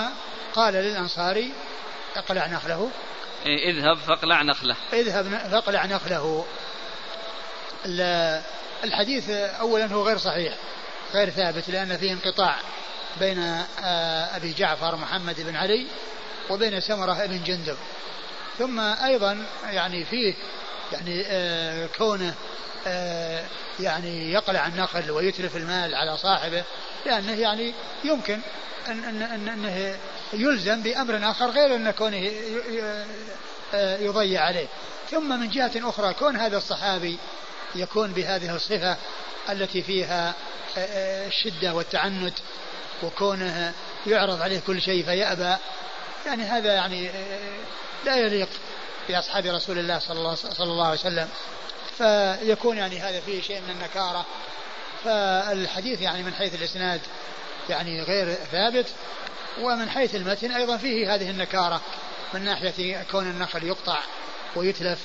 [0.53, 1.52] قال للأنصاري
[2.15, 2.89] اقلع نخله.
[3.45, 4.76] اذهب فاقلع نخله.
[4.94, 6.45] اذهب فاقلع نخله.
[8.84, 10.53] الحديث أولا هو غير صحيح
[11.14, 12.56] غير ثابت لأن فيه انقطاع
[13.19, 15.88] بين آه، أبي جعفر محمد بن علي
[16.49, 17.77] وبين سمرة بن جندب.
[18.57, 20.34] ثم أيضا يعني فيه
[20.91, 22.34] يعني آه كونه
[22.88, 23.43] آه
[23.80, 26.64] يعني يقلع النخل ويتلف المال على صاحبه
[27.05, 27.73] لأنه يعني
[28.03, 28.39] يمكن
[28.88, 29.97] أن أن أن أنه
[30.34, 32.31] يلزم بأمر آخر غير أن كونه
[33.73, 34.68] آه، يضيع عليه.
[35.11, 37.18] ثم من جهة أخرى كون هذا الصحابي
[37.76, 38.97] يكون بهذه الصفة
[39.49, 40.34] التي فيها
[41.27, 42.34] الشدة والتعنت
[43.03, 43.73] وكونه
[44.07, 45.55] يعرض عليه كل شيء فيأبى
[46.26, 47.09] يعني هذا يعني
[48.05, 48.49] لا يليق.
[49.09, 51.29] بأصحاب رسول الله صلى الله, صلى الله عليه وسلم.
[51.97, 54.25] فيكون يعني هذا فيه شيء من النكارة.
[55.03, 57.01] فالحديث يعني من حيث الإسناد
[57.69, 58.85] يعني غير ثابت
[59.61, 61.81] ومن حيث المتن أيضا فيه هذه النكارة.
[62.34, 63.99] من ناحية كون النخل يقطع
[64.55, 64.99] ويتلف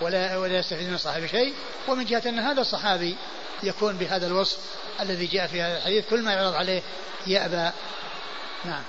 [0.00, 1.54] ولا ولا يستفيد من صاحب شيء
[1.88, 3.16] ومن جهة أن هذا الصحابي
[3.62, 4.58] يكون بهذا الوصف
[5.00, 6.04] الذي جاء في هذا الحديث.
[6.10, 6.82] كل ما يعرض عليه
[7.26, 7.70] يأبى.
[8.64, 8.82] نعم.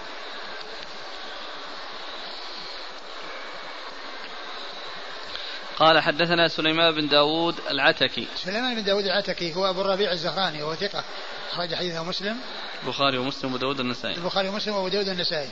[5.80, 8.28] قال حدثنا سليمان بن داود العتكي.
[8.36, 11.04] سليمان بن داود العتكي هو أبو الربيع الزهراني وهو ثقة
[11.52, 12.38] أخرج حديثه مسلم.
[12.84, 14.16] البخاري ومسلم وابو داود النسائي.
[14.16, 15.50] البخاري ومسلم وابو داود النسائي.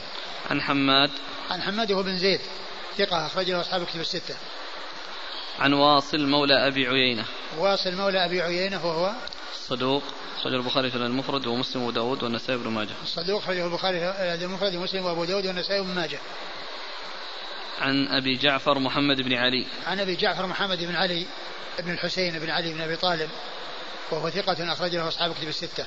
[0.50, 1.10] عن حماد.
[1.50, 2.40] عن حماد هو بن زيد
[2.98, 4.34] ثقة أخرج له أصحاب الكتب الستة.
[5.58, 7.24] عن واصل مولى أبي عيينة.
[7.58, 9.12] واصل مولى أبي عيينة وهو
[9.68, 10.02] صدوق
[10.40, 12.94] أخرج البخاري في المفرد ومسلم وابو داود والنسائي بن ماجه.
[13.02, 13.98] الصدوق أخرجه البخاري
[14.38, 16.18] في المفرد ومسلم وأبو داود والنسائي بن ماجه.
[17.80, 19.66] عن أبي جعفر محمد بن علي.
[19.86, 21.26] عن أبي جعفر محمد بن علي
[21.78, 23.30] بن الحسين بن علي بن أبي طالب
[24.10, 25.86] وهو ثقة أخرج له أصحاب كتب الستة.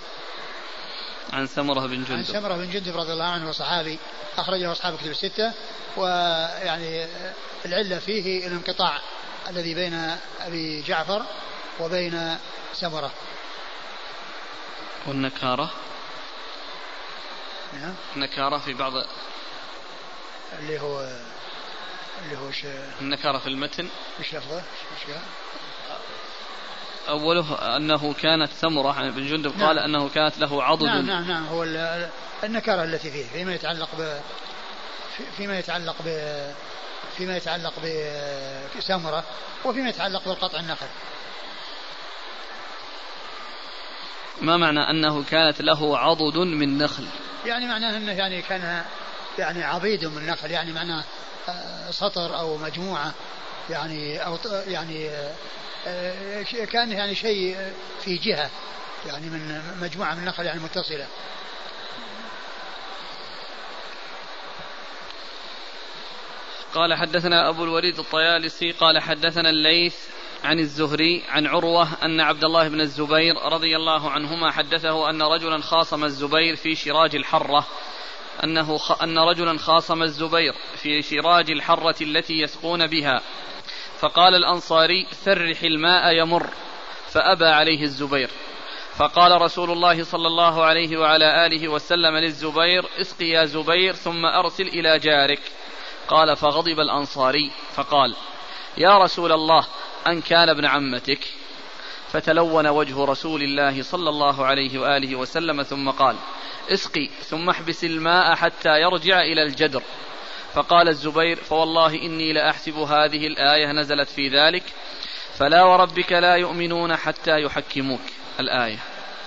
[1.34, 2.12] عن سمرة بن جندب.
[2.12, 4.00] عن سمرة بن جندب رضي الله عنه وصحابي
[4.38, 5.54] أخرجه أصحاب كتب الستة
[5.98, 7.08] ويعني
[7.66, 9.02] العلة فيه الانقطاع
[9.50, 11.26] الذي بين أبي جعفر
[11.80, 12.38] وبين
[12.74, 13.12] سمرة
[15.08, 15.72] والنكارة.
[17.74, 17.96] نعم.
[18.16, 18.94] النكارة في بعض
[20.60, 21.20] اللي هو
[22.24, 22.66] اللي هو ش...
[23.02, 23.90] النكارة في المتن.
[24.20, 24.62] وش لفظه؟
[27.10, 29.68] أوله أنه كانت سمرة عن ابن جندب نعم.
[29.68, 30.84] قال أنه كانت له عضد.
[30.84, 31.48] نعم نعم نعم.
[31.48, 31.64] هو
[32.44, 34.20] النكارة التي فيه فيما يتعلق ب
[35.38, 36.10] فيما يتعلق ب
[37.18, 37.74] فيما يتعلق
[38.78, 39.24] بسمرة
[39.66, 40.88] وفيما يتعلق بالقطع النخل.
[44.42, 47.08] ما معنى أنه كانت له عضد من نخل؟
[47.46, 48.84] يعني معناه أنه يعني كان
[49.40, 51.04] يعني عضيد من نخل يعني معناه
[51.92, 53.14] سطر أو مجموعة
[53.70, 55.10] يعني أو يعني
[55.88, 58.50] آه، كان يعني شيء في جهة
[59.08, 61.08] يعني من مجموعة من النخل يعني متصلة.
[66.74, 69.96] قال حدثنا أبو الوليد الطيالسي قال حدثنا الليث
[70.44, 75.62] عن الزهري عن عروة أن عبد الله بن الزبير رضي الله عنهما حدثه أن رجلا
[75.62, 77.68] خاصم الزبير في شراج الحرة.
[78.44, 79.02] أنه خ...
[79.02, 83.22] أن رجلا خاصم الزبير في شراج الحرة التي يسقون بها.
[84.00, 86.50] فقال الأنصاري ثرح الماء يمر.
[87.08, 88.30] فأبى عليه الزبير.
[88.96, 94.68] فقال رسول الله صلى الله عليه وعلى آله وسلم للزبير اسق يا زبير ثم أرسل
[94.68, 95.42] إلى جارك.
[96.08, 98.16] قال فغضب الأنصاري فقال
[98.78, 99.66] يا رسول الله
[100.08, 101.20] أن كان ابن عمتك
[102.12, 106.16] فتلون وجه رسول الله صلى الله عليه وآله وسلم ثم قال
[106.70, 109.84] اسقي ثم احبس الماء حتى يرجع إلى الجدر.
[110.54, 114.64] فقال الزبير فوالله إني لأحسب هذه الآية نزلت في ذلك
[115.38, 118.02] فلا وربك لا يؤمنون حتى يحكموك.
[118.40, 118.80] الآية.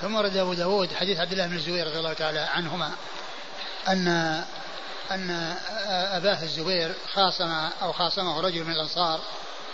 [0.02, 2.92] ثم ورد أبو داود حديث عبد الله بن الزبير رضي الله تعالى عنهما
[3.88, 4.08] أن
[5.10, 5.56] أن
[5.88, 7.50] أباه الزبير خاصم
[7.82, 9.20] أو خاصمه رجل من الأنصار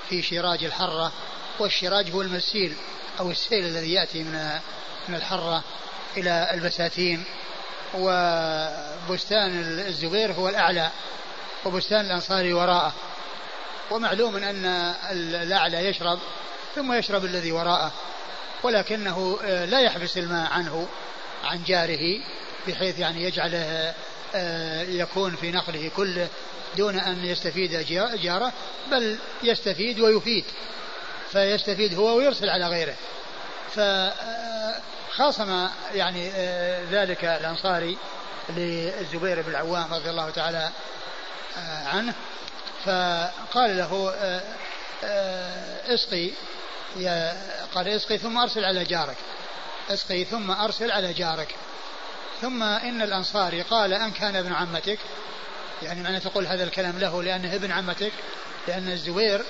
[0.08, 1.12] في شراج الحرة
[1.60, 2.74] والشراج هو المسيل
[3.20, 4.58] أو السيل الذي يأتي من
[5.08, 5.64] من الحرة
[6.16, 7.24] إلى البساتين
[7.94, 10.90] وبستان الزبير هو الأعلى
[11.64, 12.92] وبستان الأنصاري وراءه.
[13.90, 14.66] ومعلوم أن
[15.12, 16.18] الأعلى يشرب
[16.74, 17.92] ثم يشرب الذي وراءه
[18.62, 20.88] ولكنه آه، لا يحبس الماء عنه
[21.44, 22.20] عن جاره
[22.68, 23.94] بحيث يعني يجعله
[24.34, 26.28] آه، يكون في نقله كله
[26.76, 27.86] دون أن يستفيد
[28.22, 28.52] جاره
[28.90, 30.44] بل يستفيد ويفيد.
[31.32, 32.94] فيستفيد هو ويرسل على غيره.
[33.74, 37.98] فخاصم يعني آه، ذلك الأنصاري
[38.48, 40.70] للزبير بن العوام رضي الله تعالى
[41.86, 42.14] عنه.
[42.84, 44.14] فقال له
[45.94, 46.30] اسقي
[46.96, 47.36] يا
[47.74, 49.16] قال اسقي ثم أرسل على جارك.
[49.90, 51.54] اسقي ثم أرسل على جارك.
[52.40, 54.98] ثم إن الأنصاري قال أن كان ابن عمتك.
[55.82, 58.12] يعني معنى تقول هذا الكلام له لأنه ابن عمتك
[58.68, 59.44] لأن الزبير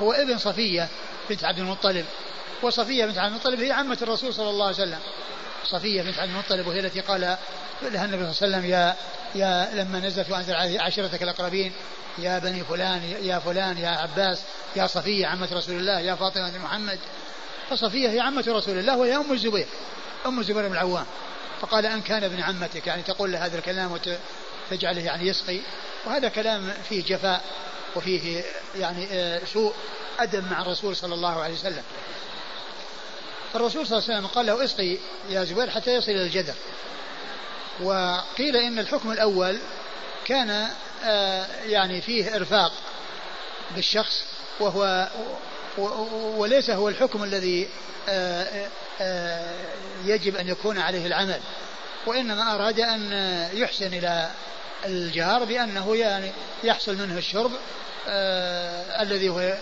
[0.00, 0.88] هو ابن صفية.
[1.30, 2.04] بنت عبد المطلب.
[2.62, 4.98] وصفية بنت عبد المطلب هي عمة الرسول صلى الله عليه وسلم.
[5.64, 7.20] صفية بنت عبد المطلب وهي التي قال
[7.82, 8.96] لها النبي صلى الله عليه وسلم يا
[9.34, 11.72] يا لما نزلت وانزل عشيرتك الأقربين
[12.18, 14.42] يا بني فلان يا فلان يا عباس
[14.76, 16.98] يا صفية عمة رسول الله يا فاطمة محمد.
[17.70, 19.66] فصفية هي عمة رسول الله وهي أم الزبير
[20.26, 21.06] أم الزبير بن العوام.
[21.60, 22.86] فقال أن كان ابن عمتك.
[22.86, 23.98] يعني تقول له هذا الكلام
[24.70, 25.60] وتجعله يعني يسقي.
[26.06, 27.42] وهذا كلام فيه جفاء.
[27.96, 28.44] وفيه
[28.78, 29.74] يعني آه، سوء
[30.18, 31.82] أدب مع الرسول صلى الله عليه وسلم.
[33.52, 34.96] فالرسول صلى الله عليه وسلم قال له اسقي
[35.30, 36.54] يا زبير حتى يصل إلى الجدر.
[37.82, 39.58] وقيل إن الحكم الأول
[40.24, 40.68] كان
[41.04, 42.72] آه، يعني فيه إرفاق
[43.74, 44.24] بالشخص
[44.60, 45.08] وهو
[46.36, 47.68] وليس هو الحكم الذي
[48.08, 48.68] آه،
[50.04, 51.40] يجب أن يكون عليه العمل.
[52.06, 53.12] وإنما أراد أن
[53.54, 54.30] يحسن إلى
[54.84, 56.30] الجار بأنه يعني
[56.64, 57.52] يحصل منه الشرب
[59.00, 59.54] الذي هو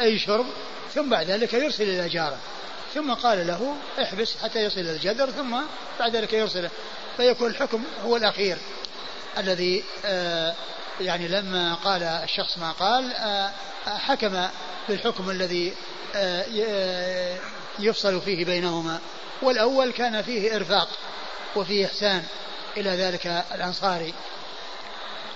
[0.00, 0.46] أي شرب
[0.94, 2.38] ثم بعد ذلك يرسل إلى جاره
[2.94, 5.56] ثم قال له احبس حتى يصل إلى الجدر ثم
[5.98, 6.70] بعد ذلك يرسله.
[7.16, 8.58] فيكون الحكم هو الأخير
[9.38, 10.54] الذي آه،
[11.00, 13.50] يعني لما قال الشخص ما قال آه،
[13.86, 14.46] حكم
[14.88, 15.74] بالحكم الذي
[16.14, 16.44] آه،
[17.78, 19.00] يفصل فيه بينهما.
[19.42, 20.88] والأول كان فيه إرفاق
[21.56, 22.22] وفيه إحسان
[22.76, 24.14] إلى ذلك الأنصاري.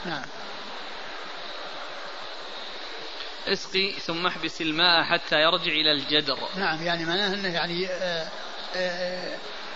[0.07, 0.23] نعم.
[3.49, 6.39] اسقي ثم احبس الماء حتى يرجع إلى الجدر.
[6.57, 7.89] نعم يعني معناه أنه يعني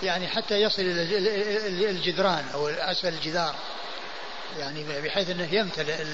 [0.03, 3.55] يعني حتى يصل إلى الجدران أو أسفل الجدار.
[4.59, 6.05] يعني بحيث إنه يمتلئ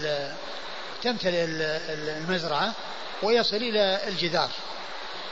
[1.03, 2.75] تمتلئ المزرعة
[3.23, 4.51] ويصل إلى الجدار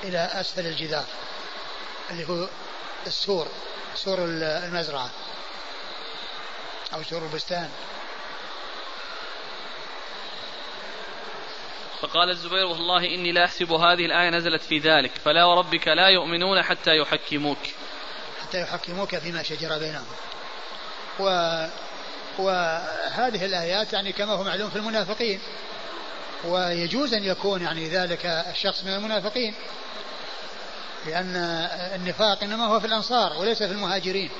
[0.04, 1.04] إلى أسفل الجدار
[2.10, 2.48] اللي هو
[3.06, 3.48] السور
[3.94, 5.10] سور المزرعة.
[6.94, 7.70] أو سور البستان.
[12.00, 16.62] فقال الزبير والله إني لا أحسب هذه الآية نزلت في ذلك فلا وربك لا يؤمنون
[16.62, 17.58] حتى يحكموك.
[18.42, 20.06] حتى يحكموك فيما شجر بينهم.
[21.20, 21.24] و
[22.38, 25.40] وهذه الآيات يعني كما هو معلوم في المنافقين.
[26.44, 29.54] ويجوز أن يكون يعني ذلك الشخص من المنافقين
[31.06, 31.36] لأن
[31.94, 34.30] النفاق إنما هو في الأنصار وليس في المهاجرين.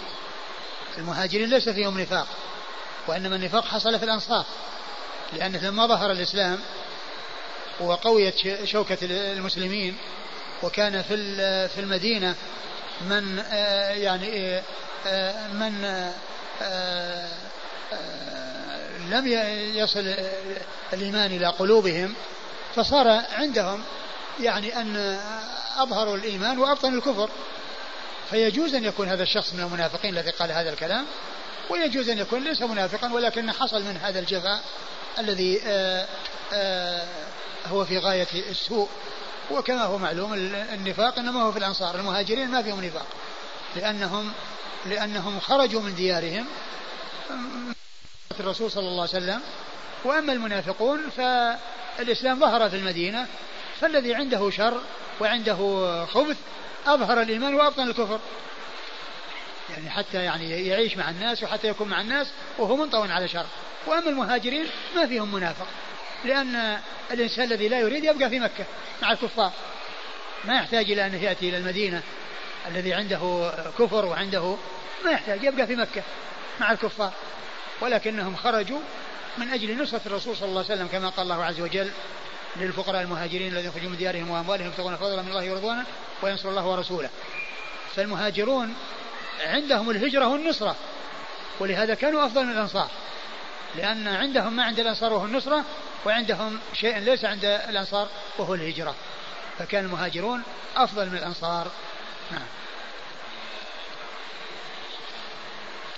[0.99, 2.27] المهاجرين ليس فيهم نفاق
[3.07, 4.45] وإنما النفاق حصل في الأنصار
[5.33, 6.59] لأنه لما ظهر الإسلام
[7.81, 9.97] وقويت شوكة المسلمين
[10.63, 11.17] وكان في
[11.69, 12.35] في المدينة
[13.01, 14.63] من آه، يعني
[15.07, 15.85] آه، من
[16.63, 17.29] آه،
[19.11, 19.27] لم
[19.75, 20.15] يصل
[20.93, 22.15] الإيمان إلى قلوبهم
[22.77, 23.83] فصار عندهم
[24.41, 25.19] يعني أن
[25.77, 27.31] أظهروا الإيمان وأبطنوا الكفر.
[28.35, 31.07] فيجوز أن يكون هذا الشخص من المنافقين الذي قال هذا الكلام
[31.71, 34.63] ويجوز أن يكون ليس منافقا ولكن حصل من هذا الجفاء
[35.19, 36.07] الذي آه،
[36.53, 37.07] آه،
[37.67, 38.89] هو في غاية السوء.
[39.51, 40.35] وكما هو معلوم
[40.73, 43.07] النفاق إنما هو في الأنصار المهاجرين ما فيهم نفاق
[43.77, 44.33] لأنهم
[44.87, 46.47] لأنهم خرجوا من ديارهم
[48.41, 49.41] الرسول صلى الله عليه وسلم.
[50.05, 53.27] وأما المنافقون فالإسلام ظهر في المدينة
[53.81, 54.81] فالذي عنده شر
[55.21, 55.57] وعنده
[56.07, 56.37] خبث
[56.87, 58.21] أظهر الإيمان وأبطن الكفر.
[59.71, 63.47] يعني حتى يعني يعيش مع الناس وحتى يكون مع الناس وهو منطوي على شر.
[63.87, 64.67] وأما المهاجرين
[64.97, 65.67] ما فيهم منافق.
[66.25, 66.79] لأن
[67.11, 68.65] الإنسان الذي لا يريد يبقى في مكة
[69.03, 69.53] مع الكفار.
[70.45, 72.03] ما يحتاج إلى أن يأتي إلى المدينة
[72.69, 74.57] الذي عنده كفر وعنده.
[75.05, 76.03] ما يحتاج يبقى في مكة
[76.61, 77.13] مع الكفار.
[77.81, 78.81] ولكنهم خرجوا
[79.39, 81.91] من أجل نصرة الرسول صلى الله عليه وسلم كما قال الله عز وجل
[82.57, 85.85] للفقراء المهاجرين الذين يخرجون من ديارهم وأموالهم يبتغون فضلا من الله ورضوانه
[86.23, 87.11] وينصر الله ورسوله.
[87.97, 88.75] فالمهاجرون
[89.47, 90.77] عندهم الهجرة والنصرة
[91.61, 92.91] ولهذا كانوا أفضل من الأنصار.
[93.77, 95.65] لأن عندهم ما عند الأنصار وهو النصرة
[96.07, 98.09] وعندهم شيء ليس عند الأنصار
[98.39, 98.95] وهو الهجرة.
[99.59, 100.43] فكان المهاجرون
[100.77, 101.71] أفضل من الأنصار.
[102.31, 102.47] نعم.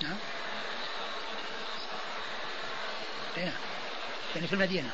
[0.03, 0.17] نعم.
[3.37, 3.53] إيه.
[4.35, 4.91] يعني في المدينة.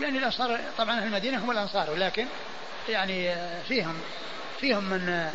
[0.00, 2.26] يعني الأنصار طبعا في المدينة هم الأنصار ولكن
[2.88, 3.34] يعني
[3.68, 3.94] فيهم
[4.60, 5.30] فيهم من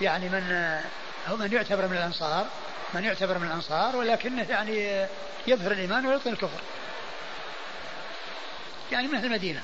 [0.00, 0.78] يعني من
[1.28, 2.46] هو من يعتبر من الأنصار
[2.94, 5.06] من يعتبر من الأنصار ولكنه يعني
[5.46, 6.60] يظهر الإيمان ويبطن الكفر.
[8.92, 9.62] يعني من أهل المدينة.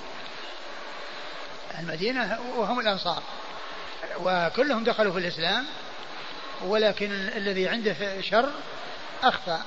[1.78, 3.22] المدينة وهم الأنصار.
[4.20, 5.66] وكلهم دخلوا في الإسلام
[6.62, 8.50] ولكن الذي عنده شر
[9.22, 9.58] أخفى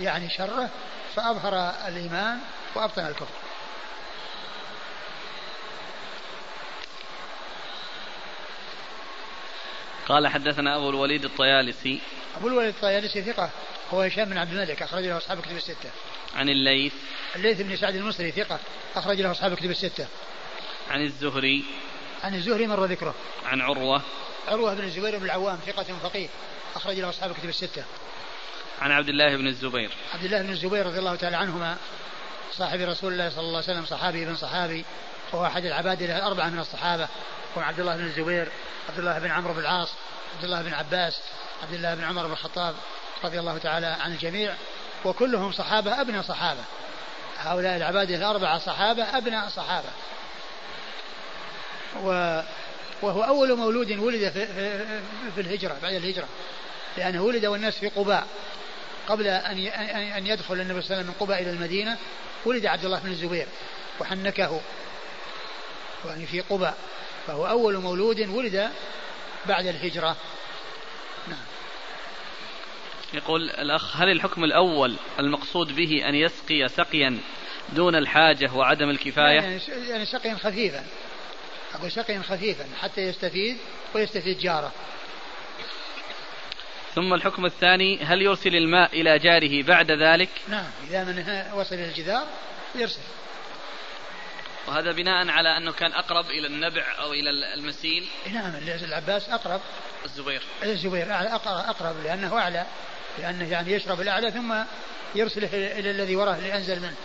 [0.00, 0.68] يعني شره
[1.16, 2.38] فأظهر الإيمان
[2.74, 3.43] وأبطن الكفر.
[10.08, 12.00] قال حدثنا أبو الوليد الطيالسي.
[12.36, 13.50] أبو الوليد الطيالسي ثقة.
[13.94, 15.90] هو هشام بن عبد الملك أخرج له أصحاب كتب الستة.
[16.36, 16.92] عن الليث.
[17.36, 18.58] الليث بن سعد المصري ثقة
[18.96, 20.06] أخرج له أصحاب كتب الستة.
[20.90, 21.64] عن الزهري.
[22.24, 23.14] عن الزهري مر ذكره.
[23.44, 24.02] عن عروة.
[24.48, 26.28] عروة بن الزبير بن العوام ثقة فقيه
[26.76, 27.84] أخرج له أصحاب كتب الستة.
[28.80, 29.90] عن عبد الله بن الزبير.
[30.14, 31.76] عبد الله بن الزبير رضي الله تعالى عنهما
[32.52, 34.84] صاحب رسول الله صلى الله عليه وسلم صحابي بن صحابي
[35.32, 37.08] وهو أحد العباد الأربعة من الصحابة.
[37.62, 38.48] عبد الله بن الزبير
[38.88, 39.88] عبد الله بن عمرو بن العاص
[40.34, 41.20] عبد الله بن عباس
[41.62, 42.74] عبد الله بن عمر بن الخطاب
[43.24, 44.54] رضي الله تعالى عن الجميع
[45.04, 46.60] وكلهم صحابة أبناء صحابة.
[47.38, 49.88] هؤلاء العبادة الأربعة صحابة أبناء صحابة.
[52.02, 52.40] و
[53.02, 55.00] وهو أول مولود ولد في, في,
[55.34, 56.28] في الهجرة بعد الهجرة.
[56.96, 58.26] لأنه ولد والناس في قباء.
[59.08, 59.58] قبل أن
[60.16, 61.98] أن يدخل النبي صلى الله عليه وسلم من قباء إلى المدينة
[62.44, 63.46] ولد عبد الله بن الزبير
[64.00, 64.60] وحنكه.
[66.04, 66.74] يعني في قباء.
[67.26, 68.70] فهو أول مولود ولد
[69.46, 70.16] بعد الهجرة.
[71.28, 71.44] نعم.
[73.14, 77.18] يقول الأخ هل الحكم الأول المقصود به أن يسقي سقيا
[77.72, 80.84] دون الحاجة وعدم الكفاية؟ يعني, يعني سقيا خفيفا.
[81.74, 83.56] أقول سقيا خفيفا حتى يستفيد
[83.94, 84.72] ويستفيد جاره.
[86.94, 91.84] ثم الحكم الثاني هل يرسل الماء إلى جاره بعد ذلك؟ نعم إذا من وصل إلى
[91.84, 92.26] الجدار
[92.74, 93.00] يرسل.
[94.66, 98.06] وهذا بناء على أنه كان أقرب إلى النبع أو إلى المسيل.
[98.32, 98.52] نعم
[98.84, 99.60] العباس أقرب.
[100.04, 100.42] الزبير.
[100.62, 101.06] الزبير
[101.70, 102.66] أقرب لأنه أعلى
[103.18, 104.54] لأنه يعني يشرب الأعلى ثم
[105.14, 106.96] يرسله إلى الذي وراه لأنزل منه.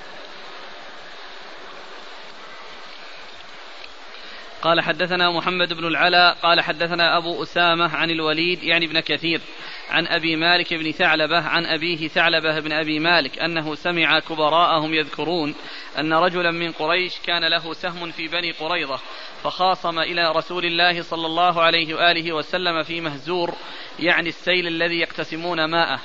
[4.61, 9.41] قال حدثنا محمد بن العلاء قال حدثنا أبو أسامة عن الوليد يعني ابن كثير
[9.89, 15.55] عن أبي مالك بن ثعلبة عن أبيه ثعلبة بن أبي مالك أنه سمع كبراءهم يذكرون
[15.99, 18.99] أن رجلا من قريش كان له سهم في بني قريظة
[19.43, 23.55] فخاصم إلى رسول الله صلى الله عليه وآله وسلم في مهزور
[23.99, 25.99] يعني السيل الذي يقتسمون ماءه.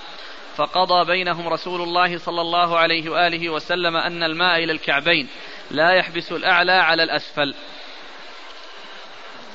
[0.57, 5.29] فقضى بينهم رسول الله صلى الله عليه وآله وسلم أن الماء إلى الكعبين
[5.71, 7.55] لا يحبس الأعلى على الأسفل.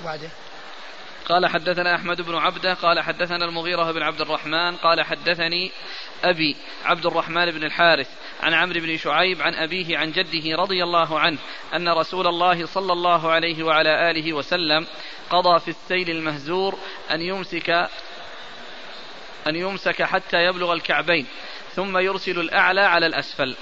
[0.06, 0.30] بعده.
[1.30, 5.72] قال حدثنا أحمد بن عبده قال حدثنا المغيرة بن عبد الرحمن قال حدثني
[6.24, 6.56] أبي
[6.86, 8.08] عبد الرحمن بن الحارث
[8.42, 11.38] عن عمرو بن شعيب عن أبيه عن جده رضي الله عنه
[11.76, 14.88] أن رسول الله صلى الله عليه وعلى آله وسلم
[15.30, 16.80] قضى في السيل المهزور
[17.12, 17.70] أن يمسك
[19.48, 21.26] أن يمسك حتى يبلغ الكعبين
[21.76, 23.56] ثم يرسل الأعلى على الأسفل.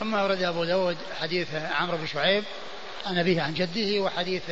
[0.00, 2.44] ثم ورد أبو داود حديث عمرو بن شعيب
[3.06, 4.42] عن أبيه عن جده وحديث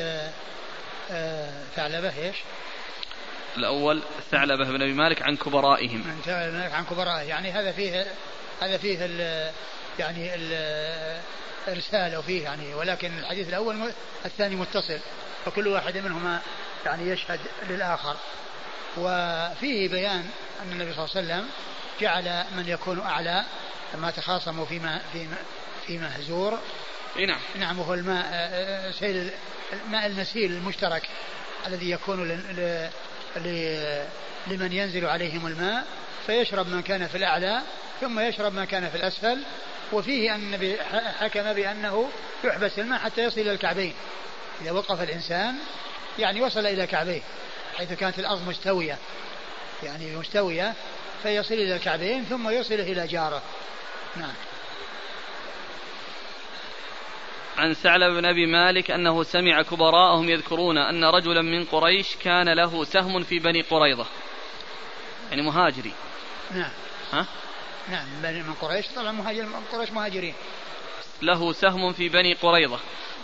[1.77, 2.37] ثعلبة إيش؟
[3.57, 6.05] الأول ثعلبة بن أبي مالك عن كبرائهم.
[6.09, 8.07] عن ثعلبة بن مالك عن كبرائه يعني هذا فيه
[8.61, 9.51] هذا فيه ال
[9.99, 13.93] يعني الإرسال أو فيه يعني ولكن الحديث الأول
[14.25, 14.99] الثاني متصل
[15.45, 16.41] فكل واحد منهما
[16.87, 18.17] يعني يشهد للآخر.
[18.97, 20.31] وفيه بيان
[20.63, 21.49] أن النبي صلى الله عليه وسلم
[22.01, 23.45] جعل من يكون أعلى
[23.95, 24.81] لما تخاصموا في
[25.13, 25.27] في
[25.87, 26.59] في مهزور.
[27.17, 27.41] إي نعم.
[27.59, 29.31] نعم وهو الماء آه، سيل
[29.87, 31.03] الماء المسيل المشترك
[31.67, 32.29] الذي يكون
[34.47, 35.85] لمن ينزل عليهم الماء
[36.27, 37.63] فيشرب من كان في الأعلى
[38.01, 39.39] ثم يشرب ما كان في الأسفل
[39.93, 40.77] وفيه أن
[41.21, 42.09] حكم بأنه
[42.45, 43.95] يحبس الماء حتى يصل إلى الكعبين.
[44.63, 45.55] إذا وقف الإنسان
[46.19, 47.21] يعني وصل إلى كعبيه
[47.77, 48.99] حيث كانت الأرض مستوية
[49.83, 50.75] يعني مستوية
[51.23, 53.43] فيصل إلى الكعبين ثم يصل إلى جاره.
[54.17, 54.35] نعم.
[57.59, 62.85] عن ثعلب بن أبي مالك أنه سمع كبراءهم يذكرون أن رجلا من قريش كان له
[62.85, 64.07] سهم في بني قريظة.
[65.31, 65.93] يعني مهاجري.
[66.55, 66.71] نعم.
[67.13, 67.27] ها؟
[67.91, 70.35] نعم من قريش طبعا مهاجر من قريش مهاجرين.
[71.23, 72.79] له سهم في بني قريظة.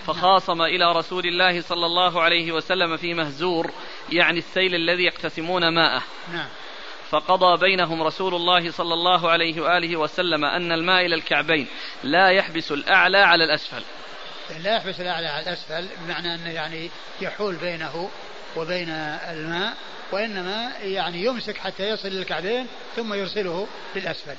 [0.07, 3.71] فخاصم إلى رسول الله صلى الله عليه وسلم في مهزور
[4.13, 6.03] يعني السيل الذي يقتسمون ماءه.
[6.33, 6.49] نعم.
[7.11, 11.67] فقضى بينهم رسول الله صلى الله عليه وآله وسلم أن الماء إلى الكعبين
[12.05, 13.83] لا يحبس الأعلى على الأسفل.
[14.59, 16.91] لا يحبس الأعلى على الأسفل بمعنى أنه يعني
[17.21, 18.11] يحول بينه
[18.57, 19.77] وبين الماء
[20.13, 22.67] وإنما يعني يمسك حتى يصل للكعبين
[22.97, 23.67] ثم يرسله
[23.97, 24.37] للأسفل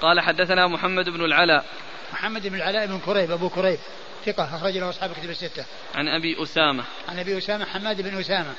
[0.00, 1.64] قال حدثنا محمد بن العلاء
[2.12, 3.78] محمد بن العلاء بن كريب أبو كريب
[4.26, 5.64] ثقة أخرج له أصحاب كتب الستة.
[5.94, 6.84] عن أبي أسامة.
[7.08, 8.54] عن أبي أسامة حماد بن أسامة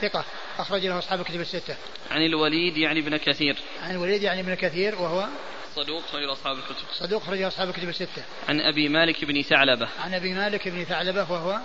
[0.00, 0.24] ثقة
[0.58, 1.76] أخرج له أصحاب كتب الستة.
[2.10, 3.56] عن الوليد يعني ابن كثير.
[3.82, 5.28] عن الوليد يعني ابن كثير وهو
[5.76, 6.84] صدوق خرج أصحاب الكتب.
[6.92, 8.22] صدوق خرج أصحاب الكتب الستة.
[8.48, 9.88] عن أبي مالك بن ثعلبة.
[10.04, 11.60] عن أبي مالك بن ثعلبة وهو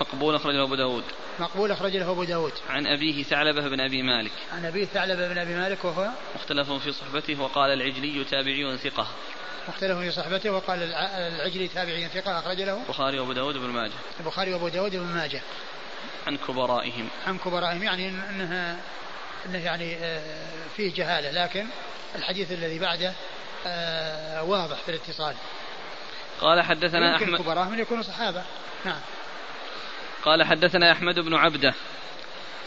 [0.00, 1.04] مقبول أخرج له أبو داود.
[1.38, 2.52] مقبول أخرج له أبو داود.
[2.68, 4.32] عن أبيه ثعلبة بن أبي مالك.
[4.52, 9.06] عن أبيه ثعلبة بن أبي مالك وهو مختلف في صحبته وقال العجلي تابعي ثقة.
[9.68, 12.82] مختلف في صحبته وقال العجلي تابعي ثقة أخرج له.
[12.82, 13.92] البخاري وأبو داود بن ماجه.
[14.20, 15.40] البخاري وأبو داود بن ماجه.
[16.26, 17.08] عن كبرائهم.
[17.26, 18.80] عن كبرائهم يعني أنها
[19.46, 20.22] أنه يعني آه،
[20.76, 21.66] فيه جهالة لكن
[22.14, 23.12] الحديث الذي بعده
[24.42, 25.34] واضح في الاتصال.
[26.40, 28.42] قال حدثنا أحمد كبراءهم يكونوا صحابة.
[28.84, 29.00] نعم.
[30.24, 31.74] قال حدثنا أحمد بن عبدة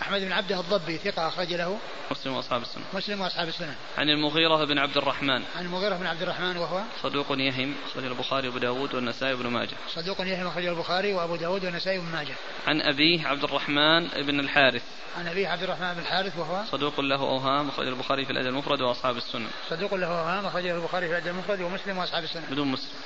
[0.02, 1.78] أحمد بن عبده الضبي ثقة أخرج له.
[2.12, 2.84] مسلم وأصحاب السنة.
[2.94, 3.76] مسلم وأصحاب السنة.
[3.98, 5.44] عن المغيرة بن عبد الرحمن.
[5.56, 9.76] عن المغيرة بن عبد الرحمن وهو؟ صدوق يهم أخرج البخاري وأبو داود والنسائي وابن ماجه.
[9.94, 12.34] صدوق يهم أخرج البخاري وأبو داود والنسائي وابن ماجه.
[12.68, 14.84] عن أبيه عبد الرحمن بن الحارث.
[15.18, 18.82] عن أبيه عبد الرحمن بن الحارث وهو؟ صدوق له أوهام أخرج البخاري في الأدب المفرد
[18.82, 19.48] وأصحاب السنة.
[19.70, 22.44] صدوق له أوهام أخرج البخاري في الأدب المفرد ومسلم وأصحاب السنة.
[22.52, 23.00] بدون مسلم.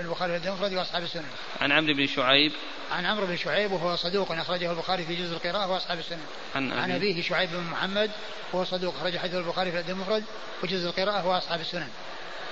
[0.00, 1.24] البخاري في المفرد وأصحاب السنة.
[1.60, 2.52] عن عمرو بن شعيب.
[2.92, 6.22] عن عمرو بن شعيب وهو صدوق أخرجه البخاري في جزء القراءة وأصحاب السنة.
[6.54, 8.10] عن, عن أبيه شعيب بن محمد
[8.52, 10.24] وهو صدوق أخرج حديث البخاري في المفرد
[10.62, 11.88] وجزء القراءة وأصحاب السنة.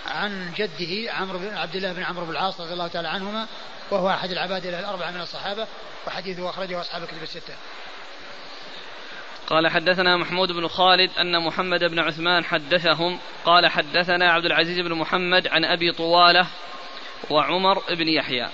[0.06, 3.46] عن جده عمرو بن عبد الله بن عمرو بن العاص رضي الله تعالى عنهما
[3.90, 5.66] وهو أحد العباد الأربعة من الصحابة
[6.06, 7.54] وحديثه أخرجه أصحاب الكتب الستة.
[9.46, 13.18] قال حدثنا محمود بن خالد أن محمد بن عثمان حدثهم.
[13.44, 16.46] قال حدثنا عبد العزيز بن محمد عن أبي طوالة
[17.31, 18.49] وعمر بن يحيى.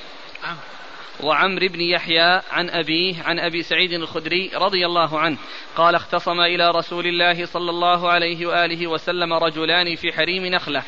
[1.21, 5.39] وعمر بن يحيى عن أبيه عن أبي سعيد الخدري رضي الله عنه
[5.77, 10.83] قال اختصم إلى رسول الله صلى الله عليه وآله وسلم رجلان في حريم نخلة.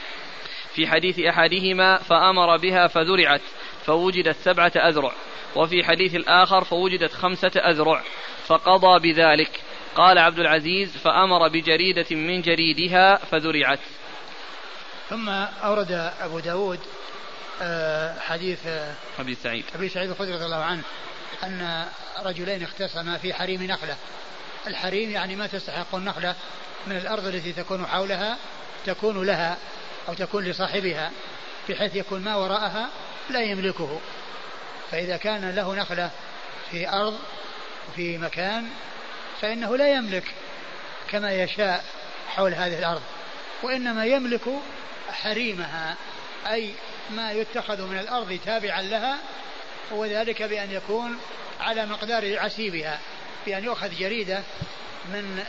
[0.74, 3.43] في حديث أحدهما فأمر بها فذرعت
[3.86, 5.12] فوجدت سبعة أذرع.
[5.57, 8.02] وفي حديث الآخر فوجدت خمسة أذرع.
[8.47, 9.61] فقضى بذلك.
[9.94, 13.81] قال عبد العزيز فأمر بجريدة من جريدها فذرعت.
[15.09, 15.28] ثم
[15.65, 16.78] أورد أبو داود
[18.20, 19.64] حديث آه، أبي سعيد.
[19.74, 20.82] أبي سعيد الخدري رضي الله عنه
[21.44, 21.86] أن
[22.22, 23.96] رجلين اختصما في حريم نخلة.
[24.66, 26.34] الحريم يعني ما تستحق النخلة
[26.86, 28.38] من الأرض التي تكون حولها
[28.86, 29.58] تكون لها
[30.08, 31.10] أو تكون لصاحبها
[31.68, 32.88] بحيث يكون ما وراءها
[33.30, 34.00] لا يملكه.
[34.90, 36.10] فإذا كان له نخلة
[36.70, 37.18] في أرض
[37.96, 38.68] في مكان
[39.40, 40.34] فإنه لا يملك
[41.10, 41.84] كما يشاء
[42.28, 43.02] حول هذه الأرض.
[43.62, 44.48] وإنما يملك
[45.10, 45.96] حريمها
[46.46, 46.74] أي
[47.16, 49.18] ما يتخذ من الأرض تابعا لها
[49.90, 51.18] وذلك بأن يكون
[51.60, 52.98] على مقدار عسيبها
[53.46, 54.42] بأن يؤخذ جريدة
[55.12, 55.44] من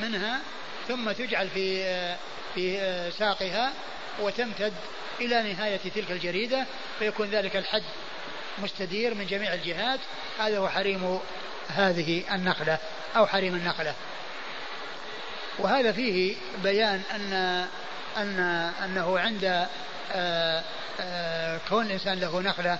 [0.00, 0.40] منها
[0.88, 1.96] ثم تجعل في
[2.54, 2.78] في
[3.18, 3.72] ساقها
[4.20, 4.72] وتمتد
[5.20, 6.66] إلى نهاية تلك الجريدة
[6.98, 7.82] فيكون ذلك الحد
[8.58, 10.00] مستدير من جميع الجهات.
[10.38, 11.18] هذا هو حريم
[11.68, 12.78] هذه النخلة
[13.16, 13.94] أو حريم النخلة.
[15.58, 17.66] وهذا فيه بيان أن
[18.16, 18.38] أن
[18.84, 19.66] أنه عند
[20.12, 20.62] آه،
[21.00, 22.78] آه، كون الإنسان له نخلة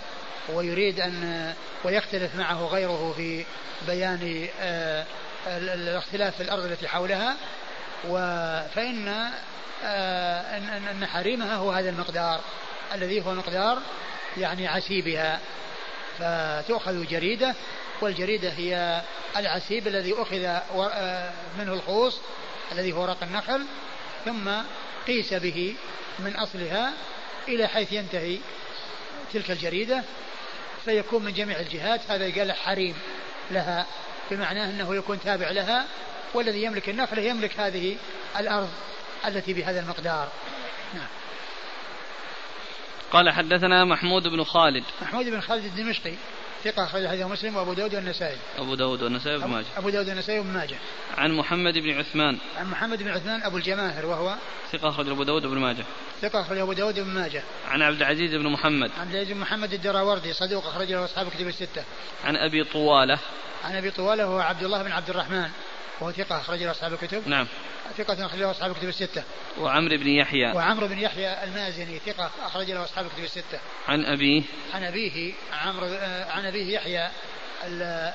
[0.49, 1.55] ويريد أن
[1.85, 3.45] ويختلف معه غيره في
[3.87, 5.05] بيان آه،
[5.47, 7.37] الاختلاف في الأرض التي حولها
[8.75, 9.31] فإن
[10.91, 12.41] أن حريمها هو هذا المقدار
[12.95, 13.79] الذي هو مقدار
[14.37, 15.41] يعني عسيبها.
[16.19, 17.55] فتؤخذ جريدة
[18.01, 19.03] والجريدة هي
[19.37, 20.59] العسيب الذي أخذ
[21.59, 22.21] منه الخوص
[22.73, 23.67] الذي هو ورق النخل
[24.25, 24.51] ثم
[25.07, 25.75] قيس به
[26.19, 26.93] من أصلها
[27.49, 28.39] إلى حيث ينتهي
[29.33, 30.05] تلك الجريدة
[30.85, 32.01] فيكون من جميع الجهات.
[32.11, 32.95] هذا قال حريم
[33.51, 33.87] لها
[34.31, 35.87] بمعنى أنه يكون تابع لها
[36.35, 37.97] والذي يملك النخلة يملك هذه
[38.39, 38.71] الأرض
[39.27, 40.29] التي بهذا المقدار.
[40.95, 41.09] نعم.
[43.13, 44.85] قال حدثنا محمود بن خالد.
[45.03, 46.15] محمود بن خالد الدمشقي.
[46.67, 48.37] ثقة أخرج حديث مسلم وأبو داود والنسائي.
[48.59, 49.67] أبو داود والنسائي وابن ماجه.
[49.77, 50.77] أبو داود والنسائي وابن ماجه.
[51.19, 52.39] عن محمد بن عثمان.
[52.57, 54.35] عن محمد بن عثمان أبو الجماهر وهو
[54.73, 55.85] ثقة أخرج أبو داود وابن ماجه.
[56.23, 57.43] ثقة أخرج أبو داود وابن ماجه.
[57.69, 58.91] عن عبد العزيز بن محمد.
[59.01, 61.85] عبد العزيز بن محمد الدراوردي صدوق أخرج له أصحاب كتب الستة.
[62.25, 63.19] عن أبي طوالة.
[63.65, 65.51] عن أبي طوالة وهو عبد الله بن عبد الرحمن.
[66.01, 67.29] وهو ثقة أخرج له أصحاب الكتب.
[67.29, 67.47] نعم.
[67.99, 69.23] ثقة أخرج له أصحاب الكتب الستة.
[69.59, 70.53] وعمرو بن يحيى.
[70.53, 73.59] وعمرو بن يحيى المازني ثقة أخرج له أصحاب الكتب الستة.
[73.89, 74.43] عن أبيه.
[74.75, 77.11] عن أبيه عمرو آه، عن أبيه يحيى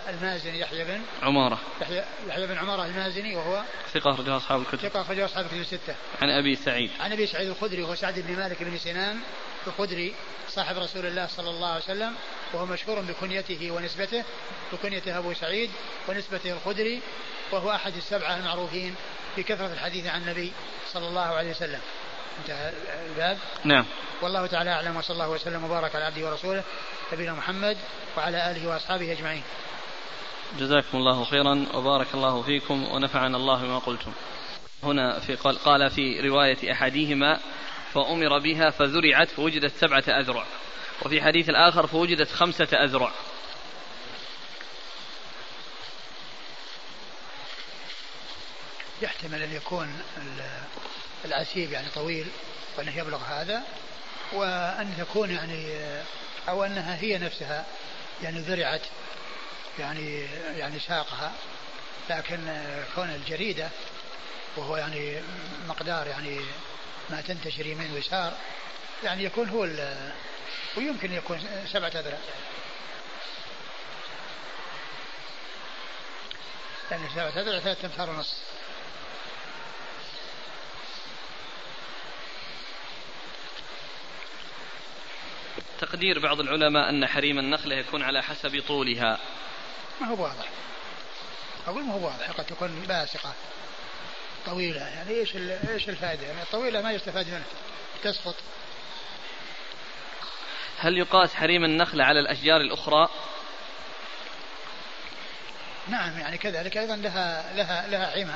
[0.10, 1.60] المازني يحيى بن عمارة.
[1.82, 3.64] يحيى يحيى بن عمارة المازني وهو
[3.94, 4.78] ثقة أخرجها أصحاب الكتب.
[4.78, 5.95] ثقة أخرجها أصحاب الكتب الستة.
[6.22, 6.90] عن أبي سعيد.
[6.99, 9.20] عن أبي سعيد الخدري وهو سعد بن مالك بن سنان.
[9.68, 10.14] الخدري
[10.50, 12.14] صاحب رسول الله صلى الله عليه وسلم
[12.54, 14.24] وهو مشهور بكنيته ونسبته
[14.74, 15.70] بكنيته أبو سعيد
[16.08, 17.02] ونسبته الخدري
[17.52, 18.96] وهو أحد السبعة المعروفين
[19.38, 20.52] بكثرة الحديث عن النبي
[20.94, 21.80] صلى الله عليه وسلم.
[22.42, 22.74] انتهى
[23.06, 23.38] الباب.
[23.64, 23.86] نعم.
[24.22, 26.64] والله تعالى أعلم وصلى الله وسلم وبارك على عبده ورسوله
[27.14, 27.78] نبينا محمد
[28.18, 29.44] وعلى آله وأصحابه أجمعين.
[30.60, 34.12] جزاكم الله خيرا وبارك الله فيكم ونفعنا الله بما قلتم.
[34.84, 37.40] هنا في قال, قال في رواية أحدهما
[37.93, 40.45] فأمر بها فزرعت فوجدت سبعة أذرع.
[41.05, 43.11] وفي حديث الآخر فوجدت خمسة أذرع.
[49.01, 50.01] يحتمل أن يكون
[51.26, 52.27] العسيب يعني طويل
[52.77, 53.63] وأنه يبلغ هذا
[54.34, 55.65] وأن تكون يعني
[56.49, 57.65] أو أنها هي نفسها
[58.23, 58.81] يعني زرعت
[59.80, 60.22] يعني
[60.57, 61.34] يعني ساقها.
[62.09, 62.39] لكن
[62.95, 63.69] كون الجريدة
[64.57, 65.22] وهو يعني
[65.68, 66.41] مقدار يعني
[67.12, 68.38] ما تنتشر يمين ويسار
[69.04, 69.68] يعني يكون هو
[70.78, 72.18] ويمكن يكون سبعة أذرع
[76.92, 78.36] يعني سبعة أذرع ثلاثة أمتار ونص.
[85.80, 89.20] تقدير بعض العلماء أن حريم النخلة يكون على حسب طولها.
[90.02, 90.50] ما هو واضح.
[91.68, 93.34] أقول ما هو واضح قد تكون باسقة.
[94.45, 95.35] طويلة يعني إيش
[95.69, 97.43] إيش الفائدة؟ يعني الطويلة ما يستفاد منها
[98.03, 98.35] تسقط
[100.80, 103.09] هل يقاس حريم النخلة على الأشجار الأخرى؟
[105.88, 108.35] نعم يعني كذلك أيضا لها لها لها حمى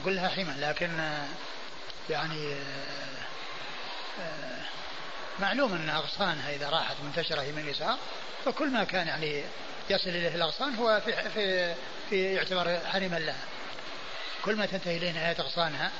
[0.00, 0.90] أقول لها حمى لكن
[2.10, 2.56] يعني
[5.38, 7.98] معلوم أن أغصانها إذا راحت منتشرة يمين اليسار
[8.44, 9.42] فكل ما كان يعني
[9.90, 11.74] يصل إليه الأغصان هو في, في,
[12.10, 13.44] في يعتبر حريما لها
[14.44, 15.90] كل ما تنتهي إليه نهاية أغصانها.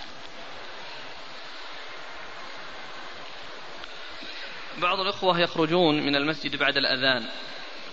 [4.79, 7.29] بعض الأخوة يخرجون من المسجد بعد الأذان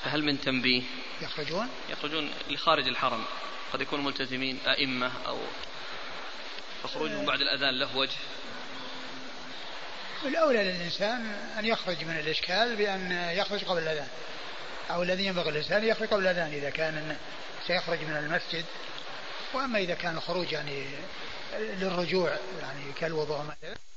[0.03, 0.83] فهل من تنبيه؟
[1.21, 3.23] يخرجون؟ يخرجون لخارج الحرم
[3.73, 5.37] قد يكونوا ملتزمين أئمة أو
[6.83, 8.17] فخروجهم بعد الأذان له وجه.
[10.25, 11.25] الأولى للإنسان
[11.59, 14.07] أن يخرج من الإشكال بأن يخرج قبل الأذان
[14.91, 17.17] أو الذي ينبغي الإنسان يخرج قبل الأذان إذا كان
[17.67, 18.65] سيخرج من المسجد
[19.53, 20.85] وأما إذا كان الخروج يعني
[21.59, 22.29] للرجوع
[22.61, 23.90] يعني كالوضوء مثلا.